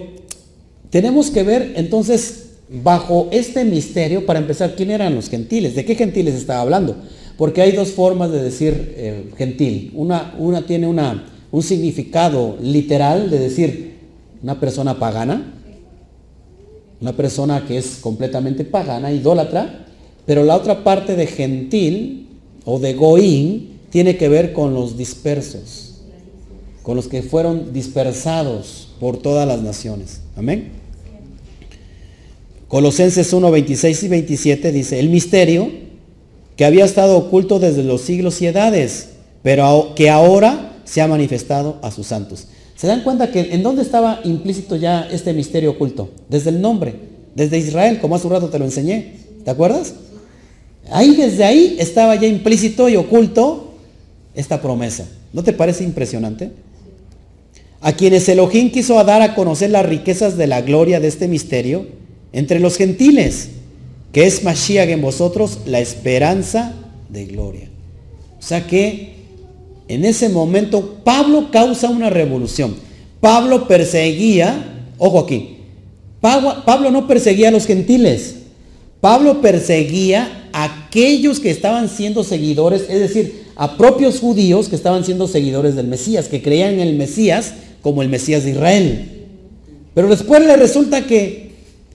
tenemos 0.89 1.31
que 1.31 1.43
ver 1.43 1.73
entonces 1.75 2.46
bajo 2.69 3.27
este 3.31 3.63
misterio, 3.63 4.25
para 4.25 4.39
empezar, 4.39 4.75
quién 4.75 4.91
eran 4.91 5.15
los 5.15 5.29
gentiles, 5.29 5.75
de 5.75 5.85
qué 5.85 5.95
gentiles 5.95 6.35
estaba 6.35 6.61
hablando. 6.61 6.95
Porque 7.37 7.61
hay 7.61 7.71
dos 7.71 7.91
formas 7.91 8.31
de 8.31 8.41
decir 8.41 8.93
eh, 8.97 9.29
gentil. 9.37 9.91
Una, 9.93 10.33
una 10.39 10.65
tiene 10.65 10.87
una, 10.87 11.25
un 11.51 11.63
significado 11.63 12.57
literal 12.61 13.29
de 13.29 13.39
decir 13.39 13.97
una 14.41 14.59
persona 14.59 14.97
pagana, 14.97 15.53
una 16.99 17.15
persona 17.15 17.63
que 17.65 17.77
es 17.77 17.97
completamente 18.01 18.63
pagana, 18.63 19.11
idólatra, 19.11 19.85
pero 20.25 20.43
la 20.43 20.55
otra 20.55 20.83
parte 20.83 21.15
de 21.15 21.27
gentil 21.27 22.27
o 22.65 22.79
de 22.79 22.93
goín 22.95 23.77
tiene 23.91 24.17
que 24.17 24.29
ver 24.29 24.51
con 24.51 24.73
los 24.73 24.97
dispersos, 24.97 26.01
con 26.81 26.95
los 26.95 27.07
que 27.07 27.21
fueron 27.21 27.71
dispersados, 27.71 28.89
por 28.99 29.17
todas 29.17 29.47
las 29.47 29.61
naciones. 29.61 30.21
Amén. 30.35 30.71
Colosenses 32.67 33.31
1, 33.31 33.51
26 33.51 34.03
y 34.03 34.07
27 34.07 34.71
dice, 34.71 34.99
el 34.99 35.09
misterio 35.09 35.69
que 36.55 36.65
había 36.65 36.85
estado 36.85 37.17
oculto 37.17 37.59
desde 37.59 37.83
los 37.83 38.01
siglos 38.01 38.41
y 38.41 38.47
edades, 38.47 39.09
pero 39.43 39.93
que 39.95 40.09
ahora 40.09 40.77
se 40.83 41.01
ha 41.01 41.07
manifestado 41.07 41.79
a 41.81 41.91
sus 41.91 42.07
santos. 42.07 42.47
¿Se 42.75 42.87
dan 42.87 43.03
cuenta 43.03 43.31
que 43.31 43.53
en 43.53 43.63
dónde 43.63 43.81
estaba 43.81 44.19
implícito 44.23 44.75
ya 44.75 45.07
este 45.11 45.33
misterio 45.33 45.71
oculto? 45.71 46.09
Desde 46.29 46.49
el 46.49 46.61
nombre, 46.61 46.95
desde 47.35 47.57
Israel, 47.57 47.99
como 47.99 48.15
hace 48.15 48.27
un 48.27 48.33
rato 48.33 48.49
te 48.49 48.59
lo 48.59 48.65
enseñé. 48.65 49.15
¿Te 49.45 49.51
acuerdas? 49.51 49.93
Ahí 50.91 51.15
desde 51.15 51.43
ahí 51.43 51.77
estaba 51.79 52.15
ya 52.15 52.27
implícito 52.27 52.89
y 52.89 52.95
oculto 52.95 53.73
esta 54.35 54.61
promesa. 54.61 55.07
¿No 55.33 55.43
te 55.43 55.53
parece 55.53 55.83
impresionante? 55.83 56.51
a 57.81 57.93
quienes 57.93 58.27
Elohim 58.27 58.71
quiso 58.71 59.01
dar 59.03 59.21
a 59.21 59.35
conocer 59.35 59.69
las 59.69 59.85
riquezas 59.85 60.37
de 60.37 60.47
la 60.47 60.61
gloria 60.61 60.99
de 60.99 61.07
este 61.07 61.27
misterio 61.27 61.87
entre 62.33 62.59
los 62.59 62.77
gentiles, 62.77 63.49
que 64.11 64.25
es 64.25 64.43
Mashiach 64.43 64.89
en 64.89 65.01
vosotros, 65.01 65.59
la 65.65 65.79
esperanza 65.79 66.73
de 67.09 67.25
gloria. 67.25 67.69
O 68.39 68.41
sea 68.41 68.65
que 68.67 69.17
en 69.87 70.05
ese 70.05 70.29
momento 70.29 70.99
Pablo 71.03 71.49
causa 71.51 71.89
una 71.89 72.09
revolución. 72.09 72.75
Pablo 73.19 73.67
perseguía, 73.67 74.85
ojo 74.97 75.19
aquí, 75.19 75.57
Pablo, 76.19 76.91
no 76.91 77.07
perseguía 77.07 77.49
a 77.49 77.51
los 77.51 77.65
gentiles, 77.65 78.35
Pablo 78.99 79.41
perseguía 79.41 80.49
a 80.51 80.87
aquellos 80.87 81.39
que 81.39 81.51
estaban 81.51 81.89
siendo 81.89 82.23
seguidores, 82.23 82.85
es 82.89 82.99
decir, 82.99 83.45
a 83.55 83.77
propios 83.77 84.19
judíos 84.19 84.67
que 84.67 84.75
estaban 84.75 85.05
siendo 85.05 85.27
seguidores 85.27 85.75
del 85.75 85.87
Mesías, 85.87 86.27
que 86.27 86.41
creían 86.41 86.75
en 86.75 86.79
el 86.81 86.95
Mesías 86.95 87.53
como 87.81 88.01
el 88.01 88.09
Mesías 88.09 88.43
de 88.43 88.51
Israel. 88.51 89.09
Pero 89.93 90.09
después 90.09 90.41
le 90.41 90.55
resulta 90.57 91.05
que, 91.07 91.46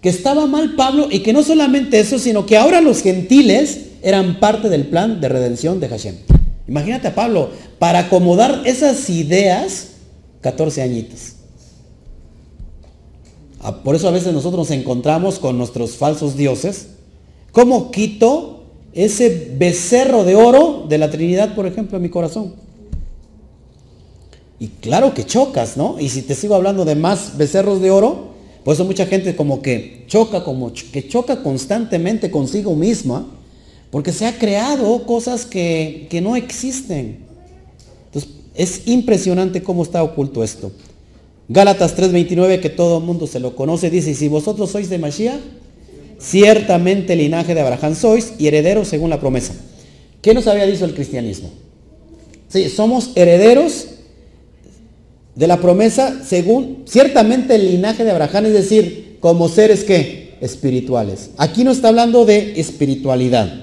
que 0.03 0.09
estaba 0.09 0.46
mal 0.46 0.74
Pablo 0.74 1.07
y 1.11 1.20
que 1.20 1.32
no 1.32 1.42
solamente 1.42 2.00
eso, 2.00 2.18
sino 2.18 2.44
que 2.44 2.59
ahora 2.59 2.80
los 2.80 3.03
gentiles 3.03 3.86
eran 4.03 4.40
parte 4.40 4.68
del 4.68 4.88
plan 4.88 5.20
de 5.20 5.28
redención 5.28 5.78
de 5.78 5.88
Hashem. 5.88 6.16
Imagínate 6.66 7.09
a 7.09 7.14
Pablo, 7.14 7.50
para 7.78 8.00
acomodar 8.00 8.62
esas 8.64 9.09
ideas, 9.09 9.90
14 10.40 10.82
añitos. 10.82 11.34
Ah, 13.61 13.82
por 13.84 13.94
eso 13.94 14.09
a 14.09 14.11
veces 14.11 14.32
nosotros 14.32 14.68
nos 14.68 14.76
encontramos 14.76 15.38
con 15.38 15.57
nuestros 15.57 15.92
falsos 15.92 16.36
dioses. 16.36 16.88
¿Cómo 17.53 17.92
quito 17.92 18.64
ese 18.92 19.53
becerro 19.57 20.24
de 20.24 20.34
oro 20.34 20.84
de 20.88 20.98
la 20.98 21.11
Trinidad, 21.11 21.55
por 21.55 21.66
ejemplo, 21.66 21.96
en 21.96 22.03
mi 22.03 22.09
corazón? 22.09 22.55
Y 24.59 24.66
claro 24.68 25.14
que 25.14 25.24
chocas, 25.24 25.76
¿no? 25.76 26.00
Y 26.00 26.09
si 26.09 26.22
te 26.22 26.34
sigo 26.34 26.57
hablando 26.57 26.84
de 26.84 26.96
más 26.96 27.36
becerros 27.36 27.80
de 27.80 27.92
oro, 27.92 28.32
Por 28.64 28.74
eso 28.74 28.84
mucha 28.84 29.06
gente 29.06 29.34
como 29.34 29.60
que 29.60 30.04
choca, 30.06 30.44
como 30.44 30.72
que 30.72 31.08
choca 31.08 31.42
constantemente 31.42 32.30
consigo 32.30 32.76
misma, 32.76 33.26
porque 33.90 34.12
se 34.12 34.26
ha 34.26 34.38
creado 34.38 35.04
cosas 35.04 35.44
que, 35.44 36.06
que 36.08 36.20
no 36.20 36.36
existen. 36.36 37.18
Entonces, 38.06 38.30
es 38.54 38.86
impresionante 38.86 39.62
cómo 39.62 39.82
está 39.82 40.02
oculto 40.02 40.44
esto. 40.44 40.72
Gálatas 41.48 41.96
3:29, 41.96 42.60
que 42.60 42.70
todo 42.70 42.98
el 42.98 43.04
mundo 43.04 43.26
se 43.26 43.40
lo 43.40 43.56
conoce, 43.56 43.90
dice, 43.90 44.14
si 44.14 44.28
vosotros 44.28 44.70
sois 44.70 44.88
de 44.88 44.98
Mashiach, 44.98 45.40
ciertamente 46.20 47.16
linaje 47.16 47.54
de 47.54 47.60
Abraham 47.60 47.94
sois 47.96 48.34
y 48.38 48.46
herederos 48.46 48.88
según 48.88 49.10
la 49.10 49.20
promesa. 49.20 49.54
¿Qué 50.22 50.34
nos 50.34 50.46
había 50.46 50.66
dicho 50.66 50.84
el 50.84 50.94
cristianismo? 50.94 51.50
Sí, 52.48 52.68
somos 52.68 53.10
herederos 53.16 53.86
de 55.35 55.47
la 55.47 55.59
promesa 55.61 56.22
según 56.24 56.85
ciertamente 56.87 57.55
el 57.55 57.70
linaje 57.70 58.05
de 58.05 58.11
Abraham, 58.11 58.47
es 58.47 58.53
decir, 58.53 59.16
como 59.20 59.49
seres 59.49 59.85
que 59.85 60.37
espirituales. 60.41 61.30
Aquí 61.39 61.64
no 61.64 61.70
está 61.70 61.89
hablando 61.89 62.24
de 62.24 62.61
espiritualidad. 62.61 63.62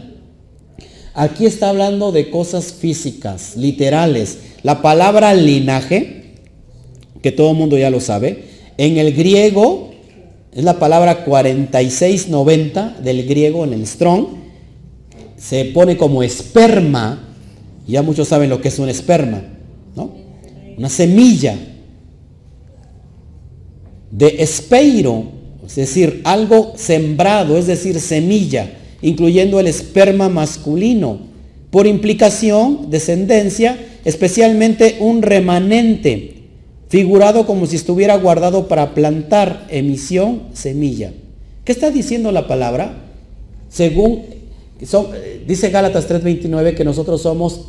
Aquí 1.13 1.45
está 1.45 1.69
hablando 1.69 2.11
de 2.11 2.29
cosas 2.29 2.71
físicas, 2.71 3.57
literales. 3.57 4.37
La 4.63 4.81
palabra 4.81 5.33
linaje, 5.33 6.35
que 7.21 7.31
todo 7.31 7.51
el 7.51 7.57
mundo 7.57 7.77
ya 7.77 7.89
lo 7.89 7.99
sabe, 7.99 8.45
en 8.77 8.97
el 8.97 9.13
griego 9.13 9.91
es 10.53 10.63
la 10.63 10.79
palabra 10.79 11.25
4690 11.25 12.97
del 13.03 13.27
griego 13.27 13.65
en 13.65 13.73
el 13.73 13.85
strong. 13.85 14.27
Se 15.37 15.65
pone 15.65 15.97
como 15.97 16.23
esperma. 16.23 17.35
Ya 17.87 18.01
muchos 18.01 18.29
saben 18.29 18.49
lo 18.49 18.61
que 18.61 18.69
es 18.69 18.79
un 18.79 18.89
esperma. 18.89 19.43
Una 20.79 20.87
semilla 20.87 21.57
de 24.11 24.41
espeiro, 24.41 25.25
es 25.67 25.75
decir, 25.75 26.21
algo 26.23 26.71
sembrado, 26.77 27.57
es 27.57 27.67
decir, 27.67 27.99
semilla, 27.99 28.77
incluyendo 29.01 29.59
el 29.59 29.67
esperma 29.67 30.29
masculino. 30.29 31.19
Por 31.69 31.85
implicación, 31.85 32.89
descendencia, 32.89 33.77
especialmente 34.05 34.95
un 35.01 35.21
remanente 35.21 36.43
figurado 36.87 37.45
como 37.45 37.65
si 37.65 37.75
estuviera 37.75 38.15
guardado 38.15 38.69
para 38.69 38.95
plantar, 38.95 39.67
emisión, 39.69 40.43
semilla. 40.53 41.11
¿Qué 41.65 41.73
está 41.73 41.91
diciendo 41.91 42.31
la 42.31 42.47
palabra? 42.47 43.03
Según, 43.67 44.21
dice 45.45 45.71
Gálatas 45.71 46.07
3:29 46.07 46.73
que 46.73 46.85
nosotros 46.85 47.21
somos 47.21 47.65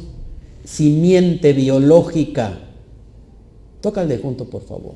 simiente 0.65 1.53
biológica. 1.53 2.69
Tócale 3.81 4.19
junto, 4.19 4.45
por 4.45 4.63
favor. 4.63 4.95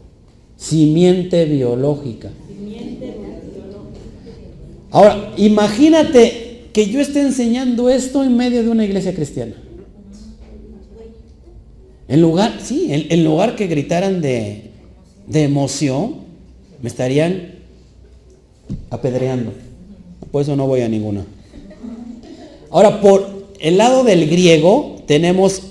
Simiente 0.56 1.44
biológica. 1.46 2.30
Ahora, 4.90 5.32
imagínate 5.36 6.68
que 6.72 6.86
yo 6.86 7.00
esté 7.00 7.20
enseñando 7.22 7.88
esto 7.90 8.22
en 8.22 8.36
medio 8.36 8.62
de 8.62 8.70
una 8.70 8.84
iglesia 8.84 9.14
cristiana. 9.14 9.54
En 12.06 12.20
lugar, 12.20 12.58
sí, 12.62 12.88
en, 12.90 13.24
lugar 13.24 13.56
que 13.56 13.66
gritaran 13.66 14.20
de, 14.20 14.70
emoción, 15.32 16.16
me 16.82 16.88
estarían 16.88 17.54
apedreando. 18.90 19.52
Por 20.30 20.42
eso 20.42 20.54
no 20.54 20.66
voy 20.66 20.82
a 20.82 20.88
ninguna. 20.88 21.24
Ahora, 22.70 23.00
por 23.00 23.48
el 23.60 23.78
lado 23.78 24.04
del 24.04 24.28
griego 24.28 25.02
tenemos, 25.06 25.62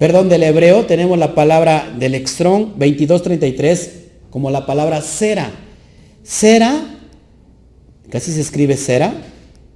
perdón, 0.00 0.30
del 0.30 0.42
hebreo 0.44 0.86
tenemos 0.86 1.18
la 1.18 1.34
palabra 1.34 1.94
del 1.98 2.14
extrón 2.14 2.70
2233 2.78 3.90
como 4.30 4.50
la 4.50 4.64
palabra 4.64 5.02
cera. 5.02 5.52
Cera, 6.24 6.98
casi 8.08 8.32
se 8.32 8.40
escribe 8.40 8.78
cera 8.78 9.12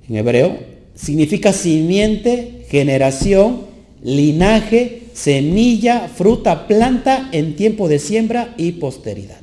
en 0.09 0.17
hebreo, 0.17 0.59
significa 0.95 1.53
simiente, 1.53 2.65
generación, 2.71 3.67
linaje, 4.03 5.03
semilla, 5.13 6.09
fruta, 6.09 6.67
planta 6.67 7.29
en 7.33 7.55
tiempo 7.55 7.87
de 7.87 7.99
siembra 7.99 8.55
y 8.57 8.73
posteridad. 8.73 9.41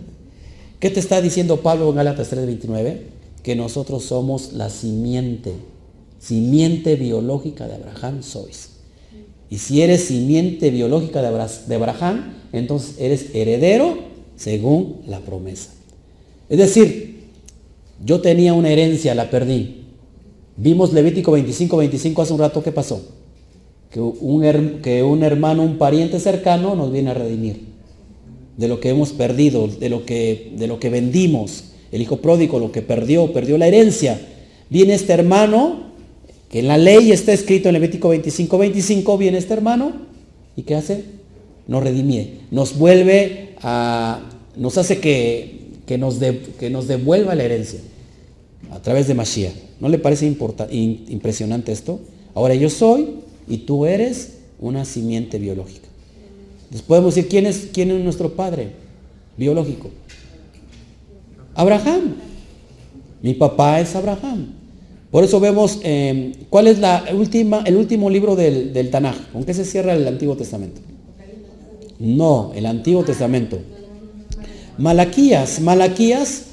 ¿Qué 0.79 0.89
te 0.89 0.99
está 0.99 1.21
diciendo 1.21 1.61
Pablo 1.61 1.89
en 1.89 1.95
Gálatas 1.97 2.31
3:29? 2.31 3.01
Que 3.43 3.55
nosotros 3.55 4.03
somos 4.03 4.53
la 4.53 4.71
simiente, 4.71 5.53
simiente 6.19 6.95
biológica 6.95 7.67
de 7.67 7.75
Abraham 7.75 8.23
sois. 8.23 8.70
Y 9.51 9.59
si 9.59 9.83
eres 9.83 10.05
simiente 10.05 10.71
biológica 10.71 11.21
de 11.21 11.75
Abraham, 11.75 12.33
entonces 12.53 12.95
eres 12.97 13.35
heredero 13.35 13.99
según 14.35 15.01
la 15.05 15.19
promesa. 15.19 15.69
Es 16.49 16.57
decir, 16.57 17.25
yo 18.03 18.21
tenía 18.21 18.55
una 18.55 18.71
herencia, 18.71 19.13
la 19.13 19.29
perdí. 19.29 19.83
Vimos 20.57 20.91
Levítico 20.93 21.31
25, 21.33 21.77
25 21.77 22.21
hace 22.23 22.33
un 22.33 22.39
rato, 22.39 22.63
¿qué 22.63 22.71
pasó? 22.71 23.01
que 23.91 23.99
un, 23.99 24.79
que 24.81 25.03
un 25.03 25.23
hermano, 25.23 25.63
un 25.63 25.77
pariente 25.77 26.19
cercano 26.19 26.75
nos 26.75 26.91
viene 26.91 27.11
a 27.11 27.13
redimir 27.13 27.71
de 28.57 28.67
lo 28.67 28.79
que 28.79 28.89
hemos 28.89 29.11
perdido, 29.11 29.67
de 29.67 29.89
lo 29.89 30.05
que, 30.05 30.53
de 30.55 30.67
lo 30.67 30.79
que 30.79 30.89
vendimos. 30.89 31.65
El 31.91 32.01
hijo 32.01 32.17
pródigo, 32.17 32.59
lo 32.59 32.71
que 32.71 32.81
perdió, 32.81 33.33
perdió 33.33 33.57
la 33.57 33.67
herencia. 33.67 34.19
Viene 34.69 34.93
este 34.93 35.13
hermano, 35.13 35.90
que 36.51 36.59
en 36.59 36.67
la 36.67 36.77
ley 36.77 37.13
está 37.13 37.31
escrito 37.31 37.69
en 37.69 37.73
Levítico 37.73 38.09
25, 38.09 38.57
25, 38.57 39.17
viene 39.17 39.37
este 39.37 39.53
hermano 39.53 39.93
y 40.57 40.63
¿qué 40.63 40.75
hace? 40.75 41.05
Nos 41.65 41.81
redimie, 41.81 42.41
nos 42.51 42.77
vuelve 42.77 43.55
a, 43.61 44.19
nos 44.57 44.77
hace 44.77 44.99
que, 44.99 45.61
que, 45.85 45.97
nos, 45.97 46.17
que 46.59 46.69
nos 46.69 46.89
devuelva 46.89 47.35
la 47.35 47.45
herencia 47.45 47.79
a 48.69 48.81
través 48.81 49.07
de 49.07 49.13
Mashiach. 49.13 49.53
¿No 49.79 49.87
le 49.87 49.97
parece 49.97 50.27
impresionante 50.27 51.71
esto? 51.71 52.01
Ahora 52.35 52.53
yo 52.53 52.69
soy 52.69 53.21
y 53.47 53.59
tú 53.59 53.85
eres 53.85 54.39
una 54.59 54.83
simiente 54.83 55.39
biológica. 55.39 55.87
Entonces 56.63 56.81
podemos 56.81 57.15
decir, 57.15 57.29
¿quién 57.29 57.45
es, 57.45 57.69
quién 57.71 57.91
es 57.91 58.03
nuestro 58.03 58.33
padre 58.33 58.71
biológico? 59.37 59.89
Abraham. 61.55 62.15
Mi 63.21 63.35
papá 63.35 63.79
es 63.79 63.95
Abraham. 63.95 64.60
Por 65.11 65.25
eso 65.25 65.41
vemos, 65.41 65.79
em, 65.83 66.31
¿cuál 66.49 66.67
es 66.67 66.79
la 66.79 67.03
última, 67.13 67.63
el 67.65 67.75
último 67.75 68.09
libro 68.09 68.37
del, 68.37 68.89
Tanaj? 68.89 69.31
¿Con 69.33 69.43
qué 69.43 69.53
se 69.53 69.65
cierra 69.65 69.93
el 69.93 70.07
Antiguo 70.07 70.37
Testamento? 70.37 70.79
No, 71.99 72.53
el 72.55 72.65
Antiguo 72.65 73.03
Testamento. 73.03 73.59
Malaquías, 74.77 75.59
Malaquías 75.59 76.45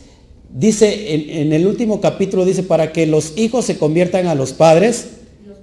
dice 0.53 1.41
en, 1.41 1.53
el 1.53 1.67
último 1.67 2.01
capítulo, 2.01 2.45
dice, 2.45 2.65
para 2.65 2.93
que 2.93 3.07
los 3.07 3.39
hijos 3.39 3.65
se 3.65 3.79
conviertan 3.79 4.27
a 4.27 4.35
los 4.35 4.53
padres 4.53 5.07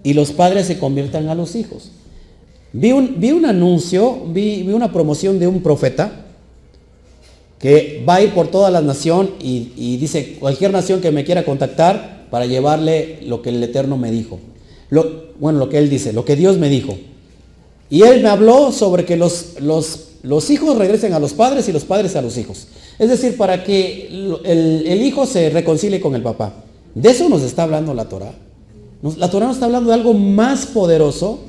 y 0.03 0.13
los 0.13 0.31
padres 0.31 0.65
se 0.65 0.79
conviertan 0.79 1.27
a 1.27 1.35
los 1.35 1.55
hijos. 1.55 1.91
Vi 2.71 2.93
un, 2.93 3.19
vi 3.19 3.31
un 3.31 3.45
anuncio, 3.45 4.25
vi, 4.27 4.61
una 4.69 4.93
promoción 4.93 5.37
de 5.37 5.47
un 5.47 5.61
profeta 5.61 6.25
que 7.59 8.03
va 8.07 8.15
a 8.15 8.21
ir 8.21 8.33
por 8.33 8.47
toda 8.47 8.71
la 8.71 8.81
nación 8.81 9.31
y, 9.41 9.97
dice, 9.97 10.37
cualquier 10.39 10.71
nación 10.71 11.01
que 11.01 11.11
me 11.11 11.25
quiera 11.25 11.43
contactar 11.43 12.14
para 12.29 12.45
llevarle 12.45 13.19
lo 13.23 13.41
que 13.41 13.49
el 13.49 13.63
Eterno 13.63 13.97
me 13.97 14.11
dijo. 14.11 14.39
Lo, 14.89 15.25
bueno, 15.39 15.59
lo 15.59 15.69
que 15.69 15.77
él 15.77 15.89
dice, 15.89 16.13
lo 16.13 16.25
que 16.25 16.35
Dios 16.35 16.57
me 16.57 16.69
dijo. 16.69 16.97
Y 17.89 18.01
él 18.03 18.21
me 18.23 18.29
habló 18.29 18.71
sobre 18.71 19.05
que 19.05 19.15
los, 19.15 19.59
los, 19.59 20.09
los 20.23 20.49
hijos 20.49 20.77
regresen 20.77 21.13
a 21.13 21.19
los 21.19 21.33
padres 21.33 21.67
y 21.69 21.71
los 21.71 21.85
padres 21.85 22.15
a 22.15 22.21
los 22.21 22.37
hijos. 22.37 22.67
Es 22.97 23.09
decir, 23.09 23.37
para 23.37 23.63
que 23.63 24.07
el, 24.43 24.85
el 24.85 25.01
hijo 25.01 25.25
se 25.25 25.49
reconcilie 25.49 25.99
con 25.99 26.15
el 26.15 26.23
papá. 26.23 26.53
De 26.93 27.09
eso 27.09 27.29
nos 27.29 27.41
está 27.41 27.63
hablando 27.63 27.93
la 27.93 28.05
Torah. 28.05 28.33
La 29.17 29.29
Torah 29.29 29.47
nos 29.47 29.57
está 29.57 29.65
hablando 29.65 29.89
de 29.89 29.95
algo 29.95 30.13
más 30.13 30.65
poderoso 30.65 31.39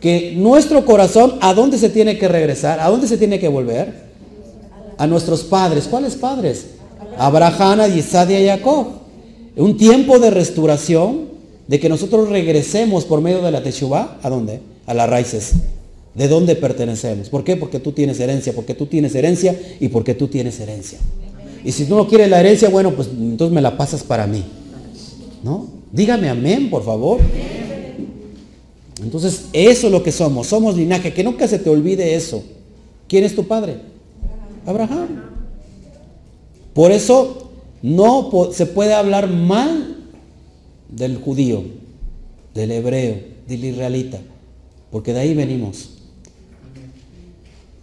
que 0.00 0.34
nuestro 0.36 0.84
corazón, 0.84 1.34
¿a 1.40 1.54
dónde 1.54 1.78
se 1.78 1.88
tiene 1.88 2.18
que 2.18 2.28
regresar? 2.28 2.80
¿A 2.80 2.88
dónde 2.88 3.06
se 3.06 3.16
tiene 3.16 3.38
que 3.38 3.48
volver? 3.48 4.06
A 4.98 5.06
nuestros 5.06 5.42
padres. 5.44 5.86
¿Cuáles 5.88 6.16
padres? 6.16 6.66
Abraham, 7.16 7.80
Isaac 7.96 8.30
y 8.30 8.46
Jacob. 8.46 8.86
Un 9.56 9.76
tiempo 9.76 10.18
de 10.18 10.30
restauración, 10.30 11.36
de 11.66 11.80
que 11.80 11.88
nosotros 11.88 12.28
regresemos 12.28 13.04
por 13.04 13.20
medio 13.20 13.42
de 13.42 13.50
la 13.50 13.62
Teshuvah, 13.62 14.18
¿a 14.22 14.30
dónde? 14.30 14.60
A 14.86 14.94
las 14.94 15.08
raíces. 15.08 15.54
¿De 16.14 16.28
dónde 16.28 16.56
pertenecemos? 16.56 17.28
¿Por 17.28 17.44
qué? 17.44 17.56
Porque 17.56 17.80
tú 17.80 17.92
tienes 17.92 18.20
herencia, 18.20 18.52
porque 18.54 18.74
tú 18.74 18.86
tienes 18.86 19.14
herencia 19.14 19.58
y 19.80 19.88
porque 19.88 20.14
tú 20.14 20.28
tienes 20.28 20.60
herencia. 20.60 20.98
Y 21.64 21.72
si 21.72 21.84
tú 21.84 21.96
no 21.96 22.06
quieres 22.06 22.30
la 22.30 22.40
herencia, 22.40 22.68
bueno, 22.68 22.92
pues 22.92 23.08
entonces 23.08 23.54
me 23.54 23.60
la 23.60 23.76
pasas 23.76 24.02
para 24.02 24.26
mí. 24.26 24.44
¿No? 25.42 25.66
Dígame 25.92 26.28
amén, 26.28 26.70
por 26.70 26.84
favor. 26.84 27.20
Entonces, 29.02 29.46
eso 29.52 29.86
es 29.86 29.92
lo 29.92 30.02
que 30.02 30.12
somos. 30.12 30.46
Somos 30.46 30.76
linaje. 30.76 31.12
Que 31.12 31.24
nunca 31.24 31.46
se 31.48 31.58
te 31.58 31.68
olvide 31.68 32.14
eso. 32.14 32.42
¿Quién 33.08 33.24
es 33.24 33.34
tu 33.34 33.46
padre? 33.46 33.76
Abraham. 34.64 35.22
Por 36.72 36.92
eso 36.92 37.45
no 37.82 38.30
se 38.52 38.66
puede 38.66 38.94
hablar 38.94 39.28
mal 39.28 39.96
del 40.88 41.18
judío, 41.18 41.64
del 42.54 42.70
hebreo, 42.70 43.20
del 43.46 43.64
israelita. 43.64 44.20
Porque 44.90 45.12
de 45.12 45.20
ahí 45.20 45.34
venimos. 45.34 45.90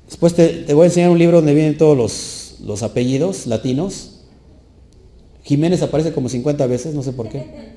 Después 0.07 0.33
te, 0.33 0.73
voy 0.73 0.83
a 0.83 0.85
enseñar 0.85 1.09
un 1.09 1.19
libro 1.19 1.37
donde 1.37 1.53
vienen 1.53 1.77
todos 1.77 2.57
los, 2.61 2.83
apellidos 2.83 3.47
latinos. 3.47 4.21
Jiménez 5.43 5.81
aparece 5.81 6.13
como 6.13 6.29
50 6.29 6.65
veces, 6.67 6.93
no 6.93 7.03
sé 7.03 7.11
por 7.11 7.29
qué. 7.29 7.73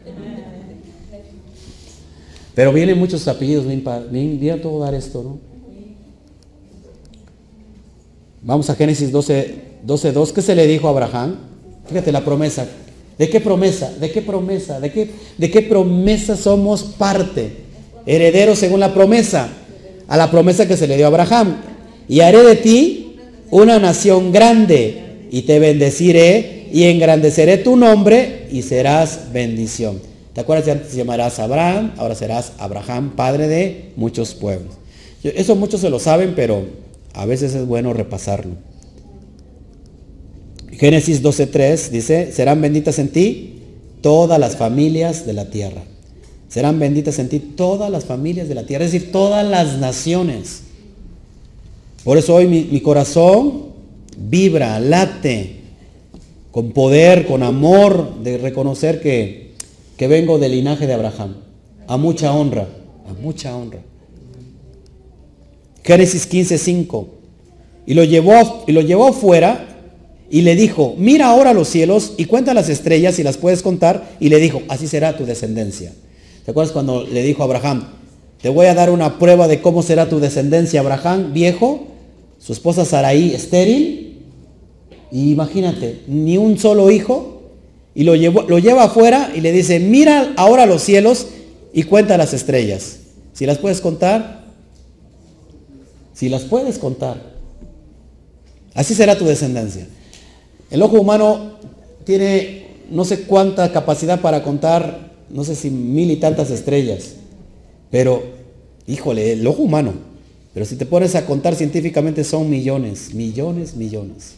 Pero 2.54 2.72
vienen 2.72 2.98
muchos 2.98 3.26
apellidos, 3.28 3.66
bien, 3.66 4.40
bien 4.40 4.62
todo 4.62 4.78
dar 4.80 4.94
esto, 4.94 5.22
¿no? 5.22 5.56
Vamos 8.42 8.70
a 8.70 8.76
Génesis 8.76 9.10
12, 9.10 9.80
12, 9.82 10.12
2. 10.12 10.32
¿Qué 10.32 10.40
se 10.40 10.54
le 10.54 10.68
dijo 10.68 10.86
a 10.86 10.90
Abraham? 10.90 11.36
Fíjate 11.88 12.12
la 12.12 12.24
promesa. 12.24 12.66
¿De 13.18 13.30
qué 13.30 13.40
promesa? 13.40 13.90
¿De 13.98 14.10
qué 14.10 14.22
promesa? 14.22 14.80
¿De 14.80 14.92
qué, 14.92 15.10
de 15.38 15.50
qué 15.50 15.62
promesa 15.62 16.36
somos 16.36 16.82
parte? 16.82 17.52
Herederos 18.04 18.58
según 18.58 18.80
la 18.80 18.92
promesa. 18.92 19.48
A 20.08 20.16
la 20.16 20.30
promesa 20.30 20.68
que 20.68 20.76
se 20.76 20.86
le 20.86 20.96
dio 20.96 21.06
a 21.06 21.08
Abraham. 21.08 21.56
Y 22.08 22.20
haré 22.20 22.42
de 22.42 22.56
ti 22.56 23.16
una 23.50 23.78
nación 23.78 24.32
grande 24.32 25.28
y 25.30 25.42
te 25.42 25.58
bendeciré 25.58 26.68
y 26.72 26.84
engrandeceré 26.84 27.58
tu 27.58 27.76
nombre 27.76 28.48
y 28.50 28.62
serás 28.62 29.32
bendición. 29.32 30.00
¿Te 30.32 30.40
acuerdas 30.40 30.66
que 30.66 30.72
antes 30.72 30.88
te 30.88 30.96
llamarás 30.96 31.38
Abraham? 31.38 31.94
Ahora 31.96 32.14
serás 32.14 32.52
Abraham, 32.58 33.12
padre 33.16 33.48
de 33.48 33.92
muchos 33.96 34.34
pueblos. 34.34 34.74
Eso 35.22 35.56
muchos 35.56 35.80
se 35.80 35.90
lo 35.90 35.98
saben, 35.98 36.34
pero 36.36 36.64
a 37.14 37.24
veces 37.24 37.54
es 37.54 37.66
bueno 37.66 37.92
repasarlo. 37.92 38.52
Génesis 40.78 41.22
12.3 41.22 41.88
dice, 41.88 42.32
serán 42.32 42.60
benditas 42.60 42.98
en 42.98 43.08
ti 43.08 43.62
todas 44.02 44.38
las 44.38 44.56
familias 44.56 45.24
de 45.24 45.32
la 45.32 45.48
tierra. 45.48 45.82
Serán 46.48 46.78
benditas 46.78 47.18
en 47.18 47.28
ti 47.28 47.38
todas 47.38 47.90
las 47.90 48.04
familias 48.04 48.48
de 48.48 48.54
la 48.54 48.66
tierra, 48.66 48.84
es 48.84 48.92
decir, 48.92 49.10
todas 49.10 49.46
las 49.46 49.78
naciones. 49.78 50.62
Por 52.04 52.18
eso 52.18 52.34
hoy 52.34 52.46
mi, 52.46 52.80
corazón 52.80 53.72
vibra, 54.18 54.78
late, 54.78 55.60
con 56.50 56.72
poder, 56.72 57.26
con 57.26 57.42
amor 57.42 58.22
de 58.22 58.38
reconocer 58.38 59.00
que, 59.00 59.54
que 59.96 60.08
vengo 60.08 60.38
del 60.38 60.52
linaje 60.52 60.86
de 60.86 60.94
Abraham. 60.94 61.36
A 61.88 61.96
mucha 61.96 62.34
honra, 62.34 62.68
a 63.08 63.12
mucha 63.14 63.56
honra. 63.56 63.80
Génesis 65.82 66.30
15.5. 66.30 67.06
Y 67.86 67.94
lo 67.94 68.04
llevó, 68.04 68.64
y 68.66 68.72
lo 68.72 68.82
llevó 68.82 69.08
afuera 69.08 69.75
y 70.28 70.42
le 70.42 70.56
dijo, 70.56 70.94
mira 70.98 71.26
ahora 71.26 71.52
los 71.52 71.68
cielos 71.68 72.14
y 72.16 72.24
cuenta 72.24 72.54
las 72.54 72.68
estrellas 72.68 73.14
si 73.14 73.22
las 73.22 73.36
puedes 73.36 73.62
contar. 73.62 74.16
Y 74.20 74.28
le 74.28 74.38
dijo, 74.38 74.62
así 74.68 74.88
será 74.88 75.16
tu 75.16 75.24
descendencia. 75.24 75.92
¿Te 76.44 76.50
acuerdas 76.50 76.72
cuando 76.72 77.04
le 77.04 77.22
dijo 77.22 77.42
a 77.42 77.46
Abraham, 77.46 77.88
te 78.40 78.48
voy 78.48 78.66
a 78.66 78.74
dar 78.74 78.90
una 78.90 79.18
prueba 79.18 79.48
de 79.48 79.60
cómo 79.60 79.82
será 79.82 80.08
tu 80.08 80.20
descendencia, 80.20 80.80
Abraham, 80.80 81.32
viejo, 81.32 81.88
su 82.38 82.52
esposa 82.52 82.84
Saraí, 82.84 83.34
estéril, 83.34 84.22
y 85.10 85.32
imagínate, 85.32 86.02
ni 86.06 86.36
un 86.36 86.58
solo 86.58 86.90
hijo, 86.90 87.42
y 87.94 88.04
lo, 88.04 88.14
llevó, 88.14 88.42
lo 88.42 88.58
lleva 88.58 88.84
afuera 88.84 89.32
y 89.34 89.40
le 89.40 89.52
dice, 89.52 89.80
mira 89.80 90.34
ahora 90.36 90.66
los 90.66 90.82
cielos 90.82 91.28
y 91.72 91.84
cuenta 91.84 92.18
las 92.18 92.34
estrellas. 92.34 92.98
Si 93.32 93.46
las 93.46 93.58
puedes 93.58 93.80
contar, 93.80 94.44
si 96.12 96.28
las 96.28 96.42
puedes 96.42 96.78
contar, 96.78 97.20
así 98.74 98.94
será 98.94 99.16
tu 99.16 99.24
descendencia. 99.24 99.86
El 100.70 100.82
ojo 100.82 101.00
humano 101.00 101.52
tiene 102.04 102.66
no 102.90 103.04
sé 103.04 103.22
cuánta 103.22 103.72
capacidad 103.72 104.20
para 104.20 104.42
contar, 104.42 105.12
no 105.30 105.44
sé 105.44 105.54
si 105.54 105.70
mil 105.70 106.10
y 106.10 106.16
tantas 106.16 106.50
estrellas, 106.50 107.14
pero, 107.90 108.22
híjole, 108.86 109.32
el 109.32 109.46
ojo 109.46 109.62
humano. 109.62 109.92
Pero 110.54 110.66
si 110.66 110.76
te 110.76 110.86
pones 110.86 111.14
a 111.14 111.26
contar 111.26 111.54
científicamente 111.54 112.24
son 112.24 112.48
millones, 112.48 113.12
millones, 113.14 113.76
millones. 113.76 114.36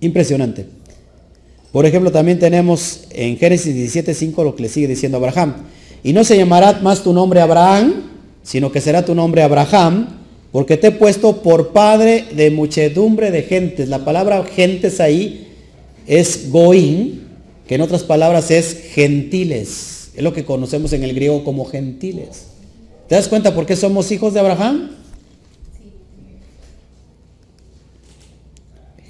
Impresionante. 0.00 0.66
Por 1.72 1.86
ejemplo, 1.86 2.10
también 2.10 2.38
tenemos 2.38 3.04
en 3.10 3.36
Génesis 3.38 3.94
17.5 3.94 4.44
lo 4.44 4.54
que 4.54 4.62
le 4.64 4.68
sigue 4.68 4.88
diciendo 4.88 5.18
Abraham. 5.18 5.54
Y 6.02 6.12
no 6.12 6.24
se 6.24 6.36
llamará 6.36 6.80
más 6.82 7.02
tu 7.02 7.12
nombre 7.12 7.40
Abraham, 7.40 8.10
sino 8.42 8.72
que 8.72 8.80
será 8.80 9.04
tu 9.04 9.14
nombre 9.14 9.42
Abraham, 9.42 10.19
porque 10.52 10.76
te 10.76 10.88
he 10.88 10.92
puesto 10.92 11.42
por 11.42 11.72
padre 11.72 12.24
de 12.34 12.50
muchedumbre 12.50 13.30
de 13.30 13.42
gentes. 13.42 13.88
La 13.88 14.04
palabra 14.04 14.44
gentes 14.44 15.00
ahí 15.00 15.48
es 16.06 16.50
goín, 16.50 17.28
que 17.68 17.76
en 17.76 17.82
otras 17.82 18.02
palabras 18.02 18.50
es 18.50 18.74
gentiles. 18.92 20.10
Es 20.14 20.22
lo 20.24 20.32
que 20.32 20.44
conocemos 20.44 20.92
en 20.92 21.04
el 21.04 21.14
griego 21.14 21.44
como 21.44 21.64
gentiles. 21.64 22.46
¿Te 23.08 23.14
das 23.14 23.28
cuenta 23.28 23.54
por 23.54 23.64
qué 23.64 23.76
somos 23.76 24.10
hijos 24.10 24.34
de 24.34 24.40
Abraham? 24.40 24.90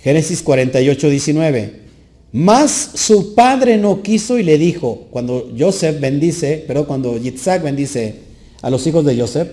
Génesis 0.03 0.43
48, 0.43 1.11
19. 1.11 1.81
Más 2.33 2.91
su 2.95 3.35
padre 3.35 3.77
no 3.77 4.03
quiso 4.03 4.39
y 4.39 4.43
le 4.43 4.57
dijo, 4.57 5.07
cuando 5.11 5.51
Joseph 5.59 6.01
bendice, 6.01 6.65
pero 6.67 6.87
cuando 6.87 7.19
Yitzhak 7.19 7.63
bendice 7.63 8.17
a 8.63 8.71
los 8.71 8.87
hijos 8.87 9.05
de 9.05 9.19
Joseph, 9.19 9.49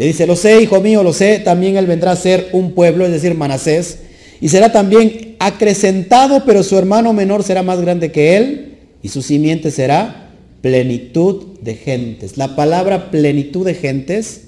le 0.00 0.06
dice, 0.06 0.26
lo 0.26 0.34
sé, 0.34 0.62
hijo 0.62 0.80
mío, 0.80 1.02
lo 1.02 1.12
sé, 1.12 1.40
también 1.40 1.76
él 1.76 1.84
vendrá 1.84 2.12
a 2.12 2.16
ser 2.16 2.48
un 2.52 2.72
pueblo, 2.72 3.04
es 3.04 3.12
decir, 3.12 3.34
Manasés, 3.34 3.98
y 4.40 4.48
será 4.48 4.72
también 4.72 5.36
acrecentado, 5.38 6.44
pero 6.46 6.62
su 6.62 6.78
hermano 6.78 7.12
menor 7.12 7.42
será 7.42 7.62
más 7.62 7.82
grande 7.82 8.10
que 8.10 8.38
él, 8.38 8.78
y 9.02 9.08
su 9.10 9.20
simiente 9.20 9.70
será 9.70 10.30
plenitud 10.62 11.58
de 11.60 11.74
gentes. 11.74 12.38
La 12.38 12.56
palabra 12.56 13.10
plenitud 13.10 13.66
de 13.66 13.74
gentes 13.74 14.44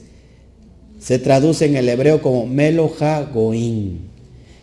se 0.98 1.18
traduce 1.18 1.66
en 1.66 1.76
el 1.76 1.86
hebreo 1.90 2.22
como 2.22 2.46
Meloja 2.46 3.22
Goín. 3.24 4.08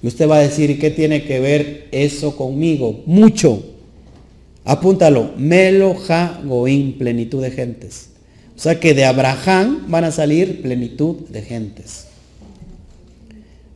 Y 0.02 0.08
usted 0.08 0.28
va 0.28 0.38
a 0.38 0.42
decir, 0.42 0.80
¿qué 0.80 0.90
tiene 0.90 1.24
que 1.24 1.40
ver 1.40 1.88
eso 1.92 2.36
conmigo? 2.36 3.04
Mucho. 3.06 3.64
Apúntalo, 4.66 5.34
Meloja 5.38 6.42
Goín, 6.44 6.98
plenitud 6.98 7.44
de 7.44 7.52
gentes. 7.52 8.09
O 8.60 8.62
sea 8.62 8.78
que 8.78 8.94
de 8.94 9.06
Abraham 9.06 9.86
van 9.88 10.04
a 10.04 10.12
salir 10.12 10.62
plenitud 10.62 11.16
de 11.30 11.42
gentes. 11.42 12.08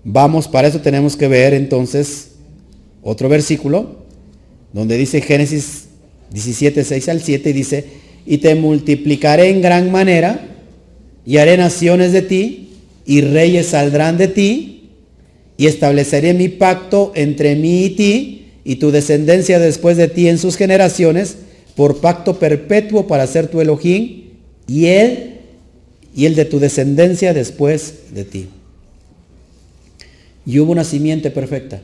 Vamos, 0.03 0.49
para 0.49 0.67
eso 0.67 0.81
tenemos 0.81 1.15
que 1.15 1.29
ver 1.29 1.53
entonces 1.53 2.31
otro 3.01 3.29
versículo, 3.29 4.03
donde 4.73 4.97
dice 4.97 5.21
Génesis 5.21 5.85
17, 6.33 6.83
6 6.83 7.07
al 7.07 7.21
7, 7.21 7.49
y 7.49 7.53
dice, 7.53 7.85
y 8.25 8.39
te 8.39 8.55
multiplicaré 8.55 9.51
en 9.51 9.61
gran 9.61 9.89
manera, 9.89 10.49
y 11.25 11.37
haré 11.37 11.55
naciones 11.55 12.11
de 12.11 12.21
ti, 12.21 12.71
y 13.05 13.21
reyes 13.21 13.67
saldrán 13.67 14.17
de 14.17 14.27
ti, 14.27 14.89
y 15.55 15.67
estableceré 15.67 16.33
mi 16.33 16.49
pacto 16.49 17.13
entre 17.15 17.55
mí 17.55 17.85
y 17.85 17.89
ti, 17.91 18.47
y 18.65 18.75
tu 18.75 18.91
descendencia 18.91 19.59
después 19.59 19.95
de 19.95 20.09
ti 20.09 20.27
en 20.27 20.37
sus 20.37 20.57
generaciones, 20.57 21.37
por 21.73 22.01
pacto 22.01 22.37
perpetuo 22.37 23.07
para 23.07 23.25
ser 23.27 23.47
tu 23.47 23.61
Elohim, 23.61 24.22
y 24.67 24.85
él 24.85 25.39
y 26.15 26.25
el 26.25 26.35
de 26.35 26.45
tu 26.45 26.59
descendencia 26.59 27.33
después 27.33 28.13
de 28.13 28.23
ti. 28.23 28.49
Y 30.45 30.59
hubo 30.59 30.71
una 30.71 30.83
simiente 30.83 31.31
perfecta. 31.31 31.81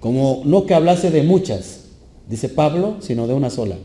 Como 0.00 0.42
no 0.44 0.66
que 0.66 0.74
hablase 0.74 1.10
de 1.10 1.22
muchas, 1.22 1.80
dice 2.28 2.48
Pablo, 2.48 2.96
sino 3.00 3.26
de 3.26 3.34
una 3.34 3.50
sola. 3.50 3.76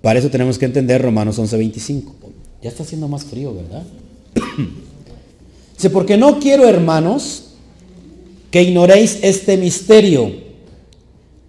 Para 0.00 0.18
eso 0.18 0.28
tenemos 0.28 0.58
que 0.58 0.66
entender 0.66 1.00
Romanos 1.00 1.38
11:25. 1.38 2.12
Ya 2.62 2.68
está 2.68 2.82
haciendo 2.82 3.08
más 3.08 3.24
frío, 3.24 3.54
¿verdad? 3.54 3.82
Dice, 5.74 5.90
porque 5.90 6.16
no 6.16 6.38
quiero, 6.38 6.68
hermanos, 6.68 7.54
que 8.50 8.62
ignoréis 8.62 9.18
este 9.22 9.56
misterio 9.56 10.43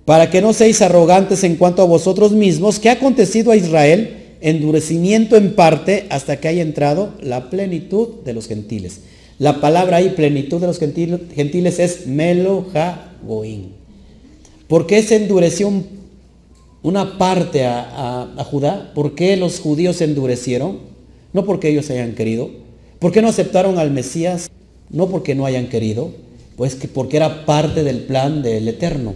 para 0.06 0.30
que 0.30 0.42
no 0.42 0.54
seáis 0.54 0.82
arrogantes 0.82 1.44
en 1.44 1.56
cuanto 1.56 1.82
a 1.82 1.86
vosotros 1.86 2.32
mismos, 2.32 2.80
que 2.80 2.90
ha 2.90 2.94
acontecido 2.94 3.52
a 3.52 3.58
Israel 3.58 4.38
endurecimiento 4.42 5.36
en 5.36 5.56
parte 5.56 6.06
hasta 6.10 6.38
que 6.40 6.48
haya 6.48 6.62
entrado 6.62 7.14
la 7.22 7.50
plenitud 7.50 8.24
de 8.24 8.34
los 8.34 8.48
gentiles. 8.48 9.02
La 9.40 9.60
palabra 9.60 9.98
ahí, 9.98 10.10
plenitud 10.10 10.62
de 10.62 10.68
los 10.68 10.80
gentiles, 10.80 11.80
es 11.80 12.06
Melojagoín. 12.06 13.74
¿Por 14.68 14.88
qué 14.88 15.02
se 15.02 15.16
endureció 15.16 15.72
una 16.84 17.18
parte 17.18 17.66
a, 17.66 18.30
a, 18.38 18.44
Judá? 18.44 18.92
¿Por 18.94 19.16
qué 19.16 19.36
los 19.36 19.60
judíos 19.60 19.98
se 19.98 20.06
endurecieron? 20.06 20.80
No 21.34 21.46
porque 21.46 21.70
ellos 21.70 21.90
hayan 21.90 22.14
querido. 22.14 22.50
¿Por 23.00 23.12
qué 23.12 23.22
no 23.22 23.28
aceptaron 23.28 23.78
al 23.78 23.92
Mesías? 23.92 24.50
No 24.90 25.10
porque 25.10 25.36
no 25.36 25.46
hayan 25.46 25.68
querido, 25.68 26.12
pues 26.56 26.76
que 26.76 26.88
porque 26.88 27.18
era 27.18 27.46
parte 27.46 27.84
del 27.84 28.02
plan 28.02 28.42
del 28.42 28.68
Eterno. 28.68 29.16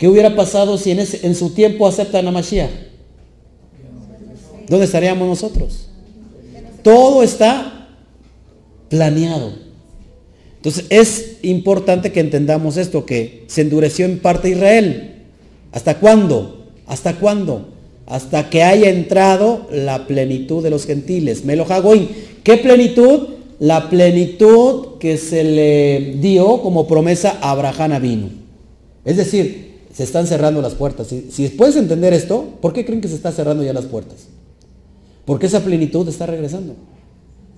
¿Qué 0.00 0.08
hubiera 0.08 0.34
pasado 0.34 0.78
si 0.78 0.90
en, 0.90 1.34
su 1.34 1.50
tiempo 1.50 1.86
aceptan 1.86 2.26
a 2.26 2.30
Mashiach? 2.30 2.70
¿Dónde 4.66 4.86
estaríamos 4.86 5.28
nosotros? 5.28 5.88
Todo 6.82 7.22
está 7.22 7.86
planeado. 8.88 9.52
Entonces 10.56 10.86
es 10.88 11.36
importante 11.42 12.12
que 12.12 12.20
entendamos 12.20 12.78
esto, 12.78 13.04
que 13.04 13.44
se 13.46 13.60
endureció 13.60 14.06
en 14.06 14.20
parte 14.20 14.48
Israel. 14.48 15.26
¿Hasta 15.70 15.98
cuándo? 15.98 16.66
¿Hasta 16.86 17.16
cuándo? 17.16 17.68
Hasta 18.06 18.48
que 18.48 18.62
haya 18.62 18.88
entrado 18.88 19.68
la 19.70 20.06
plenitud 20.06 20.62
de 20.62 20.70
los 20.70 20.86
gentiles. 20.86 21.44
Melojagoin. 21.44 22.08
¿Qué 22.42 22.56
plenitud? 22.56 23.40
la 23.60 23.90
plenitud 23.90 24.96
que 24.98 25.18
se 25.18 25.44
le 25.44 26.14
dio 26.18 26.62
como 26.62 26.88
promesa 26.88 27.38
a 27.42 27.50
Abraham 27.50 28.00
vino. 28.00 28.30
Es 29.04 29.18
decir, 29.18 29.69
se 29.92 30.04
están 30.04 30.26
cerrando 30.26 30.62
las 30.62 30.74
puertas. 30.74 31.08
Si, 31.08 31.48
puedes 31.48 31.76
entender 31.76 32.12
esto, 32.12 32.44
¿por 32.60 32.72
qué 32.72 32.84
creen 32.84 33.00
que 33.00 33.08
se 33.08 33.16
están 33.16 33.32
cerrando 33.32 33.62
ya 33.62 33.72
las 33.72 33.86
puertas? 33.86 34.28
Porque 35.24 35.46
esa 35.46 35.60
plenitud 35.60 36.08
está 36.08 36.26
regresando. 36.26 36.74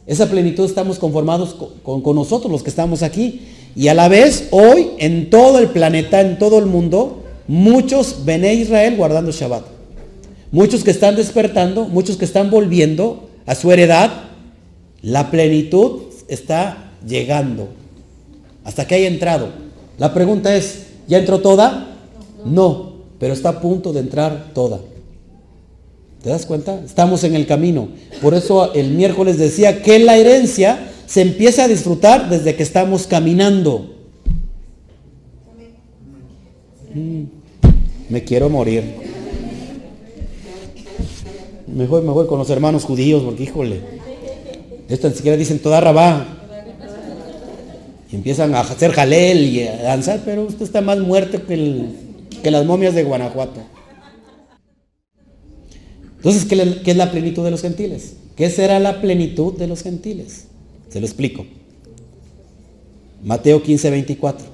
Esa 0.07 0.28
plenitud 0.28 0.64
estamos 0.64 0.99
conformados 0.99 1.55
con, 1.83 2.14
nosotros, 2.14 2.51
los 2.51 2.62
que 2.62 2.70
estamos 2.70 3.03
aquí. 3.03 3.43
Y 3.76 3.89
a 3.89 3.95
la 3.95 4.09
vez, 4.09 4.49
hoy, 4.51 4.91
en 4.99 5.30
todo 5.30 5.59
el 5.59 5.68
planeta, 5.68 6.20
en 6.20 6.39
todo 6.39 6.59
el 6.59 6.66
mundo, 6.66 7.22
muchos 7.47 8.24
ven 8.24 8.45
a 8.45 8.53
Israel 8.53 8.97
guardando 8.97 9.30
Shabbat. 9.30 9.64
Muchos 10.51 10.85
que 10.85 10.91
están 10.91 11.16
despertando, 11.16 11.85
muchos 11.85 12.16
que 12.16 12.24
están 12.24 12.51
volviendo 12.51 13.28
a 13.47 13.55
su 13.55 13.70
heredad. 13.72 14.11
La 15.03 15.30
plenitud 15.30 16.03
está 16.28 16.93
llegando. 17.07 17.68
Hasta 18.64 18.87
que 18.87 18.95
haya 18.97 19.09
entrado. 19.09 19.49
La 19.99 20.12
pregunta 20.14 20.55
es, 20.55 20.87
¿ya 21.07 21.18
entró 21.18 21.41
toda? 21.41 21.91
No, 22.45 22.93
pero 23.18 23.34
está 23.34 23.51
a 23.51 23.61
punto 23.61 23.93
de 23.93 24.01
entrar 24.01 24.51
toda. 24.55 24.80
¿Te 26.22 26.30
das 26.30 26.47
cuenta? 26.47 26.80
Estamos 26.84 27.24
en 27.24 27.34
el 27.34 27.47
camino. 27.47 27.88
Por 28.20 28.34
eso 28.34 28.72
el 28.74 28.90
miércoles 28.90 29.38
decía 29.38 29.82
que 29.82 29.99
la 29.99 30.16
herencia 30.16 30.90
se 31.07 31.22
empieza 31.22 31.64
a 31.64 31.68
disfrutar 31.68 32.30
desde 32.30 32.55
que 32.55 32.62
estamos 32.62 33.07
caminando. 33.07 33.93
Mm, 36.95 37.22
me 38.09 38.22
quiero 38.24 38.49
morir. 38.49 38.84
Mejor 41.66 42.03
me 42.03 42.12
voy 42.12 42.26
con 42.26 42.38
los 42.38 42.51
hermanos 42.51 42.84
judíos 42.84 43.22
porque 43.24 43.45
híjole. 43.45 43.80
Esto 44.88 45.09
ni 45.09 45.14
siquiera 45.14 45.36
dicen 45.36 45.59
toda 45.59 45.80
rabá. 45.80 46.38
Y 48.12 48.16
empiezan 48.16 48.55
a 48.55 48.61
hacer 48.61 48.93
jalel 48.93 49.45
y 49.47 49.66
a 49.66 49.82
danzar, 49.82 50.20
pero 50.24 50.45
usted 50.45 50.62
está 50.62 50.82
más 50.82 50.99
muerto 50.99 51.45
que, 51.47 51.86
que 52.43 52.51
las 52.51 52.64
momias 52.64 52.95
de 52.95 53.05
Guanajuato. 53.05 53.61
Entonces, 56.16 56.45
¿qué, 56.45 56.90
es 56.90 56.97
la 56.97 57.11
plenitud 57.11 57.45
de 57.45 57.51
los 57.51 57.62
gentiles? 57.62 58.14
¿Qué 58.36 58.49
será 58.51 58.78
la 58.78 59.01
plenitud 59.01 59.55
de 59.55 59.66
los 59.66 59.82
gentiles? 59.82 60.47
Se 60.88 61.01
lo 61.01 61.07
explico. 61.07 61.47
Mateo 63.24 63.62
15, 63.62 63.90
24. 63.90 64.47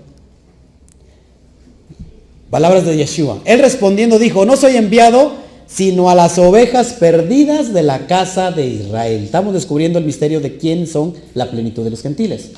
Palabras 2.51 2.87
de 2.87 2.97
Yeshua. 2.97 3.43
Él 3.45 3.61
respondiendo 3.61 4.19
dijo, 4.19 4.45
no 4.45 4.57
soy 4.57 4.77
enviado 4.77 5.49
sino 5.69 6.09
a 6.09 6.15
las 6.15 6.39
ovejas 6.39 6.95
perdidas 6.95 7.75
de 7.75 7.83
la 7.83 8.07
casa 8.07 8.51
de 8.51 8.67
Israel. 8.67 9.23
Estamos 9.23 9.53
descubriendo 9.53 9.99
el 9.99 10.07
misterio 10.07 10.41
de 10.41 10.57
quién 10.57 10.87
son 10.87 11.15
la 11.35 11.51
plenitud 11.51 11.85
de 11.85 11.91
los 11.91 12.01
gentiles. 12.01 12.53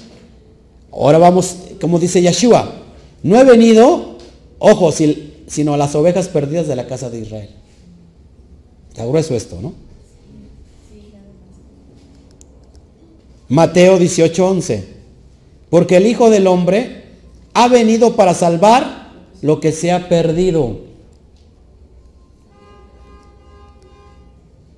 Ahora 0.93 1.18
vamos, 1.18 1.57
como 1.81 1.99
dice 1.99 2.22
Yeshua, 2.22 2.72
no 3.24 3.39
he 3.39 3.45
venido, 3.45 4.16
ojo, 4.61 4.93
sino 4.93 5.77
las 5.77 5.97
ovejas 5.97 6.29
perdidas 6.29 6.69
de 6.69 6.77
la 6.77 6.87
casa 6.87 7.11
de 7.11 7.19
Israel. 7.19 7.51
Está 8.91 9.05
grueso 9.05 9.35
esto, 9.35 9.59
¿no? 9.61 9.75
Mateo 13.49 13.99
18:11. 13.99 14.85
Porque 15.71 15.97
el 15.97 16.07
Hijo 16.07 16.31
del 16.31 16.47
Hombre 16.47 17.05
ha 17.53 17.67
venido 17.69 18.15
para 18.15 18.35
salvar 18.35 19.13
lo 19.43 19.61
que 19.61 19.73
se 19.73 19.91
ha 19.91 20.09
perdido. 20.09 20.79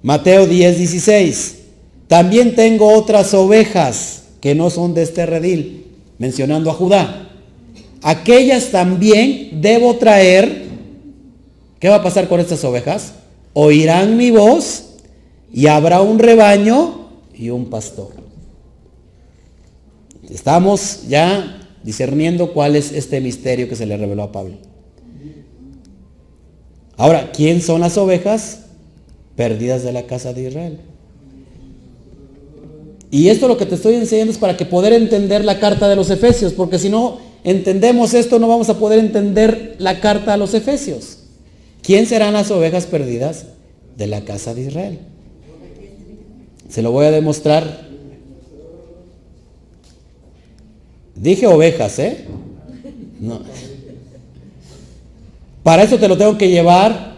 Mateo 0.03 0.47
10:16. 0.47 1.59
También 2.09 2.55
tengo 2.55 2.95
otras 2.95 3.35
ovejas 3.35 4.25
que 4.41 4.55
no 4.55 4.71
son 4.71 4.95
de 4.95 5.03
este 5.03 5.25
redil, 5.27 5.87
mencionando 6.19 6.71
a 6.71 6.75
Judá. 6.75 7.32
Aquellas 8.03 8.71
también 8.71 9.61
debo 9.61 9.97
traer. 9.97 10.67
¿Qué 11.79 11.89
va 11.89 11.97
a 11.97 12.03
pasar 12.03 12.29
con 12.29 12.41
estas 12.41 12.63
ovejas? 12.65 13.15
oirán 13.55 14.17
mi 14.17 14.31
voz 14.31 14.85
y 15.53 15.67
habrá 15.67 16.01
un 16.01 16.19
rebaño 16.19 17.09
y 17.35 17.51
un 17.51 17.67
pastor. 17.67 18.11
Estamos 20.31 21.03
ya 21.09 21.69
discerniendo 21.83 22.53
cuál 22.53 22.77
es 22.77 22.93
este 22.93 23.21
misterio 23.21 23.69
que 23.69 23.77
se 23.77 23.87
le 23.87 23.97
reveló 23.97 24.23
a 24.23 24.33
Pablo. 24.33 24.57
Ahora, 26.97 27.33
¿quién 27.33 27.61
son 27.61 27.81
las 27.81 27.99
ovejas 27.99 28.61
perdidas 29.37 29.83
de 29.83 29.93
la 29.93 30.05
casa 30.05 30.33
de 30.33 30.49
Israel? 30.49 30.79
Y 33.11 33.29
esto 33.29 33.49
lo 33.49 33.59
que 33.59 33.67
te 33.67 33.75
estoy 33.75 33.97
enseñando 33.97 34.33
es 34.33 34.39
para 34.39 34.57
que 34.57 34.65
poder 34.65 34.95
entender 34.95 35.45
la 35.45 35.59
carta 35.59 35.89
de 35.89 35.97
los 35.97 36.09
Efesios, 36.09 36.55
porque 36.55 36.79
si 36.79 36.89
no 36.89 37.19
entendemos 37.45 38.15
esto 38.15 38.39
no 38.39 38.49
vamos 38.49 38.69
a 38.69 38.79
poder 38.79 38.99
entender 38.99 39.77
la 39.79 40.01
carta 40.01 40.35
a 40.35 40.37
los 40.37 40.55
Efesios. 40.55 41.19
¿Quién 41.83 42.07
serán 42.07 42.35
las 42.35 42.51
ovejas 42.51 42.87
perdidas 42.87 43.47
de 43.97 44.07
la 44.07 44.25
casa 44.25 44.55
de 44.55 44.63
Israel? 44.63 44.99
Se 46.69 46.83
lo 46.83 46.93
voy 46.93 47.07
a 47.07 47.11
demostrar. 47.11 47.89
Dije 51.15 51.47
ovejas, 51.47 51.99
¿eh? 51.99 52.25
No. 53.21 53.41
Para 55.63 55.83
eso 55.83 55.99
te 55.99 56.09
lo 56.09 56.17
tengo 56.17 56.39
que 56.39 56.51
llevar 56.51 57.17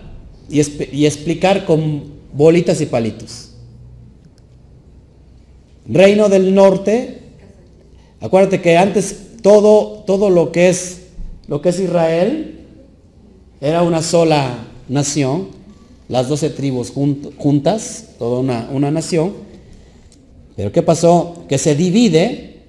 y, 0.50 0.60
y 0.96 1.06
explicar 1.06 1.64
con 1.64 2.04
bolitas 2.32 2.80
y 2.80 2.86
palitos. 2.86 3.50
Reino 5.86 6.28
del 6.28 6.54
norte. 6.54 7.20
Acuérdate 8.20 8.60
que 8.60 8.76
antes 8.76 9.23
todo, 9.44 10.04
todo 10.06 10.30
lo 10.30 10.52
que 10.52 10.70
es 10.70 11.02
lo 11.48 11.60
que 11.60 11.68
es 11.68 11.78
Israel 11.78 12.60
era 13.60 13.82
una 13.82 14.00
sola 14.00 14.56
nación, 14.88 15.48
las 16.08 16.30
doce 16.30 16.48
tribus 16.48 16.90
juntas, 16.90 18.06
toda 18.18 18.40
una, 18.40 18.70
una 18.72 18.90
nación. 18.90 19.34
Pero 20.56 20.72
¿qué 20.72 20.80
pasó? 20.80 21.44
Que 21.46 21.58
se 21.58 21.74
divide 21.74 22.62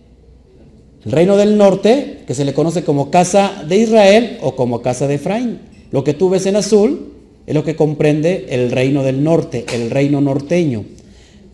el 1.05 1.13
reino 1.13 1.37
del 1.37 1.57
norte, 1.57 2.23
que 2.27 2.35
se 2.35 2.43
le 2.43 2.53
conoce 2.53 2.83
como 2.83 3.09
casa 3.09 3.63
de 3.65 3.77
Israel 3.77 4.37
o 4.41 4.57
como 4.57 4.81
casa 4.81 5.07
de 5.07 5.15
Efraín. 5.15 5.61
Lo 5.91 6.03
que 6.03 6.13
tú 6.13 6.29
ves 6.29 6.45
en 6.45 6.57
azul 6.57 7.13
es 7.47 7.55
lo 7.55 7.63
que 7.63 7.77
comprende 7.77 8.47
el 8.49 8.71
reino 8.71 9.01
del 9.01 9.23
norte, 9.23 9.65
el 9.73 9.91
reino 9.91 10.19
norteño, 10.19 10.83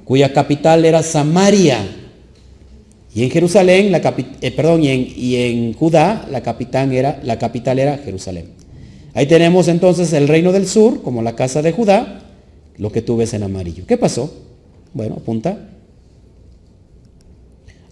cuya 0.04 0.34
capital 0.34 0.84
era 0.84 1.04
Samaria. 1.04 2.01
Y 3.14 3.24
en 3.24 3.30
Jerusalén, 3.30 3.94
eh, 3.94 4.52
perdón, 4.52 4.84
y 4.84 5.36
en, 5.36 5.74
Judá 5.74 6.26
la 6.32 6.42
capital, 6.42 6.94
era, 6.94 7.20
la 7.24 7.38
capital 7.38 7.78
era 7.80 7.98
Jerusalén. 7.98 8.46
Ahí 9.14 9.26
tenemos 9.26 9.68
entonces 9.68 10.14
el 10.14 10.30
reino 10.30 10.54
del 10.54 10.68
sur, 10.68 11.02
como 11.02 11.22
la 11.22 11.36
casa 11.36 11.62
de 11.62 11.74
Judá, 11.74 12.22
lo 12.78 12.92
que 12.92 13.02
tú 13.02 13.18
ves 13.18 13.34
en 13.34 13.44
amarillo. 13.44 13.86
¿Qué 13.86 13.98
pasó? 13.98 14.34
Bueno, 14.94 15.16
apunta. 15.16 15.70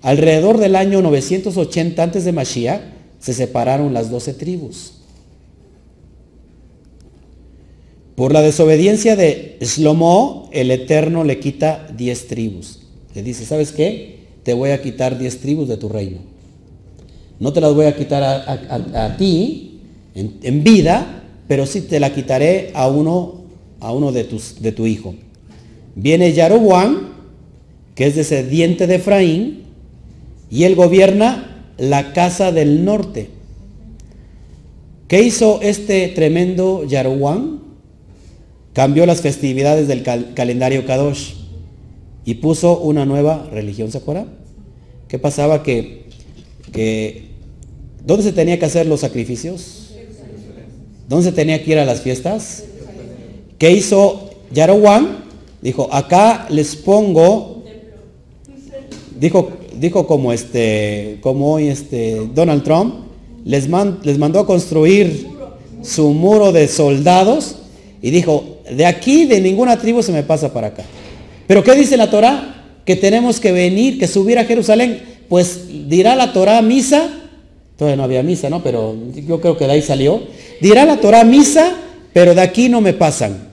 Alrededor 0.01 0.57
del 0.57 0.77
año 0.77 1.01
980 1.01 2.01
antes 2.01 2.23
de 2.23 2.31
Mashiach 2.31 2.81
se 3.19 3.33
separaron 3.33 3.93
las 3.93 4.09
doce 4.09 4.33
tribus. 4.33 4.93
Por 8.15 8.31
la 8.31 8.41
desobediencia 8.41 9.17
de 9.17 9.57
Shlomo, 9.59 10.49
el 10.53 10.71
Eterno 10.71 11.25
le 11.25 11.39
quita 11.39 11.87
diez 11.95 12.27
tribus. 12.27 12.79
Le 13.15 13.23
dice, 13.23 13.45
¿sabes 13.45 13.73
qué? 13.73 14.18
Te 14.43 14.53
voy 14.53 14.71
a 14.71 14.81
quitar 14.81 15.17
diez 15.17 15.39
tribus 15.39 15.67
de 15.67 15.77
tu 15.77 15.89
reino. 15.89 16.17
No 17.39 17.53
te 17.53 17.61
las 17.61 17.73
voy 17.73 17.85
a 17.85 17.95
quitar 17.95 18.23
a, 18.23 19.15
ti, 19.17 19.79
en, 20.13 20.63
vida, 20.63 21.23
pero 21.47 21.65
sí 21.65 21.81
te 21.81 21.99
la 21.99 22.13
quitaré 22.13 22.71
a 22.73 22.87
uno, 22.87 23.43
a 23.79 23.93
uno 23.93 24.11
de, 24.11 24.25
tus, 24.25 24.61
de 24.61 24.71
tu 24.71 24.85
hijo. 24.85 25.15
Viene 25.95 26.33
Yaroboam, 26.33 27.09
que 27.95 28.07
es 28.07 28.15
descendiente 28.15 28.87
de 28.87 28.95
Efraín, 28.95 29.63
y 30.51 30.63
él 30.63 30.75
gobierna 30.75 31.65
la 31.77 32.11
casa 32.11 32.51
del 32.51 32.83
norte. 32.83 33.29
¿Qué 35.07 35.21
hizo 35.23 35.59
este 35.61 36.09
tremendo 36.09 36.85
Yaroboam? 36.85 37.59
Cambió 38.73 39.05
las 39.05 39.21
festividades 39.21 39.87
del 39.87 40.03
calendario 40.03 40.85
Kadosh 40.85 41.38
y 42.29 42.35
puso 42.35 42.77
una 42.77 43.07
nueva 43.07 43.47
religión, 43.51 43.91
¿se 43.91 43.97
acuerdan? 43.97 44.27
¿Qué 45.07 45.17
pasaba? 45.17 45.63
Que, 45.63 46.03
que, 46.71 47.29
¿Dónde 48.05 48.23
se 48.23 48.33
tenía 48.33 48.59
que 48.59 48.65
hacer 48.65 48.85
los 48.85 48.99
sacrificios? 48.99 49.95
¿Dónde 51.07 51.25
se 51.25 51.31
tenía 51.31 51.63
que 51.63 51.71
ir 51.71 51.79
a 51.79 51.85
las 51.85 52.01
fiestas? 52.01 52.65
¿Qué 53.57 53.71
hizo 53.71 54.29
Yarowan? 54.51 55.23
Dijo, 55.63 55.89
acá 55.91 56.45
les 56.51 56.75
pongo, 56.75 57.63
dijo, 59.19 59.49
dijo 59.79 60.05
como 60.05 60.31
este, 60.31 61.17
como 61.21 61.53
hoy 61.53 61.69
este 61.69 62.29
Donald 62.35 62.61
Trump, 62.61 62.93
les, 63.43 63.67
les 64.03 64.19
mandó 64.19 64.41
a 64.41 64.45
construir 64.45 65.25
su 65.81 66.09
muro 66.09 66.51
de 66.51 66.67
soldados 66.67 67.55
y 68.03 68.11
dijo, 68.11 68.59
de 68.69 68.85
aquí 68.85 69.25
de 69.25 69.41
ninguna 69.41 69.79
tribu 69.79 70.03
se 70.03 70.11
me 70.11 70.21
pasa 70.21 70.53
para 70.53 70.67
acá. 70.67 70.83
Pero 71.49 71.65
¿qué 71.65 71.73
dice 71.73 71.97
la 71.97 72.09
Torah? 72.09 72.59
que 72.89 72.95
tenemos 72.95 73.39
que 73.39 73.51
venir, 73.51 73.99
que 73.99 74.07
subir 74.07 74.39
a 74.39 74.45
Jerusalén, 74.45 74.99
pues 75.29 75.87
dirá 75.87 76.15
la 76.15 76.33
Torah 76.33 76.59
misa, 76.63 77.07
todavía 77.77 77.97
no 77.97 78.03
había 78.03 78.23
misa, 78.23 78.49
¿no? 78.49 78.63
Pero 78.63 78.95
yo 79.13 79.39
creo 79.39 79.57
que 79.57 79.67
de 79.67 79.73
ahí 79.73 79.83
salió. 79.83 80.23
Dirá 80.59 80.85
la 80.85 80.97
Torah 80.97 81.23
misa, 81.23 81.71
pero 82.13 82.33
de 82.33 82.41
aquí 82.41 82.67
no 82.67 82.81
me 82.81 82.93
pasan. 82.93 83.47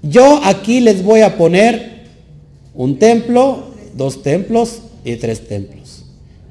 Yo 0.00 0.40
aquí 0.44 0.78
les 0.78 1.02
voy 1.02 1.22
a 1.22 1.36
poner 1.36 2.04
un 2.72 3.00
templo, 3.00 3.74
dos 3.96 4.22
templos 4.22 4.78
y 5.04 5.16
tres 5.16 5.48
templos, 5.48 6.04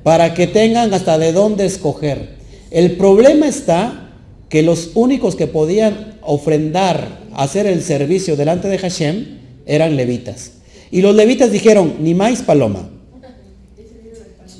para 0.03 0.33
que 0.33 0.47
tengan 0.47 0.93
hasta 0.93 1.17
de 1.17 1.31
dónde 1.31 1.65
escoger. 1.65 2.35
El 2.71 2.97
problema 2.97 3.47
está 3.47 4.09
que 4.49 4.63
los 4.63 4.91
únicos 4.95 5.37
que 5.37 5.47
podían 5.47 6.17
ofrendar, 6.23 7.19
hacer 7.33 7.67
el 7.67 7.81
servicio 7.81 8.35
delante 8.35 8.67
de 8.67 8.79
Hashem, 8.79 9.25
eran 9.65 9.95
levitas. 9.95 10.56
Y 10.91 11.01
los 11.01 11.15
levitas 11.15 11.51
dijeron, 11.51 11.95
ni 12.01 12.13
más 12.13 12.41
paloma. 12.41 12.89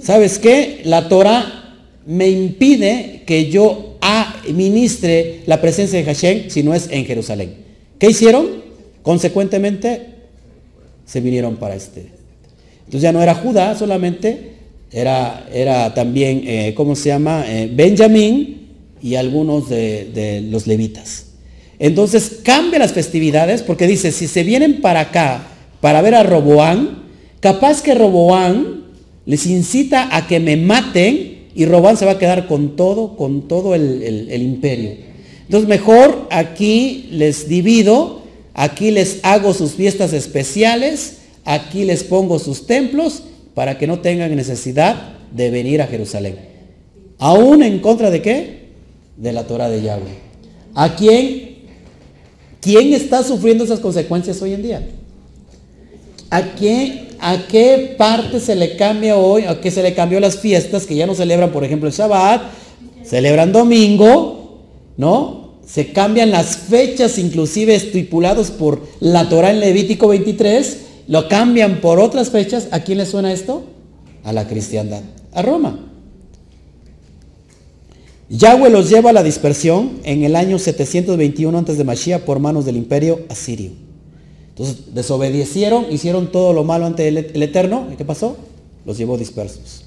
¿Sabes 0.02 0.40
qué? 0.40 0.82
La 0.86 1.10
Torah 1.10 1.76
me 2.06 2.30
impide 2.30 3.24
que 3.26 3.50
yo 3.50 3.98
administre 4.00 5.42
la 5.46 5.60
presencia 5.60 6.00
de 6.00 6.06
Hashem 6.06 6.50
si 6.50 6.64
no 6.64 6.74
es 6.74 6.90
en 6.90 7.06
Jerusalén. 7.06 7.56
¿Qué 8.00 8.10
hicieron? 8.10 8.48
Consecuentemente, 9.02 10.02
se 11.06 11.20
vinieron 11.20 11.58
para 11.58 11.76
este. 11.76 12.08
Entonces 12.80 13.02
ya 13.02 13.12
no 13.12 13.22
era 13.22 13.36
Judá 13.36 13.78
solamente, 13.78 14.54
era, 14.92 15.46
era 15.54 15.94
también, 15.94 16.44
eh, 16.46 16.74
¿cómo 16.76 16.96
se 16.96 17.10
llama? 17.10 17.44
Eh, 17.46 17.70
Benjamín 17.74 18.70
y 19.02 19.16
algunos 19.16 19.70
de, 19.70 20.06
de 20.14 20.42
los 20.42 20.68
levitas. 20.68 21.26
Entonces 21.80 22.40
cambia 22.44 22.80
las 22.80 22.94
festividades 22.94 23.62
porque 23.62 23.88
dice, 23.88 24.12
si 24.14 24.28
se 24.28 24.44
vienen 24.44 24.80
para 24.82 25.02
acá 25.02 25.48
para 25.88 26.02
ver 26.02 26.16
a 26.16 26.24
Roboán, 26.24 27.04
capaz 27.40 27.82
que 27.82 27.96
Roboán 27.96 28.84
les 29.26 29.46
incita 29.46 30.16
a 30.16 30.28
que 30.28 30.42
me 30.42 30.58
maten 30.58 31.48
y 31.56 31.66
Roboán 31.66 31.96
se 31.96 32.06
va 32.06 32.12
a 32.12 32.20
quedar 32.20 32.46
con 32.46 32.76
todo, 32.76 33.16
con 33.16 33.48
todo 33.48 33.74
el, 33.74 34.04
el 34.30 34.42
imperio. 34.42 34.92
Entonces 35.46 35.70
mejor 35.70 36.28
aquí 36.30 37.08
les 37.12 37.48
divido 37.48 38.18
Aquí 38.58 38.90
les 38.90 39.20
hago 39.22 39.54
sus 39.54 39.74
fiestas 39.74 40.14
especiales, 40.14 41.18
aquí 41.46 41.86
les 41.86 42.04
pongo 42.04 42.40
sus 42.40 42.66
templos 42.66 43.22
para 43.54 43.78
que 43.78 43.86
no 43.86 44.00
tengan 44.00 44.36
necesidad 44.36 45.20
de 45.32 45.52
venir 45.52 45.80
a 45.80 45.86
Jerusalén. 45.86 46.40
¿Aún 47.20 47.62
en 47.62 47.78
contra 47.78 48.10
de 48.10 48.24
qué? 48.24 48.70
De 49.16 49.32
la 49.32 49.46
Torah 49.46 49.70
de 49.70 49.84
Yahweh. 49.84 50.18
¿A 50.74 50.96
quién? 50.96 51.58
¿Quién 52.60 52.96
está 52.96 53.22
sufriendo 53.22 53.64
esas 53.64 53.80
consecuencias 53.80 54.42
hoy 54.42 54.54
en 54.54 54.64
día? 54.64 54.88
¿A 56.30 56.56
qué, 56.56 57.10
¿A 57.20 57.48
qué 57.48 57.96
parte 57.98 58.40
se 58.40 58.56
le 58.56 58.76
cambia 58.76 59.18
hoy? 59.18 59.44
¿A 59.44 59.60
qué 59.62 59.72
se 59.72 59.84
le 59.84 59.94
cambió 59.94 60.20
las 60.20 60.38
fiestas 60.38 60.86
que 60.86 60.96
ya 60.96 61.08
no 61.08 61.16
celebran, 61.16 61.52
por 61.52 61.64
ejemplo, 61.64 61.88
el 61.88 61.96
Shabbat? 61.96 62.42
Celebran 63.04 63.52
domingo, 63.52 64.62
¿no? 64.98 65.48
se 65.68 65.92
cambian 65.92 66.32
las 66.32 66.56
fechas 66.56 67.18
inclusive 67.20 67.76
estipulados 67.76 68.52
por 68.52 68.82
la 69.02 69.28
Torah 69.28 69.52
en 69.52 69.60
Levítico 69.60 70.08
23, 70.08 70.78
lo 71.10 71.28
cambian 71.28 71.82
por 71.82 72.00
otras 72.00 72.30
fechas. 72.30 72.70
¿A 72.72 72.80
quién 72.80 72.98
le 72.98 73.06
suena 73.06 73.34
esto? 73.34 73.66
A 74.24 74.32
la 74.32 74.48
cristiandad, 74.48 75.02
a 75.34 75.42
Roma. 75.42 75.92
Yahweh 78.30 78.70
los 78.70 78.90
lleva 78.90 79.10
a 79.10 79.14
la 79.14 79.24
dispersión 79.24 80.00
en 80.04 80.24
el 80.24 80.36
año 80.36 80.58
721 80.58 81.58
antes 81.58 81.78
de 81.78 81.84
Mashiach 81.84 82.22
por 82.22 82.40
manos 82.40 82.66
del 82.66 82.78
imperio 82.78 83.20
asirio. 83.30 83.72
Entonces 84.58 84.96
desobedecieron, 84.96 85.86
hicieron 85.92 86.32
todo 86.32 86.52
lo 86.52 86.64
malo 86.64 86.88
ante 86.88 87.08
el, 87.08 87.44
Eterno. 87.44 87.90
¿Y 87.94 87.96
qué 87.96 88.04
pasó? 88.04 88.38
Los 88.88 88.98
llevó 88.98 89.16
dispersos. 89.16 89.84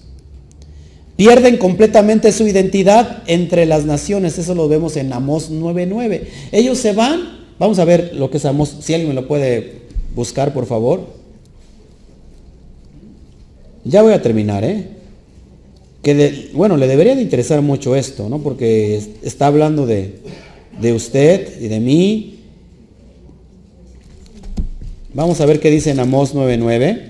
Pierden 1.17 1.57
completamente 1.57 2.31
su 2.31 2.47
identidad 2.47 3.25
entre 3.27 3.67
las 3.67 3.85
naciones. 3.85 4.39
Eso 4.39 4.55
lo 4.55 4.69
vemos 4.69 4.97
en 4.97 5.13
Amós 5.13 5.51
9.9. 5.51 6.23
Ellos 6.53 6.79
se 6.79 6.93
van. 6.93 7.41
Vamos 7.59 7.81
a 7.81 7.85
ver 7.85 8.13
lo 8.15 8.31
que 8.31 8.37
es 8.37 8.45
Amós. 8.45 8.77
Si 8.81 8.95
alguien 8.95 9.09
me 9.09 9.21
lo 9.21 9.27
puede 9.27 9.81
buscar, 10.15 10.55
por 10.55 10.67
favor. 10.67 11.05
Ya 13.85 14.03
voy 14.03 14.13
a 14.13 14.23
terminar, 14.23 14.63
¿eh? 14.63 14.87
Que 16.01 16.51
bueno, 16.55 16.77
le 16.77 16.87
debería 16.87 17.17
de 17.17 17.23
interesar 17.23 17.61
mucho 17.61 17.97
esto, 17.97 18.29
¿no? 18.29 18.39
Porque 18.39 19.03
está 19.23 19.49
hablando 19.49 19.85
de, 19.85 20.21
de 20.81 20.93
usted 20.93 21.61
y 21.61 21.67
de 21.67 21.81
mí. 21.81 22.40
Vamos 25.13 25.41
a 25.41 25.47
ver 25.47 25.59
qué 25.59 25.73
dice 25.73 25.91
en 25.91 25.99
Amós 25.99 26.37
9.9. 26.37 27.01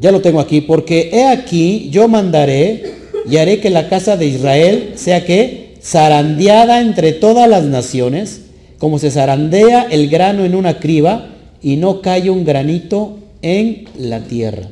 Ya 0.00 0.10
lo 0.10 0.22
tengo 0.22 0.40
aquí, 0.40 0.62
porque 0.62 1.10
he 1.12 1.26
aquí 1.26 1.90
yo 1.90 2.08
mandaré 2.08 2.94
y 3.28 3.36
haré 3.36 3.60
que 3.60 3.68
la 3.68 3.90
casa 3.90 4.16
de 4.16 4.26
Israel 4.26 4.94
sea 4.96 5.26
que 5.26 5.74
zarandeada 5.82 6.80
entre 6.80 7.12
todas 7.12 7.48
las 7.48 7.64
naciones, 7.64 8.40
como 8.78 8.98
se 8.98 9.10
zarandea 9.10 9.82
el 9.82 10.08
grano 10.08 10.46
en 10.46 10.54
una 10.54 10.78
criba 10.78 11.28
y 11.60 11.76
no 11.76 12.00
cae 12.00 12.30
un 12.30 12.46
granito 12.46 13.18
en 13.42 13.84
la 13.98 14.20
tierra. 14.20 14.68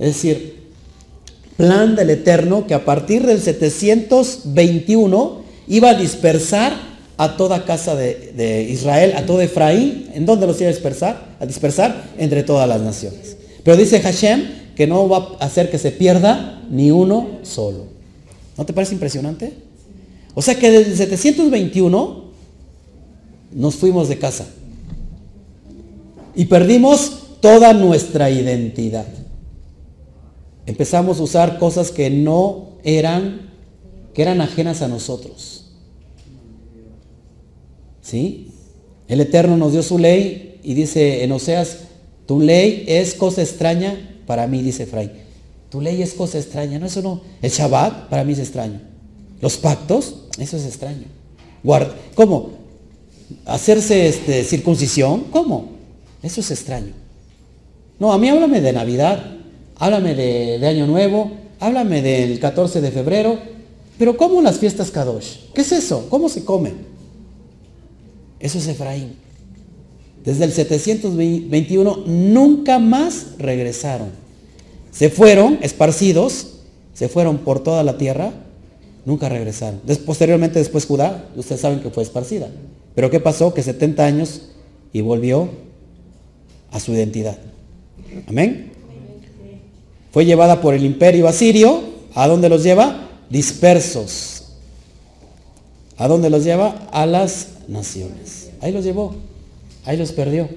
Es 0.00 0.08
decir, 0.08 0.56
plan 1.56 1.94
del 1.94 2.10
Eterno 2.10 2.66
que 2.66 2.74
a 2.74 2.84
partir 2.84 3.24
del 3.24 3.40
721 3.40 5.42
iba 5.68 5.90
a 5.90 5.94
dispersar 5.94 6.95
a 7.18 7.36
toda 7.36 7.64
casa 7.64 7.94
de, 7.94 8.66
Israel, 8.70 9.14
a 9.16 9.24
todo 9.24 9.40
Efraín. 9.40 10.10
¿En 10.14 10.26
dónde 10.26 10.46
los 10.46 10.60
iba 10.60 10.68
a 10.68 10.72
dispersar? 10.72 11.36
A 11.40 11.46
dispersar 11.46 12.10
entre 12.18 12.42
todas 12.42 12.68
las 12.68 12.80
naciones. 12.80 13.36
Pero 13.62 13.76
dice 13.76 14.00
Hashem 14.00 14.66
que 14.76 14.86
no 14.86 15.08
va 15.08 15.36
a 15.40 15.46
hacer 15.46 15.70
que 15.70 15.78
se 15.78 15.90
pierda 15.90 16.62
ni 16.70 16.90
uno 16.90 17.38
solo. 17.42 17.86
¿No 18.56 18.66
te 18.66 18.72
parece 18.72 18.94
impresionante? 18.94 19.54
O 20.34 20.42
sea 20.42 20.54
que 20.58 20.70
desde 20.70 20.96
721 20.96 22.24
nos 23.52 23.74
fuimos 23.76 24.08
de 24.08 24.18
casa 24.18 24.46
y 26.34 26.44
perdimos 26.44 27.38
toda 27.40 27.72
nuestra 27.72 28.30
identidad. 28.30 29.06
Empezamos 30.66 31.20
a 31.20 31.22
usar 31.22 31.58
cosas 31.58 31.90
que 31.90 32.10
no 32.10 32.66
eran, 32.84 33.50
que 34.12 34.22
eran 34.22 34.42
ajenas 34.42 34.82
a 34.82 34.88
nosotros. 34.88 35.55
¿Sí? 38.06 38.52
El 39.08 39.20
Eterno 39.20 39.56
nos 39.56 39.72
dio 39.72 39.82
su 39.82 39.98
ley 39.98 40.60
y 40.62 40.74
dice 40.74 41.24
en 41.24 41.32
Oseas, 41.32 41.78
tu 42.26 42.40
ley 42.40 42.84
es 42.86 43.14
cosa 43.14 43.42
extraña 43.42 44.20
para 44.26 44.46
mí, 44.46 44.62
dice 44.62 44.86
Fray. 44.86 45.10
Tu 45.70 45.80
ley 45.80 46.02
es 46.02 46.14
cosa 46.14 46.38
extraña, 46.38 46.78
¿no? 46.78 46.86
Eso 46.86 47.02
no. 47.02 47.20
El 47.42 47.50
Shabbat 47.50 48.08
para 48.08 48.22
mí 48.22 48.32
es 48.32 48.38
extraño. 48.38 48.80
Los 49.40 49.56
pactos, 49.56 50.22
eso 50.38 50.56
es 50.56 50.66
extraño. 50.66 51.06
¿Cómo? 52.14 52.50
¿Hacerse 53.44 54.06
este, 54.06 54.44
circuncisión? 54.44 55.24
¿Cómo? 55.32 55.70
Eso 56.22 56.40
es 56.40 56.52
extraño. 56.52 56.92
No, 57.98 58.12
a 58.12 58.18
mí 58.18 58.28
háblame 58.28 58.60
de 58.60 58.72
Navidad, 58.72 59.36
háblame 59.76 60.14
de, 60.14 60.60
de 60.60 60.66
Año 60.68 60.86
Nuevo, 60.86 61.32
háblame 61.58 62.02
del 62.02 62.38
14 62.38 62.80
de 62.80 62.92
febrero, 62.92 63.36
pero 63.98 64.16
¿cómo 64.16 64.40
las 64.42 64.58
fiestas 64.58 64.92
Kadosh? 64.92 65.38
¿Qué 65.52 65.62
es 65.62 65.72
eso? 65.72 66.06
¿Cómo 66.08 66.28
se 66.28 66.44
come? 66.44 66.95
Eso 68.40 68.58
es 68.58 68.68
Efraín. 68.68 69.14
Desde 70.24 70.44
el 70.44 70.52
721 70.52 72.04
nunca 72.06 72.78
más 72.78 73.28
regresaron. 73.38 74.08
Se 74.90 75.10
fueron 75.10 75.58
esparcidos, 75.62 76.58
se 76.94 77.08
fueron 77.08 77.38
por 77.38 77.62
toda 77.62 77.84
la 77.84 77.96
tierra, 77.96 78.32
nunca 79.04 79.28
regresaron. 79.28 79.80
posteriormente 80.04 80.58
después 80.58 80.86
Judá, 80.86 81.28
ustedes 81.36 81.60
saben 81.60 81.80
que 81.80 81.90
fue 81.90 82.02
esparcida. 82.02 82.48
Pero 82.94 83.10
¿qué 83.10 83.20
pasó? 83.20 83.54
Que 83.54 83.62
70 83.62 84.04
años 84.04 84.42
y 84.92 85.00
volvió 85.02 85.50
a 86.70 86.80
su 86.80 86.92
identidad. 86.92 87.38
Amén. 88.26 88.72
Fue 90.12 90.24
llevada 90.24 90.60
por 90.60 90.74
el 90.74 90.84
imperio 90.84 91.28
asirio. 91.28 91.82
¿A 92.14 92.26
dónde 92.26 92.48
los 92.48 92.62
lleva? 92.62 93.10
Dispersos. 93.28 94.35
¿A 95.98 96.08
dónde 96.08 96.30
los 96.30 96.44
lleva? 96.44 96.88
A 96.92 97.06
las 97.06 97.48
naciones. 97.68 98.50
Ahí 98.60 98.72
los 98.72 98.84
llevó. 98.84 99.14
Ahí 99.84 99.96
los 99.96 100.12
perdió. 100.12 100.48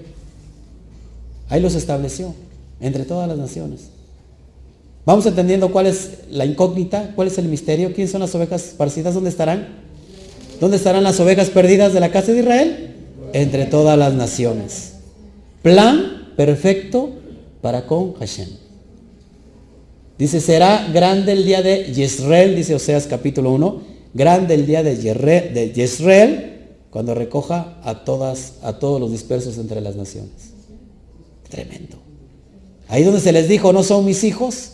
Ahí 1.50 1.62
los 1.62 1.76
estableció 1.76 2.34
entre 2.82 3.06
todas 3.06 3.28
las 3.28 3.38
naciones. 3.38 3.90
Vamos 5.06 5.26
entendiendo 5.26 5.72
cuál 5.72 5.88
es 5.88 6.12
la 6.30 6.46
incógnita, 6.46 7.14
cuál 7.16 7.30
es 7.30 7.38
el 7.38 7.48
misterio, 7.48 7.94
quiénes 7.94 8.12
son 8.12 8.22
las 8.22 8.36
ovejas 8.36 8.68
esparcidas, 8.68 9.14
dónde 9.14 9.30
estarán. 9.30 9.68
¿Dónde 10.60 10.78
estarán 10.78 11.04
las 11.04 11.20
ovejas 11.20 11.50
perdidas 11.50 11.94
de 11.94 12.00
la 12.00 12.12
casa 12.12 12.32
de 12.34 12.40
Israel? 12.40 12.96
Entre 13.34 13.66
todas 13.66 13.98
las 13.98 14.14
naciones. 14.14 14.94
Plan 15.64 16.34
perfecto 16.36 17.12
para 17.62 17.88
con 17.88 18.14
Hashem. 18.16 18.50
Dice, 20.18 20.42
será 20.42 20.88
grande 20.94 21.32
el 21.32 21.46
día 21.46 21.62
de 21.62 21.94
Yisrael, 21.94 22.56
dice 22.56 22.76
Oseas 22.76 23.08
capítulo 23.08 23.52
1, 23.52 23.82
grande 24.14 24.56
el 24.56 24.66
día 24.66 24.84
de 24.84 25.72
Yisrael 25.74 26.50
cuando 26.90 27.14
recoja 27.14 27.80
a 27.84 28.04
todas, 28.04 28.56
a 28.64 28.80
todos 28.80 29.00
los 29.00 29.12
dispersos 29.12 29.58
entre 29.58 29.82
las 29.82 29.96
naciones. 29.96 30.54
Tremendo. 31.50 31.98
Ahí 32.88 33.04
donde 33.04 33.20
se 33.20 33.32
les 33.32 33.48
dijo, 33.48 33.72
no 33.72 33.84
son 33.84 34.06
mis 34.06 34.24
hijos, 34.24 34.74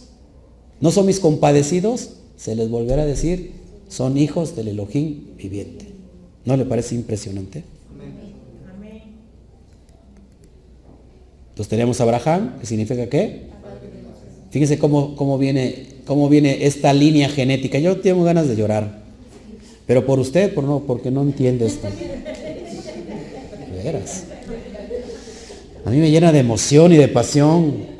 no 0.80 0.92
son 0.92 1.06
mis 1.06 1.20
compadecidos, 1.20 2.12
se 2.38 2.56
les 2.56 2.70
volverá 2.70 3.04
a 3.04 3.06
decir, 3.06 3.54
son 3.90 4.18
hijos 4.18 4.56
del 4.56 4.70
Elohim 4.70 5.36
viviente. 5.38 5.88
¿No 6.46 6.56
le 6.56 6.66
parece 6.66 6.96
impresionante? 6.96 7.64
Entonces 11.50 11.70
tenemos 11.70 12.00
a 12.02 12.04
Abraham, 12.04 12.60
que 12.60 12.66
significa 12.66 13.08
qué? 13.08 13.48
Fíjense 14.52 14.78
cómo, 14.78 15.16
cómo, 15.16 15.38
viene, 15.38 15.88
cómo 16.06 16.28
viene 16.28 16.66
esta 16.66 16.94
línea 16.94 17.30
genética. 17.30 17.80
Yo 17.80 18.00
tengo 18.00 18.24
ganas 18.24 18.48
de 18.48 18.56
llorar. 18.56 19.05
Pero 19.86 20.06
por 20.06 20.20
usted, 20.20 20.54
por 20.54 20.64
no, 20.64 20.80
porque 20.82 21.12
no 21.12 21.22
entiende 21.22 21.66
esto. 21.68 21.88
Veras. 23.84 24.24
A 25.86 25.92
mí 25.92 25.98
me 25.98 26.10
llena 26.10 26.32
de 26.32 26.40
emoción 26.40 26.92
y 26.94 26.98
de 26.98 27.08
pasión. 27.08 27.96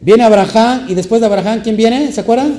Viene 0.00 0.22
Abraham 0.22 0.86
y 0.88 0.94
después 0.94 1.20
de 1.20 1.26
Abraham, 1.26 1.60
¿quién 1.62 1.76
viene? 1.76 2.10
¿Se 2.12 2.20
acuerdan? 2.20 2.58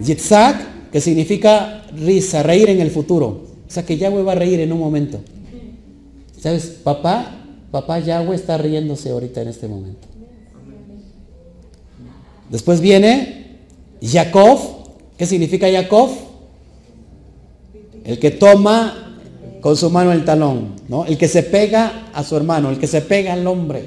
Yitzhak, 0.00 0.90
que 0.90 1.00
significa 1.00 1.84
risa, 1.96 2.42
reír 2.42 2.70
en 2.70 2.80
el 2.80 2.90
futuro. 2.90 3.26
O 3.66 3.70
sea 3.70 3.84
que 3.84 3.96
Yahweh 3.96 4.22
va 4.22 4.32
a 4.32 4.36
reír 4.36 4.60
en 4.60 4.72
un 4.72 4.78
momento. 4.78 5.20
¿Sabes? 6.38 6.66
Papá, 6.82 7.36
papá 7.70 7.98
Yahweh 8.00 8.34
está 8.34 8.58
riéndose 8.58 9.10
ahorita 9.10 9.42
en 9.42 9.48
este 9.48 9.68
momento. 9.68 10.08
Después 12.50 12.80
viene 12.80 13.58
Jacob. 14.02 14.81
¿Qué 15.22 15.26
significa 15.26 15.70
Jacob? 15.70 16.10
El 18.04 18.18
que 18.18 18.32
toma 18.32 19.20
con 19.60 19.76
su 19.76 19.88
mano 19.88 20.10
el 20.10 20.24
talón, 20.24 20.74
¿no? 20.88 21.04
El 21.04 21.16
que 21.16 21.28
se 21.28 21.44
pega 21.44 22.10
a 22.12 22.24
su 22.24 22.36
hermano, 22.36 22.70
el 22.70 22.78
que 22.80 22.88
se 22.88 23.02
pega 23.02 23.32
al 23.32 23.46
hombre. 23.46 23.84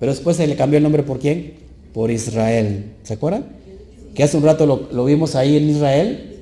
Pero 0.00 0.10
después 0.10 0.36
se 0.36 0.44
le 0.44 0.56
cambió 0.56 0.78
el 0.78 0.82
nombre 0.82 1.04
por 1.04 1.20
quién? 1.20 1.54
Por 1.94 2.10
Israel. 2.10 2.94
¿Se 3.04 3.14
acuerdan? 3.14 3.46
Que 4.12 4.24
hace 4.24 4.36
un 4.36 4.42
rato 4.42 4.66
lo, 4.90 5.04
vimos 5.04 5.36
ahí 5.36 5.56
en 5.56 5.70
Israel. 5.70 6.36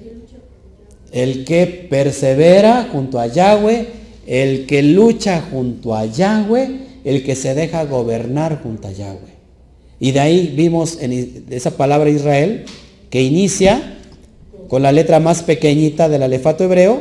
El 1.12 1.44
que 1.44 1.86
persevera 1.90 2.88
junto 2.90 3.20
a 3.20 3.26
Yahweh, 3.26 3.88
el 4.26 4.64
que 4.64 4.82
lucha 4.82 5.44
junto 5.50 5.94
a 5.94 6.06
Yahweh, 6.06 6.78
el 7.04 7.24
que 7.24 7.36
se 7.36 7.54
deja 7.54 7.84
gobernar 7.84 8.62
junto 8.62 8.88
a 8.88 8.92
Yahweh. 8.92 9.34
Y 10.00 10.12
de 10.12 10.20
ahí 10.20 10.54
vimos 10.56 10.96
en 11.02 11.44
esa 11.50 11.72
palabra 11.72 12.08
Israel 12.08 12.64
que 13.10 13.20
inicia 13.20 13.93
con 14.74 14.82
la 14.82 14.90
letra 14.90 15.20
más 15.20 15.44
pequeñita 15.44 16.08
del 16.08 16.24
alefato 16.24 16.64
hebreo 16.64 17.00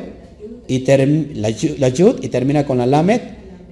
y 0.68 0.86
la, 1.34 1.50
yud 1.50 2.24
y 2.24 2.28
termina 2.28 2.68
con 2.68 2.78
la 2.78 2.86
lamet 2.86 3.24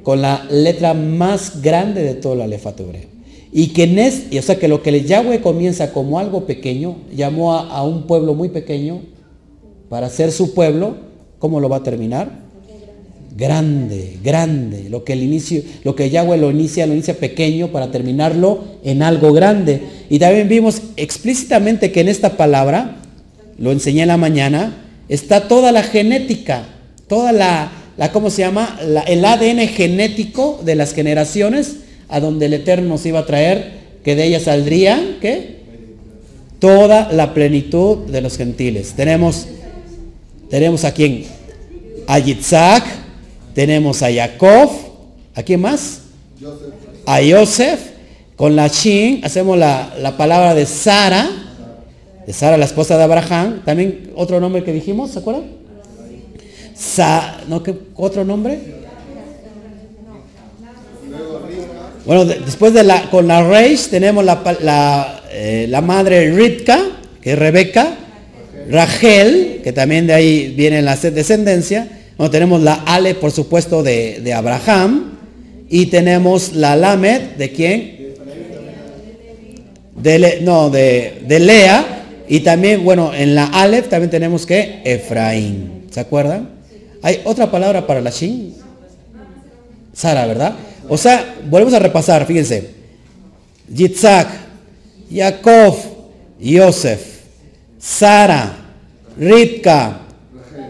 con 0.02 0.24
la 0.24 0.44
letra 0.50 0.96
más 0.96 1.62
grande 1.62 2.02
de 2.02 2.16
todo 2.16 2.34
el 2.34 2.42
alefato 2.42 2.82
hebreo. 2.82 3.06
Y 3.52 3.68
que 3.68 3.84
en 3.84 4.00
es, 4.00 4.24
o 4.36 4.42
sea 4.42 4.58
que 4.58 4.68
lo 4.68 4.82
que 4.82 5.04
Yahweh 5.04 5.42
comienza 5.42 5.94
como 5.94 6.18
algo 6.18 6.48
pequeño, 6.48 6.98
llamó 7.16 7.54
a, 7.54 7.84
un 7.84 8.08
pueblo 8.08 8.34
muy 8.34 8.50
pequeño 8.50 9.02
para 9.88 10.10
ser 10.10 10.32
su 10.32 10.56
pueblo, 10.56 10.96
¿cómo 11.38 11.60
lo 11.60 11.70
va 11.70 11.78
a 11.78 11.84
terminar? 11.84 12.42
Grande, 13.38 14.18
grande. 14.24 14.90
Lo 14.90 15.04
que 15.04 15.14
el 15.14 15.22
inicio, 15.22 15.62
lo 15.84 15.96
que 15.96 16.10
Yahweh 16.10 16.40
lo 16.40 16.50
inicia, 16.50 16.88
lo 16.88 16.94
inicia 16.94 17.20
pequeño 17.20 17.68
para 17.68 17.92
terminarlo 17.92 18.64
en 18.84 19.04
algo 19.04 19.32
grande. 19.32 19.80
Y 20.10 20.18
también 20.18 20.50
vimos 20.50 20.82
explícitamente 20.98 21.92
que 21.92 22.02
en 22.02 22.10
esta 22.10 22.36
palabra, 22.36 23.01
lo 23.62 23.72
enseñé 23.72 24.02
en 24.02 24.08
la 24.08 24.18
mañana, 24.18 24.74
está 25.08 25.48
toda 25.48 25.72
la 25.72 25.84
genética, 25.84 26.64
toda 27.08 27.32
la, 27.32 27.72
la 27.96 28.12
¿cómo 28.12 28.32
se 28.32 28.42
llama? 28.42 28.80
el 29.06 29.24
ADN 29.24 29.68
genético 29.68 30.60
de 30.66 30.76
las 30.76 30.94
generaciones 30.94 31.76
a 32.10 32.20
donde 32.20 32.48
el 32.48 32.56
Eterno 32.56 32.90
nos 32.90 33.06
iba 33.06 33.20
a 33.20 33.26
traer, 33.26 33.82
que 34.04 34.16
de 34.16 34.26
ellas 34.26 34.44
saldrían, 34.44 35.18
¿qué? 35.22 35.62
Toda 36.60 37.12
la 37.12 37.36
plenitud 37.36 38.00
de 38.08 38.22
los 38.22 38.36
gentiles. 38.36 38.94
Tenemos, 38.96 39.46
tenemos 40.50 40.84
a 40.84 40.92
quién? 40.92 41.26
A 42.08 42.18
Yitzhak, 42.18 42.84
tenemos 43.54 44.02
a 44.02 44.12
Jacob, 44.12 44.72
¿a 45.36 45.44
quién 45.44 45.62
más? 45.62 46.02
A 47.06 47.22
Yosef, 47.22 47.80
con 48.36 48.56
la 48.56 48.68
Shin, 48.68 49.24
hacemos 49.24 49.56
la, 49.56 49.94
la 50.00 50.18
palabra 50.18 50.56
de 50.56 50.66
Sara, 50.66 51.51
Sara, 52.34 52.58
la 52.58 52.66
esposa 52.66 52.98
de 52.98 53.04
Abraham, 53.04 53.62
también 53.66 54.12
otro 54.16 54.40
nombre 54.40 54.64
que 54.64 54.74
dijimos, 54.74 55.12
¿se 55.12 55.20
acuerdan? 55.20 55.62
¿no? 57.48 57.64
¿qué, 57.64 57.76
¿Otro 57.96 58.26
nombre? 58.26 58.60
Bueno, 62.06 62.26
después 62.26 62.74
de 62.74 62.84
la, 62.84 63.10
con 63.12 63.28
la 63.28 63.48
Reish 63.48 63.90
tenemos 63.90 64.26
la, 64.26 65.22
eh, 65.32 65.68
la, 65.70 65.82
madre 65.82 66.32
Ritka, 66.32 66.80
que 67.22 67.34
es 67.34 67.40
Rebeca, 67.40 67.96
Rachel, 68.70 69.62
que 69.64 69.72
también 69.72 70.08
de 70.08 70.14
ahí 70.14 70.54
viene 70.58 70.82
la 70.82 70.96
descendencia. 70.96 71.88
Bueno, 72.18 72.32
tenemos 72.32 72.62
la 72.62 72.84
Ale, 72.86 73.14
por 73.16 73.32
supuesto, 73.32 73.84
de, 73.84 74.20
de 74.22 74.34
Abraham. 74.34 75.20
Y 75.70 75.86
tenemos 75.86 76.54
la 76.54 76.76
Lamed, 76.76 77.22
¿de 77.38 77.52
quién? 77.52 77.98
De, 79.96 80.40
no, 80.42 80.70
de, 80.70 81.22
de 81.26 81.40
Lea. 81.40 82.01
Y 82.32 82.40
también, 82.40 82.86
bueno, 82.86 83.14
en 83.14 83.36
la 83.36 83.48
Aleph 83.48 83.90
también 83.90 84.10
tenemos 84.10 84.46
que 84.46 84.80
Efraín. 84.86 85.88
¿Se 85.92 86.00
acuerdan? 86.00 86.48
Hay 87.02 87.20
otra 87.26 87.52
palabra 87.52 87.86
para 87.86 88.00
la 88.00 88.10
Shin. 88.10 88.56
Sara, 89.92 90.26
¿verdad? 90.26 90.56
O 90.88 90.98
sea, 90.98 91.36
volvemos 91.50 91.74
a 91.74 91.80
repasar, 91.80 92.26
fíjense. 92.26 92.70
Yitzhak, 93.68 94.30
Jacob, 95.14 95.76
Yosef, 96.40 97.02
Sara, 97.78 98.56
Ripka, 99.18 100.00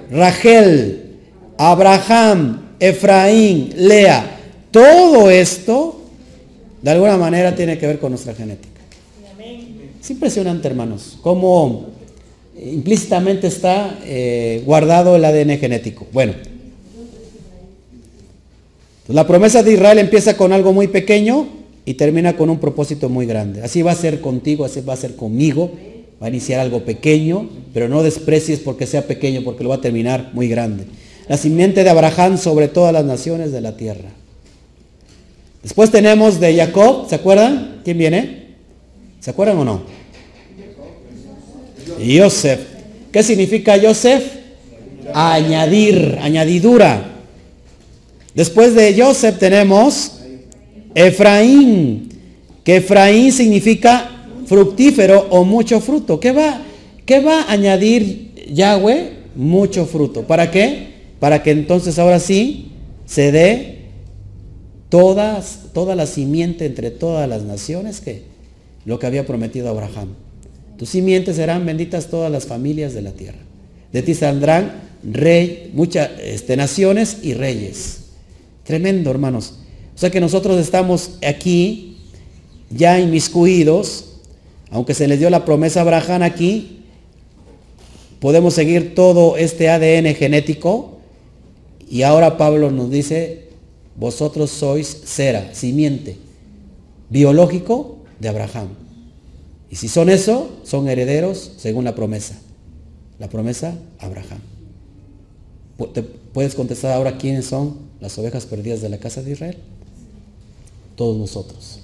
Rachel, 0.10 1.20
Abraham, 1.60 2.70
Efraín, 2.80 3.72
Lea. 3.76 4.26
Todo 4.72 5.30
esto, 5.30 6.06
de 6.82 6.90
alguna 6.90 7.18
manera, 7.18 7.56
tiene 7.56 7.78
que 7.78 7.86
ver 7.86 8.00
con 8.00 8.14
nuestra 8.14 8.34
genética. 8.34 8.71
Es 10.12 10.16
impresionante, 10.16 10.68
hermanos, 10.68 11.18
cómo 11.22 11.86
implícitamente 12.62 13.48
está 13.48 13.98
eh, 14.04 14.62
guardado 14.66 15.16
el 15.16 15.24
ADN 15.24 15.58
genético. 15.58 16.06
Bueno, 16.12 16.34
la 19.08 19.26
promesa 19.26 19.64
de 19.64 19.72
Israel 19.72 20.00
empieza 20.00 20.36
con 20.36 20.52
algo 20.52 20.74
muy 20.74 20.90
pequeño 20.90 21.48
y 21.86 21.94
termina 21.94 22.36
con 22.36 22.50
un 22.50 22.60
propósito 22.60 23.08
muy 23.08 23.26
grande. 23.26 23.62
Así 23.62 23.84
va 23.84 23.92
a 23.92 23.96
ser 23.96 24.20
contigo, 24.20 24.66
así 24.66 24.82
va 24.82 24.96
a 24.96 24.98
ser 24.98 25.16
conmigo. 25.16 25.72
Va 26.22 26.26
a 26.26 26.30
iniciar 26.30 26.60
algo 26.60 26.84
pequeño, 26.84 27.50
pero 27.74 27.88
no 27.88 28.04
desprecies 28.04 28.60
porque 28.60 28.88
sea 28.88 29.08
pequeño, 29.08 29.46
porque 29.46 29.64
lo 29.64 29.70
va 29.70 29.76
a 29.76 29.82
terminar 29.82 30.32
muy 30.34 30.50
grande. 30.50 30.88
La 31.30 31.38
simiente 31.38 31.86
de 31.86 31.90
Abraham 31.90 32.38
sobre 32.38 32.68
todas 32.68 32.92
las 32.92 33.06
naciones 33.06 33.54
de 33.54 33.62
la 33.62 33.78
tierra. 33.78 34.10
Después 35.64 35.90
tenemos 35.90 36.42
de 36.42 36.54
Jacob, 36.54 37.08
¿se 37.08 37.16
acuerdan? 37.16 37.80
¿Quién 37.86 37.98
viene? 37.98 38.42
¿Se 39.22 39.30
acuerdan 39.30 39.58
o 39.60 39.64
no? 39.64 40.01
Yosef. 42.06 42.60
¿Qué 43.12 43.24
significa 43.24 43.78
Yosef? 43.78 44.24
Añadir, 45.14 46.18
añadidura. 46.22 47.12
Después 48.34 48.76
de 48.76 48.94
Yosef 48.94 49.38
tenemos 49.38 50.14
Efraín, 50.96 52.10
que 52.64 52.78
Efraín 52.78 53.32
significa 53.32 54.10
fructífero 54.46 55.28
o 55.30 55.44
mucho 55.44 55.82
fruto. 55.82 56.20
¿Qué 56.20 56.32
va, 56.32 56.62
qué 57.06 57.20
va 57.20 57.42
a 57.42 57.52
añadir 57.52 58.32
Yahweh? 58.54 59.22
Mucho 59.36 59.86
fruto. 59.86 60.24
¿Para 60.24 60.52
qué? 60.52 60.92
Para 61.20 61.44
que 61.44 61.52
entonces 61.52 61.98
ahora 62.00 62.20
sí 62.20 62.72
se 63.06 63.32
dé 63.32 63.80
toda 64.90 65.42
la 65.96 66.06
simiente 66.06 66.66
entre 66.66 66.92
todas 66.92 67.28
las 67.30 67.44
naciones 67.44 68.02
que 68.02 68.24
lo 68.86 69.00
que 69.00 69.08
había 69.08 69.26
prometido 69.26 69.70
Abraham. 69.70 70.10
Tus 70.82 70.90
simientes 70.90 71.36
serán 71.36 71.64
benditas 71.64 72.08
todas 72.08 72.32
las 72.32 72.48
familias 72.48 72.96
de 72.96 73.04
la 73.04 73.12
tierra. 73.12 73.38
De 73.94 74.02
ti 74.02 74.16
saldrán 74.16 74.82
rey, 75.04 75.70
muchas 75.76 76.10
este, 76.20 76.58
naciones 76.58 77.20
y 77.22 77.36
reyes. 77.36 78.06
Tremendo, 78.64 79.12
hermanos. 79.12 79.60
O 79.94 80.00
sea 80.00 80.10
que 80.10 80.20
nosotros 80.20 80.60
estamos 80.60 81.20
aquí 81.24 81.98
ya 82.72 83.00
inmiscuidos, 83.00 84.14
aunque 84.72 84.96
se 84.96 85.08
les 85.08 85.20
dio 85.20 85.30
la 85.30 85.46
promesa 85.46 85.82
a 85.82 85.84
Abraham 85.84 86.24
aquí, 86.24 86.80
podemos 88.20 88.56
seguir 88.56 88.96
todo 88.96 89.38
este 89.38 89.70
ADN 89.70 90.16
genético 90.16 90.98
y 91.88 92.02
ahora 92.02 92.40
Pablo 92.40 92.72
nos 92.72 92.90
dice, 92.90 93.50
vosotros 93.96 94.50
sois 94.50 95.04
cera, 95.06 95.54
simiente, 95.54 96.18
biológico 97.12 97.98
de 98.20 98.30
Abraham. 98.30 98.91
Y 99.72 99.78
si 99.78 99.88
son 99.88 100.10
eso, 100.10 100.60
son 100.64 100.88
herederos 100.88 101.54
según 101.58 101.86
la 101.86 101.96
promesa. 101.96 102.38
La 103.18 103.30
promesa, 103.30 103.74
Abraham. 104.00 104.42
¿Te 105.94 106.04
puedes 106.04 106.54
contestar 106.54 106.92
ahora 106.92 107.18
quiénes 107.18 107.46
son 107.46 107.78
las 108.00 108.18
ovejas 108.20 108.46
perdidas 108.46 108.82
de 108.82 108.90
la 108.90 109.00
casa 109.00 109.24
de 109.24 109.32
Israel? 109.32 109.58
todos 111.02 111.18
nosotros. 111.18 111.80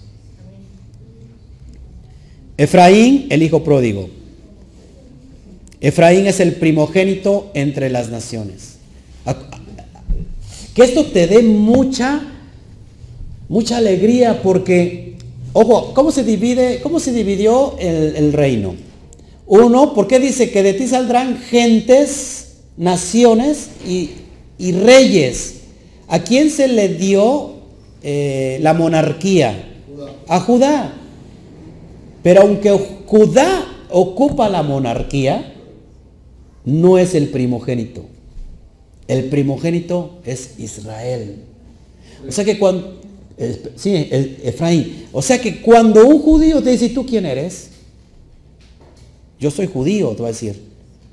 Efraín, 2.55 3.25
el 3.31 3.41
hijo 3.41 3.63
pródigo. 3.63 4.09
Efraín 5.81 6.27
es 6.27 6.39
el 6.39 6.53
primogénito 6.53 7.49
entre 7.55 7.89
las 7.89 8.09
naciones. 8.09 8.75
Que 10.75 10.83
esto 10.83 11.05
te 11.05 11.25
dé 11.25 11.41
mucha, 11.41 12.21
mucha 13.49 13.77
alegría 13.77 14.43
porque, 14.43 15.16
ojo, 15.59 15.93
¿cómo 15.95 16.11
se 16.11 16.23
divide, 16.23 16.81
cómo 16.81 16.99
se 16.99 17.11
dividió 17.11 17.75
el, 17.79 18.15
el 18.15 18.33
reino? 18.33 18.75
Uno, 19.47 19.93
porque 19.95 20.19
dice 20.19 20.51
que 20.51 20.61
de 20.61 20.73
ti 20.73 20.87
saldrán 20.87 21.39
gentes, 21.39 22.57
naciones 22.77 23.69
y, 23.87 24.11
y 24.59 24.73
reyes. 24.73 25.55
¿A 26.07 26.19
quién 26.19 26.51
se 26.51 26.67
le 26.67 26.89
dio 26.89 27.53
eh, 28.03 28.59
la 28.61 28.73
monarquía? 28.73 29.73
A 30.27 30.39
Judá. 30.41 30.93
Pero 32.21 32.41
aunque 32.41 32.71
Judá 33.07 33.65
ocupa 33.89 34.49
la 34.49 34.61
monarquía, 34.61 35.53
no 36.65 36.97
es 36.99 37.15
el 37.15 37.29
primogénito. 37.29 38.05
El 39.07 39.25
primogénito 39.25 40.19
es 40.23 40.59
Israel. 40.59 41.37
O 42.27 42.31
sea 42.31 42.43
que 42.43 42.59
cuando, 42.59 42.99
sí, 43.75 44.09
Efraín. 44.43 45.05
O 45.11 45.21
sea 45.21 45.39
que 45.39 45.61
cuando 45.61 46.05
un 46.05 46.21
judío 46.21 46.61
te 46.61 46.71
dice, 46.71 46.89
¿tú 46.89 47.05
quién 47.05 47.25
eres? 47.25 47.69
Yo 49.39 49.51
soy 49.51 49.67
judío, 49.67 50.09
te 50.15 50.21
va 50.21 50.29
a 50.29 50.31
decir. 50.31 50.59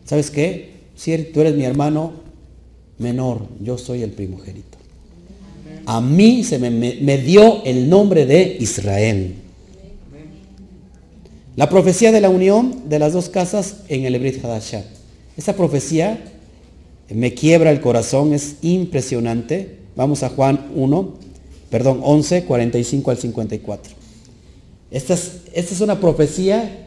¿Sabes 0.05 0.31
qué? 0.31 0.75
Si 0.97 1.17
tú 1.33 1.41
eres 1.41 1.55
mi 1.55 1.65
hermano 1.65 2.13
menor, 2.99 3.47
yo 3.61 3.77
soy 3.79 4.03
el 4.03 4.11
primogénito. 4.11 4.79
A 5.87 6.01
mí 6.01 6.45
se 6.45 6.59
me, 6.59 7.19
dio 7.19 7.63
el 7.65 7.91
nombre 7.91 8.25
de 8.25 8.57
Israel. 8.59 9.35
La 11.57 11.69
profecía 11.69 12.11
de 12.11 12.21
la 12.21 12.31
unión 12.31 12.89
de 12.89 12.99
las 12.99 13.13
dos 13.13 13.29
casas 13.29 13.77
en 13.89 14.05
el 14.05 14.15
Hebrit 14.15 14.43
Hadashah. 14.45 14.85
Esa 15.37 15.55
profecía 15.55 16.19
me 17.11 17.35
quiebra 17.35 17.71
el 17.71 17.81
corazón, 17.81 18.33
es 18.33 18.57
impresionante. 18.63 19.77
Vamos 19.95 20.23
a 20.23 20.31
Juan 20.31 20.71
1, 20.75 21.15
perdón, 21.71 22.01
11, 22.03 22.45
45 22.45 23.11
al 23.11 23.19
54. 23.19 23.95
Esta 24.91 25.15
es, 25.15 25.41
esta 25.53 25.75
es 25.75 25.81
una 25.81 26.01
profecía 26.01 26.87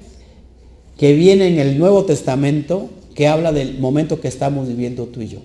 que 0.98 1.14
viene 1.14 1.48
en 1.48 1.60
el 1.60 1.78
Nuevo 1.78 2.06
Testamento 2.06 2.90
que 3.14 3.28
habla 3.28 3.52
del 3.52 3.80
momento 3.80 4.22
que 4.22 4.28
estamos 4.28 4.68
viviendo 4.68 5.06
tú 5.06 5.22
y 5.22 5.28
yo. 5.28 5.40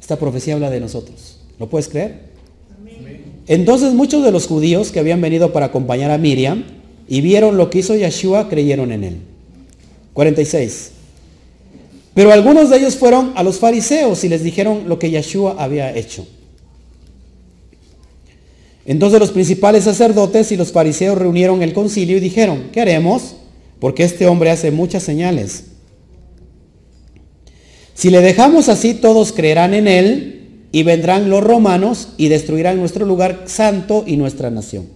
Esta 0.00 0.16
profecía 0.16 0.54
habla 0.54 0.70
de 0.70 0.80
nosotros. 0.80 1.40
¿Lo 1.58 1.68
puedes 1.68 1.88
creer? 1.88 2.28
Entonces 3.46 3.94
muchos 3.94 4.22
de 4.24 4.30
los 4.30 4.46
judíos 4.46 4.90
que 4.90 5.00
habían 5.00 5.20
venido 5.20 5.52
para 5.52 5.66
acompañar 5.66 6.10
a 6.10 6.18
Miriam 6.18 6.64
y 7.08 7.20
vieron 7.22 7.56
lo 7.56 7.70
que 7.70 7.78
hizo 7.78 7.96
Yeshua, 7.96 8.48
creyeron 8.48 8.92
en 8.92 9.04
él. 9.04 9.16
46. 10.12 10.92
Pero 12.14 12.32
algunos 12.32 12.70
de 12.70 12.78
ellos 12.78 12.96
fueron 12.96 13.32
a 13.36 13.42
los 13.42 13.58
fariseos 13.58 14.22
y 14.24 14.28
les 14.28 14.42
dijeron 14.42 14.88
lo 14.88 14.98
que 14.98 15.10
Yeshua 15.10 15.56
había 15.58 15.96
hecho. 15.96 16.26
Entonces 18.88 19.20
los 19.20 19.32
principales 19.32 19.84
sacerdotes 19.84 20.50
y 20.50 20.56
los 20.56 20.72
fariseos 20.72 21.18
reunieron 21.18 21.62
el 21.62 21.74
concilio 21.74 22.16
y 22.16 22.20
dijeron, 22.20 22.70
¿qué 22.72 22.80
haremos? 22.80 23.36
Porque 23.80 24.02
este 24.02 24.26
hombre 24.26 24.50
hace 24.50 24.70
muchas 24.70 25.02
señales. 25.02 25.64
Si 27.92 28.08
le 28.08 28.22
dejamos 28.22 28.70
así, 28.70 28.94
todos 28.94 29.32
creerán 29.32 29.74
en 29.74 29.88
él 29.88 30.64
y 30.72 30.84
vendrán 30.84 31.28
los 31.28 31.44
romanos 31.44 32.14
y 32.16 32.28
destruirán 32.28 32.78
nuestro 32.78 33.04
lugar 33.04 33.42
santo 33.44 34.04
y 34.06 34.16
nuestra 34.16 34.50
nación. 34.50 34.86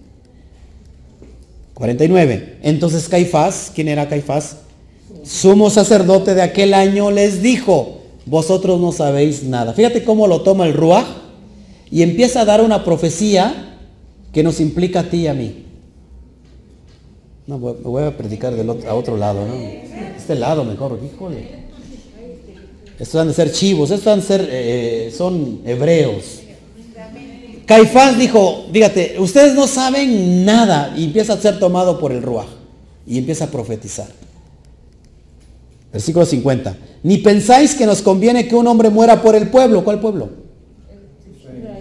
49. 1.75 2.57
Entonces 2.63 3.07
Caifás, 3.07 3.71
¿quién 3.75 3.89
era 3.89 4.09
Caifás? 4.09 4.57
sumo 5.23 5.69
sacerdote 5.69 6.33
de 6.33 6.41
aquel 6.41 6.73
año 6.73 7.11
les 7.11 7.43
dijo, 7.43 8.01
vosotros 8.25 8.81
no 8.81 8.91
sabéis 8.91 9.43
nada. 9.43 9.73
Fíjate 9.73 10.03
cómo 10.03 10.25
lo 10.25 10.41
toma 10.41 10.65
el 10.65 10.73
Ruach 10.73 11.05
y 11.91 12.01
empieza 12.01 12.41
a 12.41 12.45
dar 12.45 12.61
una 12.61 12.83
profecía 12.83 13.72
que 14.33 14.43
nos 14.43 14.59
implica 14.59 15.01
a 15.01 15.03
ti 15.09 15.17
y 15.17 15.27
a 15.27 15.33
mí. 15.33 15.63
No, 17.45 17.59
me 17.59 17.71
voy 17.73 18.03
a 18.03 18.17
predicar 18.17 18.55
del 18.55 18.69
a 18.69 18.95
otro 18.95 19.15
lado, 19.15 19.45
¿no? 19.45 19.53
Este 19.53 20.35
lado 20.35 20.65
mejor, 20.65 20.99
híjole. 21.03 21.63
Estos 22.99 23.21
han 23.21 23.27
de 23.27 23.33
ser 23.33 23.51
chivos, 23.51 23.91
estos 23.91 24.07
han 24.07 24.19
de 24.19 24.25
ser, 24.25 24.47
eh, 24.49 25.13
son 25.15 25.61
hebreos. 25.65 26.41
Caifás 27.65 28.17
dijo, 28.17 28.65
fíjate, 28.71 29.15
ustedes 29.19 29.53
no 29.53 29.67
saben 29.67 30.43
nada 30.45 30.93
y 30.97 31.05
empieza 31.05 31.33
a 31.33 31.37
ser 31.37 31.59
tomado 31.59 31.99
por 31.99 32.11
el 32.11 32.21
Ruach 32.21 32.47
y 33.05 33.17
empieza 33.17 33.45
a 33.45 33.51
profetizar. 33.51 34.07
Versículo 35.91 36.25
50. 36.25 36.75
Ni 37.03 37.19
pensáis 37.19 37.75
que 37.75 37.85
nos 37.85 38.01
conviene 38.01 38.47
que 38.47 38.55
un 38.55 38.65
hombre 38.67 38.89
muera 38.89 39.21
por 39.21 39.35
el 39.35 39.49
pueblo. 39.49 39.83
¿Cuál 39.83 39.99
pueblo? 39.99 40.29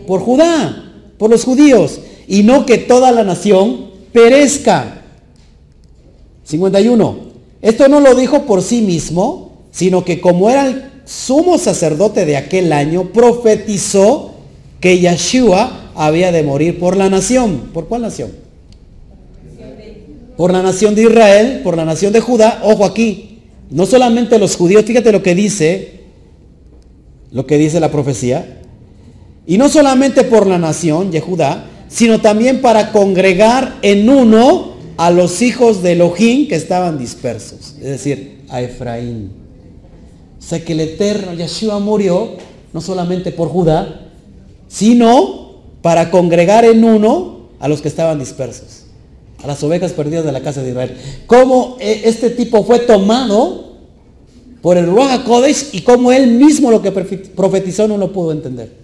Por 0.07 0.21
Judá, 0.21 0.93
por 1.17 1.31
los 1.31 1.45
judíos. 1.45 2.01
Y 2.33 2.45
no 2.45 2.65
que 2.65 2.79
toda 2.79 3.13
la 3.13 3.25
nación 3.25 3.89
perezca. 4.11 5.03
51. 6.45 7.17
Esto 7.61 7.89
no 7.89 8.01
lo 8.01 8.15
dijo 8.15 8.47
por 8.47 8.63
sí 8.63 8.81
mismo, 8.81 9.53
sino 9.71 10.03
que 10.03 10.19
como 10.19 10.49
era 10.49 10.67
el 10.67 10.83
sumo 11.05 11.59
sacerdote 11.59 12.25
de 12.25 12.39
aquel 12.39 12.73
año, 12.73 13.13
profetizó 13.13 14.33
que 14.81 14.99
Yeshua 14.99 15.91
había 15.95 16.33
de 16.33 16.43
morir 16.43 16.79
por 16.79 16.97
la 16.97 17.11
nación. 17.11 17.69
¿Por 17.75 17.87
cuál 17.87 18.01
nación? 18.01 18.31
Por 20.35 20.55
la 20.55 20.63
nación 20.63 20.95
de 20.95 21.03
Israel, 21.03 21.61
por 21.63 21.77
la 21.77 21.85
nación 21.85 22.15
de 22.15 22.21
Judá. 22.21 22.63
Ojo 22.65 22.87
aquí, 22.87 23.41
no 23.69 23.85
solamente 23.85 24.39
los 24.39 24.57
judíos, 24.57 24.87
fíjate 24.87 25.13
lo 25.13 25.23
que 25.23 25.35
dice, 25.35 26.01
lo 27.31 27.45
que 27.45 27.59
dice 27.59 27.79
la 27.79 27.91
profecía, 27.91 28.63
y 29.47 29.59
no 29.59 29.69
solamente 29.69 30.25
por 30.25 30.47
la 30.47 30.57
nación 30.57 31.11
de 31.11 31.21
Judá, 31.21 31.69
sino 31.93 32.21
también 32.21 32.61
para 32.61 32.93
congregar 32.93 33.79
en 33.83 34.09
uno 34.09 34.73
a 34.97 35.11
los 35.11 35.43
hijos 35.43 35.83
de 35.83 35.93
Elohim 35.93 36.49
que 36.49 36.55
estaban 36.55 36.99
dispersos, 36.99 37.75
es 37.79 37.89
decir, 37.89 38.45
a 38.49 38.63
Efraín. 38.63 39.33
O 40.39 40.43
sea 40.43 40.65
que 40.65 40.73
el 40.73 40.81
eterno 40.81 41.35
Yeshua 41.35 41.79
murió 41.79 42.31
no 42.73 42.81
solamente 42.81 43.33
por 43.33 43.49
Judá, 43.49 44.11
sino 44.69 45.61
para 45.83 46.11
congregar 46.11 46.65
en 46.65 46.85
uno 46.85 47.49
a 47.61 47.69
los 47.69 47.81
que 47.83 47.89
estaban 47.89 48.19
dispersos 48.19 48.83
a 49.43 49.47
las 49.47 49.63
ovejas 49.63 49.93
perdidas 49.93 50.25
de 50.25 50.33
la 50.33 50.41
casa 50.41 50.63
de 50.63 50.71
Israel. 50.71 50.97
Cómo 51.27 51.77
eh, 51.81 52.03
este 52.05 52.31
tipo 52.31 52.65
fue 52.65 52.79
tomado 52.81 53.73
por 54.61 54.77
el 54.77 54.87
Ruach 54.87 55.25
Kodesh 55.25 55.71
y 55.73 55.81
cómo 55.81 56.13
él 56.13 56.29
mismo 56.33 56.71
lo 56.71 56.81
que 56.81 56.93
profetizó 56.93 57.89
no 57.89 57.99
lo 57.99 58.13
pudo 58.13 58.33
entender. 58.33 58.82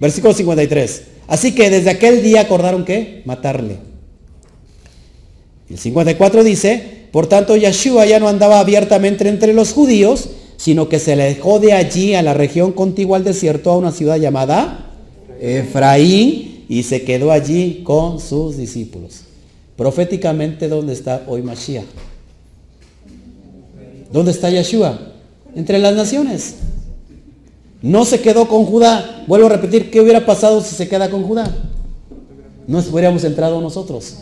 Versículo 0.00 0.34
53. 0.34 1.02
Así 1.26 1.54
que 1.54 1.70
desde 1.70 1.90
aquel 1.90 2.22
día 2.22 2.42
acordaron 2.42 2.84
que 2.84 3.22
matarle. 3.24 3.78
El 5.70 5.78
54 5.78 6.44
dice, 6.44 7.06
por 7.10 7.26
tanto 7.26 7.56
Yeshua 7.56 8.06
ya 8.06 8.20
no 8.20 8.28
andaba 8.28 8.60
abiertamente 8.60 9.28
entre 9.28 9.54
los 9.54 9.72
judíos, 9.72 10.28
sino 10.56 10.88
que 10.88 10.98
se 10.98 11.16
le 11.16 11.24
dejó 11.24 11.58
de 11.58 11.72
allí 11.72 12.14
a 12.14 12.22
la 12.22 12.34
región 12.34 12.72
contigua 12.72 13.16
al 13.16 13.24
desierto 13.24 13.70
a 13.70 13.76
una 13.76 13.92
ciudad 13.92 14.18
llamada 14.18 14.90
Efraín 15.40 16.64
y 16.68 16.82
se 16.82 17.02
quedó 17.02 17.32
allí 17.32 17.82
con 17.84 18.20
sus 18.20 18.56
discípulos. 18.56 19.22
Proféticamente, 19.76 20.68
¿dónde 20.68 20.92
está 20.92 21.24
hoy 21.26 21.42
Mashiach? 21.42 21.84
¿Dónde 24.12 24.30
está 24.30 24.50
Yeshua? 24.50 25.12
Entre 25.56 25.78
las 25.78 25.94
naciones. 25.94 26.56
No 27.84 28.06
se 28.06 28.22
quedó 28.22 28.48
con 28.48 28.64
Judá. 28.64 29.24
Vuelvo 29.26 29.44
a 29.44 29.50
repetir, 29.50 29.90
¿qué 29.90 30.00
hubiera 30.00 30.24
pasado 30.24 30.62
si 30.62 30.74
se 30.74 30.88
queda 30.88 31.10
con 31.10 31.22
Judá? 31.22 31.54
No 32.66 32.78
hubiéramos 32.78 33.24
entrado 33.24 33.60
nosotros. 33.60 34.20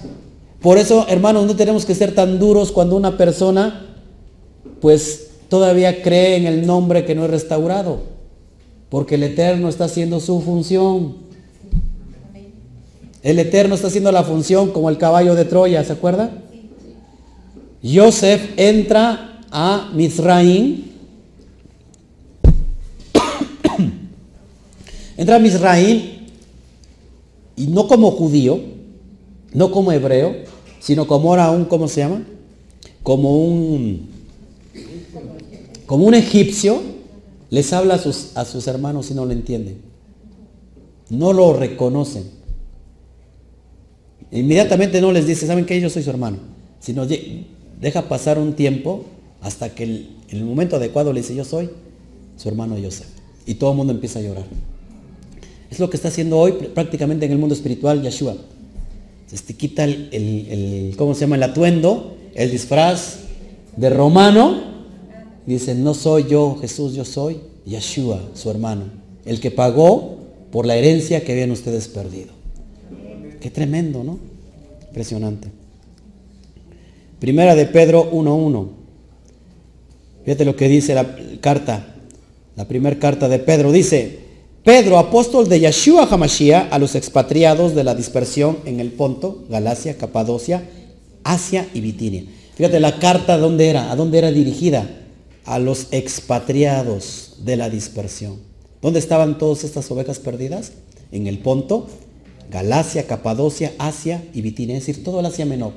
Por 0.60 0.78
eso, 0.78 1.06
hermanos, 1.08 1.46
no 1.46 1.54
tenemos 1.54 1.84
que 1.84 1.94
ser 1.94 2.12
tan 2.12 2.40
duros 2.40 2.72
cuando 2.72 2.96
una 2.96 3.16
persona, 3.16 3.86
pues, 4.80 5.28
todavía 5.48 6.02
cree 6.02 6.34
en 6.38 6.46
el 6.46 6.66
nombre 6.66 7.04
que 7.04 7.14
no 7.14 7.24
es 7.24 7.30
restaurado. 7.30 8.00
Porque 8.88 9.14
el 9.14 9.22
Eterno 9.22 9.68
está 9.68 9.84
haciendo 9.84 10.18
su 10.18 10.40
función. 10.40 11.18
El 13.22 13.38
Eterno 13.38 13.76
está 13.76 13.86
haciendo 13.86 14.10
la 14.10 14.24
función 14.24 14.72
como 14.72 14.90
el 14.90 14.98
caballo 14.98 15.36
de 15.36 15.44
Troya, 15.44 15.84
¿se 15.84 15.92
acuerda? 15.92 16.32
Joseph 17.80 18.54
entra 18.56 19.38
a 19.52 19.92
Mizraim. 19.94 20.91
Entra 25.22 25.36
a 25.36 25.38
Mizraim 25.38 26.02
y 27.56 27.66
no 27.68 27.88
como 27.88 28.10
judío, 28.10 28.60
no 29.52 29.70
como 29.70 29.92
hebreo, 29.92 30.34
sino 30.80 31.06
como 31.06 31.30
ahora 31.30 31.50
un, 31.50 31.64
¿cómo 31.64 31.88
se 31.88 32.00
llama? 32.00 32.24
Como 33.02 33.44
un, 33.44 34.08
como 35.86 36.06
un 36.06 36.14
egipcio, 36.14 36.80
les 37.50 37.72
habla 37.72 37.94
a 37.94 37.98
sus, 37.98 38.36
a 38.36 38.44
sus 38.44 38.66
hermanos 38.66 39.10
y 39.10 39.14
no 39.14 39.24
lo 39.24 39.32
entienden. 39.32 39.80
no 41.10 41.32
lo 41.32 41.52
reconocen. 41.52 42.24
Inmediatamente 44.30 45.00
no 45.00 45.12
les 45.12 45.26
dice, 45.26 45.46
¿saben 45.46 45.66
qué? 45.66 45.78
Yo 45.78 45.90
soy 45.90 46.02
su 46.02 46.10
hermano. 46.10 46.38
Sino 46.80 47.06
deja 47.06 48.08
pasar 48.08 48.38
un 48.38 48.54
tiempo 48.54 49.04
hasta 49.42 49.74
que 49.74 49.84
en 49.84 50.16
el 50.30 50.44
momento 50.44 50.76
adecuado 50.76 51.12
le 51.12 51.20
dice, 51.20 51.34
yo 51.34 51.44
soy 51.44 51.68
su 52.36 52.48
hermano 52.48 52.76
Joseph. 52.82 53.08
Y 53.44 53.54
todo 53.54 53.72
el 53.72 53.76
mundo 53.76 53.92
empieza 53.92 54.20
a 54.20 54.22
llorar. 54.22 54.46
Es 55.72 55.80
lo 55.80 55.88
que 55.88 55.96
está 55.96 56.08
haciendo 56.08 56.38
hoy 56.38 56.52
prácticamente 56.74 57.24
en 57.24 57.32
el 57.32 57.38
mundo 57.38 57.54
espiritual 57.54 58.02
Yeshua. 58.02 58.36
Se 59.26 59.54
quita 59.54 59.84
el, 59.84 60.10
el, 60.12 60.94
¿cómo 60.98 61.14
se 61.14 61.22
llama? 61.22 61.36
El 61.36 61.44
atuendo, 61.44 62.14
el 62.34 62.50
disfraz 62.50 63.20
de 63.78 63.88
romano. 63.88 64.64
Y 65.46 65.54
dice, 65.54 65.74
no 65.74 65.94
soy 65.94 66.26
yo 66.28 66.58
Jesús, 66.60 66.92
yo 66.92 67.06
soy 67.06 67.38
Yeshua, 67.64 68.20
su 68.34 68.50
hermano. 68.50 68.84
El 69.24 69.40
que 69.40 69.50
pagó 69.50 70.18
por 70.50 70.66
la 70.66 70.76
herencia 70.76 71.24
que 71.24 71.32
habían 71.32 71.50
ustedes 71.50 71.88
perdido. 71.88 72.32
Qué 73.40 73.50
tremendo, 73.50 74.04
¿no? 74.04 74.18
Impresionante. 74.88 75.48
Primera 77.18 77.54
de 77.54 77.64
Pedro 77.64 78.12
1.1. 78.12 78.68
Fíjate 80.26 80.44
lo 80.44 80.54
que 80.54 80.68
dice 80.68 80.94
la 80.94 81.16
carta, 81.40 81.94
la 82.56 82.68
primera 82.68 82.98
carta 82.98 83.26
de 83.30 83.38
Pedro. 83.38 83.72
Dice, 83.72 84.21
Pedro, 84.64 84.98
apóstol 84.98 85.48
de 85.48 85.58
Yeshua 85.58 86.06
Hamashiach, 86.08 86.72
a 86.72 86.78
los 86.78 86.94
expatriados 86.94 87.74
de 87.74 87.82
la 87.82 87.96
dispersión 87.96 88.58
en 88.64 88.78
el 88.78 88.92
Ponto, 88.92 89.42
Galacia, 89.48 89.98
Capadocia, 89.98 90.62
Asia 91.24 91.68
y 91.74 91.80
Bitinia. 91.80 92.24
Fíjate 92.54 92.78
la 92.78 93.00
carta, 93.00 93.38
¿dónde 93.38 93.68
era? 93.70 93.90
¿A 93.90 93.96
dónde 93.96 94.18
era 94.18 94.30
dirigida? 94.30 94.88
A 95.46 95.58
los 95.58 95.88
expatriados 95.90 97.38
de 97.44 97.56
la 97.56 97.70
dispersión. 97.70 98.36
¿Dónde 98.80 99.00
estaban 99.00 99.36
todas 99.36 99.64
estas 99.64 99.90
ovejas 99.90 100.20
perdidas? 100.20 100.72
En 101.10 101.26
el 101.26 101.38
Ponto, 101.38 101.88
Galacia, 102.48 103.08
Capadocia, 103.08 103.72
Asia 103.78 104.22
y 104.32 104.42
Bitinia, 104.42 104.76
es 104.76 104.86
decir, 104.86 105.02
todo 105.02 105.18
el 105.18 105.26
Asia 105.26 105.44
Menor. 105.44 105.72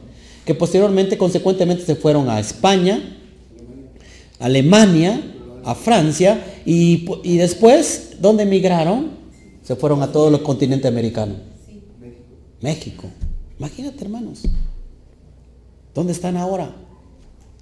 Que 0.46 0.54
posteriormente, 0.54 1.18
consecuentemente, 1.18 1.84
se 1.86 1.96
fueron 1.96 2.30
a 2.30 2.40
España, 2.40 3.18
Alemania, 4.38 5.35
a 5.66 5.74
Francia 5.74 6.62
y, 6.66 7.06
después, 7.38 8.12
¿dónde 8.22 8.44
emigraron? 8.44 9.10
Se 9.64 9.76
fueron 9.76 10.02
a 10.04 10.12
todo 10.12 10.30
el 10.30 10.42
continente 10.44 10.88
americano. 10.88 11.36
México. 12.62 13.10
Imagínate, 13.58 14.04
hermanos. 14.04 14.44
¿Dónde 15.94 16.14
están 16.14 16.38
ahora? 16.38 16.76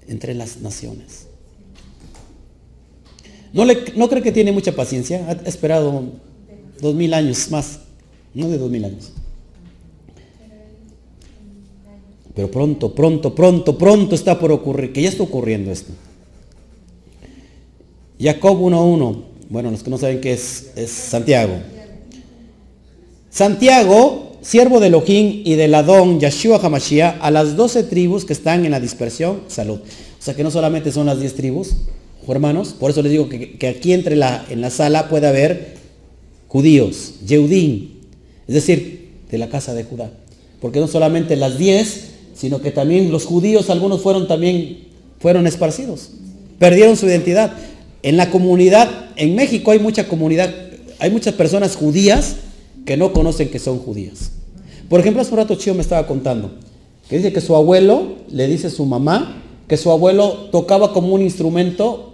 Entre 0.06 0.34
las 0.34 0.58
naciones. 0.60 1.28
¿No, 3.54 3.64
le, 3.64 3.92
¿No 3.96 4.08
cree 4.08 4.22
que 4.22 4.32
tiene 4.32 4.52
mucha 4.52 4.72
paciencia? 4.72 5.26
Ha 5.28 5.48
esperado 5.48 6.04
dos 6.80 6.94
mil 6.94 7.14
años 7.14 7.50
más. 7.50 7.80
No 8.34 8.48
de 8.48 8.58
dos 8.58 8.70
mil 8.70 8.84
años. 8.84 9.12
Pero 12.34 12.50
pronto, 12.50 12.94
pronto, 12.94 13.34
pronto, 13.34 13.78
pronto 13.78 14.14
está 14.14 14.38
por 14.38 14.50
ocurrir, 14.52 14.92
que 14.92 15.02
ya 15.02 15.08
está 15.08 15.22
ocurriendo 15.22 15.70
esto. 15.70 15.92
Jacob 18.24 18.58
1.1. 18.58 19.16
Bueno, 19.50 19.70
los 19.70 19.82
que 19.82 19.90
no 19.90 19.98
saben 19.98 20.22
qué 20.22 20.32
es, 20.32 20.70
es 20.76 20.90
Santiago. 20.90 21.52
Santiago, 23.28 24.38
siervo 24.40 24.80
de 24.80 24.86
Elohim 24.86 25.42
y 25.44 25.56
del 25.56 25.74
Adón, 25.74 26.18
Yeshua 26.18 26.58
Hamashiach, 26.62 27.18
a 27.20 27.30
las 27.30 27.54
doce 27.54 27.82
tribus 27.82 28.24
que 28.24 28.32
están 28.32 28.64
en 28.64 28.70
la 28.70 28.80
dispersión, 28.80 29.42
salud. 29.48 29.80
O 29.80 30.22
sea 30.22 30.34
que 30.34 30.42
no 30.42 30.50
solamente 30.50 30.90
son 30.90 31.04
las 31.04 31.20
diez 31.20 31.34
tribus, 31.34 31.74
hermanos, 32.26 32.74
por 32.78 32.90
eso 32.90 33.02
les 33.02 33.12
digo 33.12 33.28
que, 33.28 33.68
aquí 33.68 33.92
entre 33.92 34.16
la, 34.16 34.46
en 34.48 34.62
la 34.62 34.70
sala 34.70 35.10
puede 35.10 35.26
haber 35.26 35.74
judíos, 36.48 37.16
Yeudín, 37.26 38.00
es 38.48 38.54
decir, 38.54 39.10
de 39.30 39.36
la 39.36 39.50
casa 39.50 39.74
de 39.74 39.84
Judá. 39.84 40.10
Porque 40.62 40.80
no 40.80 40.88
solamente 40.88 41.36
las 41.36 41.58
diez, 41.58 42.12
sino 42.34 42.62
que 42.62 42.70
también 42.70 43.12
los 43.12 43.26
judíos, 43.26 43.68
algunos 43.68 44.00
fueron 44.00 44.26
también, 44.26 44.84
fueron 45.18 45.46
esparcidos, 45.46 46.12
perdieron 46.58 46.96
su 46.96 47.06
identidad. 47.06 47.52
En 48.04 48.18
la 48.18 48.28
comunidad, 48.28 48.90
en 49.16 49.34
México 49.34 49.70
hay 49.70 49.78
mucha 49.78 50.06
comunidad, 50.08 50.54
hay 50.98 51.10
muchas 51.10 51.32
personas 51.32 51.74
judías 51.74 52.36
que 52.84 52.98
no 52.98 53.14
conocen 53.14 53.48
que 53.48 53.58
son 53.58 53.78
judías. 53.78 54.32
Por 54.90 55.00
ejemplo, 55.00 55.22
hace 55.22 55.30
un 55.30 55.38
rato 55.38 55.54
Chío 55.54 55.72
me 55.72 55.80
estaba 55.80 56.06
contando, 56.06 56.52
que 57.08 57.16
dice 57.16 57.32
que 57.32 57.40
su 57.40 57.56
abuelo, 57.56 58.16
le 58.30 58.46
dice 58.46 58.66
a 58.66 58.70
su 58.70 58.84
mamá, 58.84 59.42
que 59.66 59.78
su 59.78 59.90
abuelo 59.90 60.50
tocaba 60.52 60.92
como 60.92 61.14
un 61.14 61.22
instrumento 61.22 62.12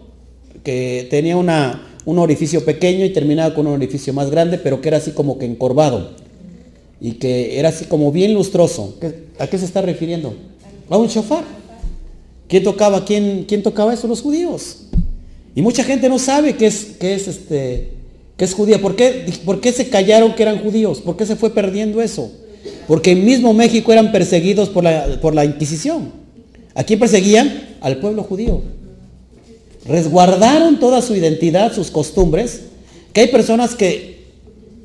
que 0.62 1.08
tenía 1.10 1.36
una, 1.36 1.88
un 2.04 2.20
orificio 2.20 2.64
pequeño 2.64 3.04
y 3.04 3.10
terminaba 3.10 3.52
con 3.52 3.66
un 3.66 3.72
orificio 3.72 4.12
más 4.12 4.30
grande, 4.30 4.58
pero 4.58 4.80
que 4.80 4.86
era 4.86 4.98
así 4.98 5.10
como 5.10 5.38
que 5.38 5.46
encorvado. 5.46 6.12
Y 7.00 7.14
que 7.14 7.58
era 7.58 7.70
así 7.70 7.86
como 7.86 8.12
bien 8.12 8.32
lustroso. 8.34 8.94
¿A 9.40 9.48
qué 9.48 9.58
se 9.58 9.64
está 9.64 9.82
refiriendo? 9.82 10.34
A 10.88 10.96
un 10.96 11.08
shofar. 11.08 11.42
¿Quién 12.46 12.62
tocaba? 12.62 13.04
¿Quién, 13.04 13.44
quién 13.48 13.64
tocaba 13.64 13.92
eso? 13.92 14.06
Los 14.06 14.22
judíos. 14.22 14.84
Y 15.54 15.62
mucha 15.62 15.84
gente 15.84 16.08
no 16.08 16.18
sabe 16.18 16.56
qué 16.56 16.66
es, 16.66 16.96
es, 17.00 17.28
este, 17.28 17.90
es 18.38 18.54
judía. 18.54 18.80
¿Por 18.80 18.96
qué, 18.96 19.32
¿Por 19.44 19.60
qué 19.60 19.72
se 19.72 19.88
callaron 19.88 20.34
que 20.34 20.42
eran 20.42 20.58
judíos? 20.58 21.00
¿Por 21.00 21.16
qué 21.16 21.26
se 21.26 21.36
fue 21.36 21.50
perdiendo 21.50 22.00
eso? 22.00 22.30
Porque 22.86 23.12
en 23.12 23.24
mismo 23.24 23.52
México 23.52 23.92
eran 23.92 24.12
perseguidos 24.12 24.68
por 24.68 24.84
la, 24.84 25.18
por 25.20 25.34
la 25.34 25.44
Inquisición. 25.44 26.12
¿A 26.74 26.84
quién 26.84 26.98
perseguían? 26.98 27.76
Al 27.80 27.98
pueblo 27.98 28.22
judío 28.22 28.62
resguardaron 29.86 30.78
toda 30.78 31.02
su 31.02 31.14
identidad, 31.14 31.72
sus 31.72 31.90
costumbres, 31.90 32.62
que 33.12 33.22
hay 33.22 33.28
personas 33.28 33.74
que, 33.74 34.26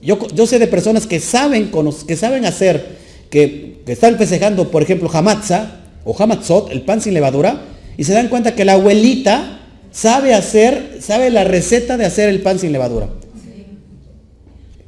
yo, 0.02 0.18
yo 0.34 0.48
sé 0.48 0.60
de 0.60 0.68
personas 0.68 1.06
que 1.06 1.20
saben, 1.20 1.72
que 2.08 2.16
saben 2.16 2.46
hacer, 2.46 2.98
que, 3.30 3.76
están 3.86 4.18
festejando, 4.18 4.72
por 4.72 4.82
ejemplo, 4.82 5.10
hamatza 5.14 5.82
o 6.06 6.16
hamatzot, 6.18 6.72
el 6.72 6.82
pan 6.82 7.02
sin 7.02 7.14
levadura, 7.14 7.62
y 7.98 8.04
se 8.04 8.14
dan 8.14 8.30
cuenta 8.30 8.56
que 8.56 8.66
la 8.66 8.74
abuelita 8.74 9.60
sabe 9.96 10.36
hacer, 10.36 11.00
sabe 11.02 11.32
la 11.32 11.46
receta 11.46 11.98
de 11.98 12.06
hacer 12.06 12.30
el 12.30 12.42
pan 12.42 12.60
sin 12.60 12.72
levadura. 12.72 13.10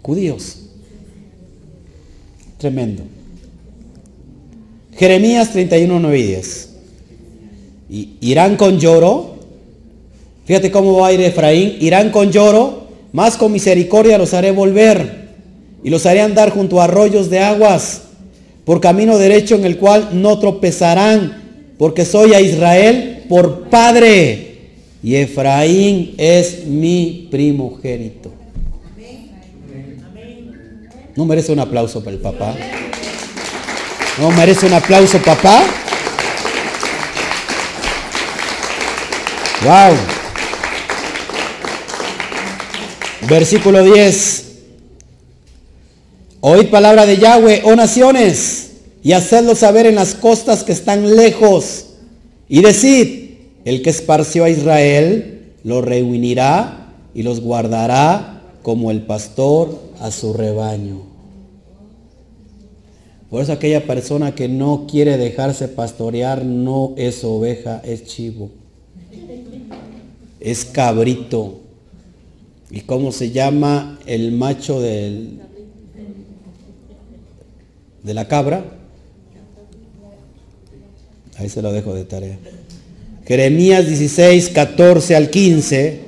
Judíos. 0.04 0.58
Tremendo. 2.60 3.04
Jeremías 4.96 5.52
31, 5.52 6.00
9 6.00 6.20
y 6.20 6.24
10. 6.24 6.70
Y 7.90 8.10
irán 8.20 8.58
con 8.58 8.80
lloro 8.80 9.38
Fíjate 10.48 10.72
cómo 10.72 10.98
va 11.00 11.08
a 11.08 11.14
ir 11.14 11.20
Efraín. 11.20 11.76
Irán 11.82 12.10
con 12.10 12.32
lloro, 12.32 12.88
más 13.12 13.36
con 13.36 13.52
misericordia 13.52 14.18
los 14.18 14.34
haré 14.34 14.52
volver. 14.52 15.28
Y 15.84 15.90
los 15.90 16.06
haré 16.06 16.22
andar 16.22 16.52
junto 16.52 16.80
a 16.80 16.86
arroyos 16.86 17.30
de 17.30 17.40
aguas, 17.40 18.04
por 18.64 18.80
camino 18.80 19.18
derecho 19.18 19.56
en 19.56 19.66
el 19.66 19.78
cual 19.78 20.10
no 20.14 20.40
tropezarán, 20.40 21.74
porque 21.78 22.06
soy 22.06 22.34
a 22.34 22.40
Israel 22.40 23.26
por 23.28 23.70
padre. 23.70 24.47
Y 25.04 25.16
Efraín 25.16 26.16
es 26.18 26.66
mi 26.66 27.28
primogénito. 27.30 28.32
¿No 31.16 31.26
merece 31.26 31.52
un 31.52 31.60
aplauso 31.60 32.04
para 32.04 32.16
el 32.16 32.22
papá? 32.22 32.56
¿No 34.20 34.32
merece 34.32 34.66
un 34.66 34.74
aplauso 34.74 35.20
papá? 35.20 35.64
Wow. 39.64 39.98
Versículo 43.28 43.84
10. 43.84 44.46
Oíd 46.40 46.70
palabra 46.70 47.06
de 47.06 47.18
Yahweh, 47.18 47.64
oh 47.66 47.76
naciones, 47.76 48.72
y 49.04 49.14
hacedlo 49.14 49.56
saber 49.56 49.88
en 49.88 49.96
las 49.96 50.14
costas 50.14 50.64
que 50.64 50.72
están 50.72 51.16
lejos. 51.16 51.86
Y 52.48 52.62
decid, 52.62 53.27
el 53.68 53.82
que 53.82 53.90
esparció 53.90 54.46
a 54.46 54.50
Israel, 54.50 55.56
lo 55.66 55.82
reunirá 55.82 56.94
y 57.14 57.24
los 57.24 57.42
guardará 57.42 58.42
como 58.62 58.92
el 58.92 59.02
pastor 59.02 59.78
a 60.00 60.10
su 60.10 60.32
rebaño. 60.32 61.02
Por 63.30 63.44
eso 63.44 63.52
aquella 63.52 63.86
persona 63.86 64.34
que 64.34 64.48
no 64.48 64.88
quiere 64.90 65.18
dejarse 65.18 65.68
pastorear 65.68 66.46
no 66.46 66.94
es 66.96 67.26
oveja, 67.26 67.82
es 67.84 68.06
chivo. 68.06 68.52
Es 70.40 70.64
cabrito. 70.64 71.60
¿Y 72.72 72.82
cómo 72.82 73.12
se 73.12 73.32
llama 73.32 74.00
el 74.06 74.32
macho 74.32 74.80
de 74.80 75.28
la 78.06 78.30
cabra? 78.30 78.64
Ahí 81.36 81.50
se 81.50 81.62
lo 81.62 81.74
dejo 81.74 81.94
de 81.94 82.06
tarea. 82.06 82.40
Jeremías 83.28 83.88
16, 83.88 84.50
14 84.50 85.16
al 85.16 85.30
15. 85.30 86.00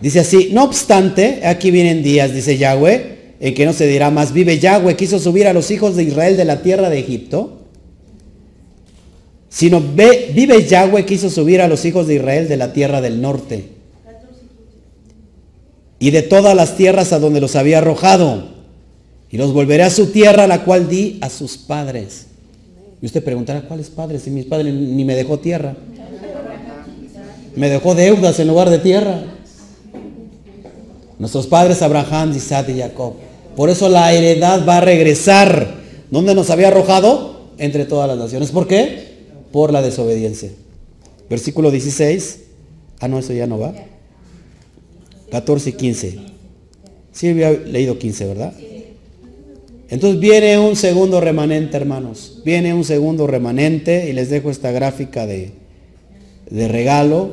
Dice 0.00 0.20
así, 0.20 0.50
no 0.52 0.64
obstante, 0.64 1.40
aquí 1.44 1.70
vienen 1.70 2.02
días, 2.02 2.34
dice 2.34 2.58
Yahweh, 2.58 3.34
en 3.40 3.54
que 3.54 3.64
no 3.64 3.72
se 3.72 3.86
dirá 3.86 4.10
más, 4.10 4.32
vive 4.32 4.58
Yahweh, 4.58 4.96
quiso 4.96 5.18
subir 5.18 5.48
a 5.48 5.52
los 5.52 5.70
hijos 5.70 5.96
de 5.96 6.04
Israel 6.04 6.36
de 6.36 6.44
la 6.44 6.62
tierra 6.62 6.90
de 6.90 6.98
Egipto, 6.98 7.62
sino 9.48 9.82
ve, 9.94 10.30
vive 10.34 10.66
Yahweh, 10.66 11.04
quiso 11.06 11.30
subir 11.30 11.62
a 11.62 11.68
los 11.68 11.84
hijos 11.84 12.06
de 12.06 12.16
Israel 12.16 12.48
de 12.48 12.56
la 12.58 12.72
tierra 12.72 13.00
del 13.00 13.20
norte 13.20 13.78
y 15.98 16.10
de 16.10 16.22
todas 16.22 16.54
las 16.54 16.76
tierras 16.76 17.12
a 17.12 17.18
donde 17.18 17.40
los 17.40 17.56
había 17.56 17.78
arrojado. 17.78 18.56
Y 19.30 19.36
los 19.36 19.52
volveré 19.52 19.82
a 19.82 19.90
su 19.90 20.06
tierra, 20.06 20.46
la 20.46 20.64
cual 20.64 20.88
di 20.88 21.18
a 21.20 21.28
sus 21.28 21.58
padres. 21.58 22.27
Y 23.00 23.06
usted 23.06 23.22
preguntará, 23.22 23.62
¿cuáles 23.62 23.90
padres? 23.90 24.22
Si 24.22 24.30
mis 24.30 24.46
padres 24.46 24.74
ni 24.74 25.04
me 25.04 25.14
dejó 25.14 25.38
tierra. 25.38 25.76
Me 27.54 27.68
dejó 27.68 27.94
deudas 27.94 28.38
en 28.40 28.48
lugar 28.48 28.70
de 28.70 28.78
tierra. 28.78 29.22
Nuestros 31.18 31.46
padres 31.46 31.82
Abraham, 31.82 32.32
Isaac 32.36 32.68
y 32.68 32.78
Jacob. 32.78 33.14
Por 33.56 33.70
eso 33.70 33.88
la 33.88 34.12
heredad 34.12 34.66
va 34.66 34.78
a 34.78 34.80
regresar. 34.80 35.74
¿Dónde 36.10 36.34
nos 36.34 36.50
había 36.50 36.68
arrojado? 36.68 37.48
Entre 37.58 37.84
todas 37.84 38.08
las 38.08 38.18
naciones. 38.18 38.50
¿Por 38.50 38.68
qué? 38.68 39.18
Por 39.50 39.72
la 39.72 39.82
desobediencia. 39.82 40.50
Versículo 41.28 41.70
16. 41.70 42.40
Ah, 43.00 43.08
no, 43.08 43.18
eso 43.18 43.32
ya 43.32 43.46
no 43.46 43.58
va. 43.58 43.74
14 45.30 45.70
y 45.70 45.72
15. 45.72 46.18
Sí 47.12 47.28
había 47.28 47.50
leído 47.50 47.98
15, 47.98 48.26
¿verdad? 48.26 48.52
Entonces 49.90 50.20
viene 50.20 50.58
un 50.58 50.76
segundo 50.76 51.20
remanente, 51.20 51.76
hermanos. 51.76 52.42
Viene 52.44 52.74
un 52.74 52.84
segundo 52.84 53.26
remanente 53.26 54.08
y 54.08 54.12
les 54.12 54.28
dejo 54.28 54.50
esta 54.50 54.70
gráfica 54.70 55.26
de, 55.26 55.52
de 56.50 56.68
regalo, 56.68 57.32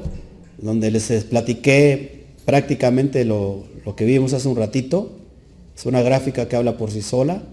donde 0.58 0.90
les 0.90 1.10
platiqué 1.26 2.24
prácticamente 2.46 3.26
lo, 3.26 3.64
lo, 3.84 3.96
que 3.96 4.06
vimos 4.06 4.34
hace 4.34 4.48
un 4.48 4.56
ratito. 4.56 5.12
Es 5.76 5.86
una 5.86 6.02
gráfica 6.02 6.48
que 6.48 6.56
habla 6.56 6.78
por 6.78 6.92
sí 6.92 7.02
sola. 7.02 7.44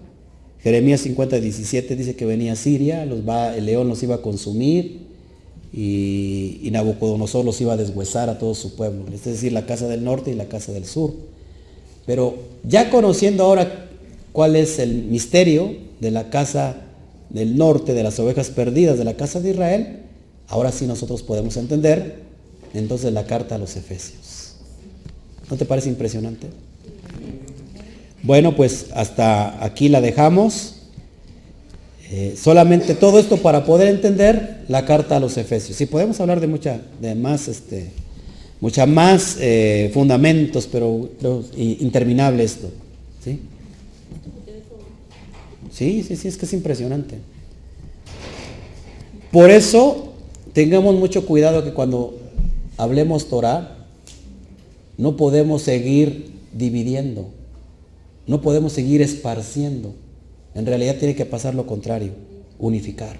Jeremías 0.61 1.01
50, 1.01 1.41
17 1.41 1.95
dice 1.97 2.15
que 2.15 2.25
venía 2.25 2.55
Siria, 2.55 3.03
el 3.03 3.65
león 3.65 3.89
los 3.89 4.01
iba 4.01 4.15
a 4.15 4.21
consumir 4.21 5.01
y, 5.73 6.61
y 6.63 6.71
Nabucodonosor 6.71 7.43
los 7.43 7.59
iba 7.59 7.73
a 7.73 7.77
deshuesar 7.77 8.29
a 8.29 8.37
todo 8.37 8.55
su 8.55 8.77
pueblo, 8.77 9.03
es 9.13 9.25
decir, 9.25 9.51
la 9.51 9.65
casa 9.65 9.89
del 9.89 10.05
norte 10.05 10.31
y 10.31 10.35
la 10.35 10.45
casa 10.45 10.71
del 10.71 10.85
sur. 10.85 11.11
Pero 12.05 12.35
ya 12.63 12.89
conociendo 12.89 13.43
ahora 13.43 13.82
cuál 14.33 14.57
es 14.57 14.79
el 14.79 15.03
misterio 15.03 15.73
de 16.01 16.11
la 16.11 16.29
casa 16.29 16.75
del 17.29 17.55
norte, 17.55 17.93
de 17.93 18.03
las 18.03 18.19
ovejas 18.19 18.49
perdidas 18.49 18.97
de 18.97 19.05
la 19.05 19.15
casa 19.15 19.39
de 19.39 19.51
Israel, 19.51 19.99
ahora 20.47 20.71
sí 20.71 20.85
nosotros 20.85 21.23
podemos 21.23 21.55
entender 21.55 22.21
entonces 22.73 23.13
la 23.13 23.25
carta 23.25 23.55
a 23.55 23.57
los 23.57 23.77
Efesios. 23.77 24.55
¿No 25.49 25.55
te 25.55 25.65
parece 25.65 25.89
impresionante? 25.89 26.47
Bueno, 28.23 28.55
pues 28.55 28.87
hasta 28.93 29.63
aquí 29.63 29.89
la 29.89 30.01
dejamos. 30.01 30.75
Eh, 32.09 32.35
solamente 32.39 32.95
todo 32.95 33.19
esto 33.19 33.37
para 33.37 33.65
poder 33.65 33.87
entender 33.87 34.63
la 34.67 34.85
carta 34.85 35.17
a 35.17 35.19
los 35.19 35.37
Efesios. 35.37 35.77
Si 35.77 35.85
podemos 35.85 36.19
hablar 36.19 36.39
de 36.39 36.47
mucha, 36.47 36.81
de 37.01 37.15
más, 37.15 37.47
este, 37.47 37.91
mucha 38.61 38.85
más 38.85 39.37
eh, 39.39 39.91
fundamentos, 39.93 40.67
pero, 40.71 41.09
pero 41.19 41.43
interminable 41.57 42.43
esto. 42.43 42.69
¿sí? 43.23 43.39
Sí, 45.73 46.03
sí, 46.03 46.15
sí, 46.15 46.27
es 46.27 46.37
que 46.37 46.45
es 46.45 46.53
impresionante. 46.53 47.17
Por 49.31 49.49
eso 49.49 50.13
tengamos 50.53 50.95
mucho 50.95 51.25
cuidado 51.25 51.63
que 51.63 51.73
cuando 51.73 52.19
hablemos 52.77 53.29
Torah, 53.29 53.77
no 54.97 55.17
podemos 55.17 55.63
seguir 55.63 56.31
dividiendo, 56.53 57.27
no 58.27 58.41
podemos 58.41 58.73
seguir 58.73 59.01
esparciendo. 59.01 59.93
En 60.55 60.65
realidad 60.65 60.97
tiene 60.97 61.15
que 61.15 61.25
pasar 61.25 61.55
lo 61.55 61.65
contrario, 61.65 62.11
unificar. 62.59 63.17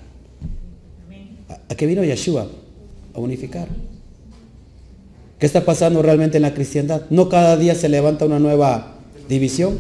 ¿A, 1.50 1.76
qué 1.76 1.88
vino 1.88 2.04
Yeshua? 2.04 2.48
A 3.16 3.20
unificar. 3.20 3.68
¿Qué 5.40 5.46
está 5.46 5.66
pasando 5.66 6.02
realmente 6.02 6.38
en 6.38 6.44
la 6.44 6.54
cristiandad? 6.54 7.04
No 7.10 7.28
cada 7.28 7.58
día 7.58 7.76
se 7.76 7.90
levanta 7.90 8.26
una 8.26 8.40
nueva 8.40 8.96
división. 9.28 9.78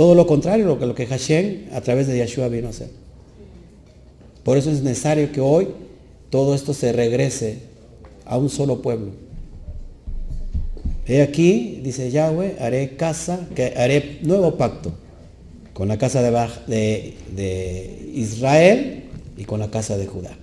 Todo 0.00 0.14
lo 0.14 0.26
contrario, 0.26 0.64
lo 0.64 0.78
que, 0.78 0.86
lo 0.86 0.94
que 0.94 1.04
Hashem 1.04 1.66
a 1.74 1.82
través 1.82 2.06
de 2.06 2.16
Yeshua 2.16 2.48
vino 2.48 2.68
a 2.68 2.70
hacer. 2.70 2.88
Por 4.42 4.56
eso 4.56 4.70
es 4.70 4.80
necesario 4.80 5.30
que 5.30 5.42
hoy 5.42 5.68
todo 6.30 6.54
esto 6.54 6.72
se 6.72 6.90
regrese 6.90 7.58
a 8.24 8.38
un 8.38 8.48
solo 8.48 8.80
pueblo. 8.80 9.10
He 11.06 11.20
aquí, 11.20 11.82
dice 11.84 12.10
Yahweh, 12.10 12.56
haré 12.60 12.96
casa, 12.96 13.46
que 13.54 13.74
haré 13.76 14.20
nuevo 14.22 14.56
pacto 14.56 14.90
con 15.74 15.88
la 15.88 15.98
casa 15.98 16.22
de, 16.22 17.14
de, 17.36 18.10
Israel 18.14 19.04
y 19.36 19.44
con 19.44 19.60
la 19.60 19.70
casa 19.70 19.98
de 19.98 20.06
Judá. 20.06 20.34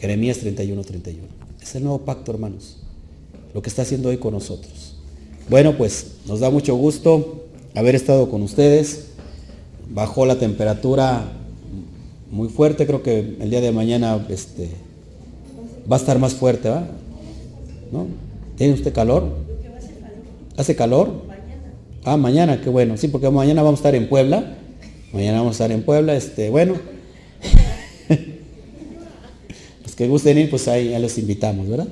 Jeremías 0.00 0.38
31, 0.38 0.82
31. 0.82 1.28
Es 1.62 1.76
el 1.76 1.84
nuevo 1.84 2.00
pacto, 2.00 2.32
hermanos. 2.32 2.78
Lo 3.54 3.62
que 3.62 3.68
está 3.68 3.82
haciendo 3.82 4.08
hoy 4.08 4.16
con 4.16 4.34
nosotros. 4.34 4.96
Bueno, 5.48 5.76
pues 5.76 6.14
nos 6.26 6.40
da 6.40 6.50
mucho 6.50 6.74
gusto 6.74 7.45
haber 7.76 7.94
estado 7.94 8.28
con 8.28 8.42
ustedes. 8.42 9.08
Bajó 9.88 10.26
la 10.26 10.38
temperatura 10.38 11.24
muy 12.30 12.48
fuerte. 12.48 12.86
Creo 12.86 13.02
que 13.02 13.36
el 13.40 13.50
día 13.50 13.60
de 13.60 13.70
mañana 13.70 14.26
este, 14.28 14.70
va 15.90 15.96
a 15.96 15.98
estar 16.00 16.18
más 16.18 16.34
fuerte, 16.34 16.70
¿va? 16.70 16.88
¿No? 17.92 18.06
¿Tiene 18.56 18.74
usted 18.74 18.92
calor? 18.92 19.28
¿Hace 20.56 20.74
calor? 20.74 21.26
Ah, 22.04 22.16
mañana, 22.16 22.60
qué 22.60 22.70
bueno. 22.70 22.96
Sí, 22.96 23.08
porque 23.08 23.28
mañana 23.30 23.62
vamos 23.62 23.78
a 23.78 23.82
estar 23.82 23.94
en 23.94 24.08
Puebla. 24.08 24.56
Mañana 25.12 25.38
vamos 25.38 25.52
a 25.52 25.64
estar 25.64 25.72
en 25.72 25.82
Puebla. 25.82 26.16
Este, 26.16 26.48
bueno. 26.50 26.74
los 29.84 29.94
que 29.94 30.08
gusten 30.08 30.38
ir, 30.38 30.48
pues 30.50 30.66
ahí 30.66 30.90
ya 30.90 30.98
los 30.98 31.18
invitamos, 31.18 31.68
¿verdad? 31.68 31.88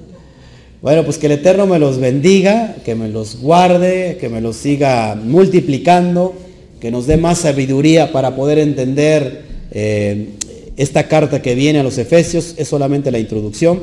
Bueno, 0.85 1.03
pues 1.03 1.17
que 1.17 1.25
el 1.25 1.33
Eterno 1.33 1.67
me 1.67 1.79
los 1.79 1.97
bendiga, 1.97 2.77
que 2.85 2.95
me 2.95 3.09
los 3.09 3.41
guarde, 3.41 4.19
que 4.21 4.29
me 4.29 4.43
los 4.43 4.57
siga 4.57 5.15
multiplicando, 5.15 6.35
que 6.79 6.91
nos 6.91 7.07
dé 7.07 7.17
más 7.17 7.39
sabiduría 7.39 8.13
para 8.13 8.37
poder 8.37 8.59
entender 8.59 9.45
eh, 9.71 10.35
esta 10.77 11.09
carta 11.09 11.41
que 11.41 11.55
viene 11.55 11.79
a 11.79 11.83
los 11.83 11.97
Efesios. 11.97 12.55
Es 12.59 12.69
solamente 12.69 13.11
la 13.11 13.19
introducción. 13.19 13.83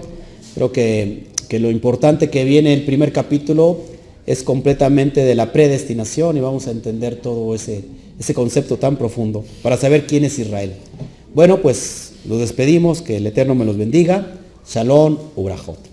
Creo 0.53 0.71
que, 0.71 1.23
que 1.49 1.57
lo 1.57 1.71
importante 1.71 2.29
que 2.29 2.43
viene 2.43 2.71
el 2.71 2.83
primer 2.83 3.11
capítulo 3.11 3.79
es 4.27 4.43
completamente 4.43 5.23
de 5.23 5.33
la 5.33 5.51
predestinación 5.51 6.37
y 6.37 6.39
vamos 6.39 6.67
a 6.67 6.71
entender 6.71 7.15
todo 7.15 7.55
ese, 7.55 7.83
ese 8.19 8.35
concepto 8.35 8.77
tan 8.77 8.97
profundo 8.97 9.43
para 9.63 9.75
saber 9.75 10.05
quién 10.05 10.23
es 10.23 10.37
Israel. 10.37 10.73
Bueno, 11.33 11.63
pues 11.63 12.11
los 12.29 12.37
despedimos, 12.37 13.01
que 13.01 13.17
el 13.17 13.25
Eterno 13.25 13.55
me 13.55 13.65
los 13.65 13.75
bendiga. 13.75 14.35
Shalom, 14.67 15.17
Ubrajot. 15.35 15.90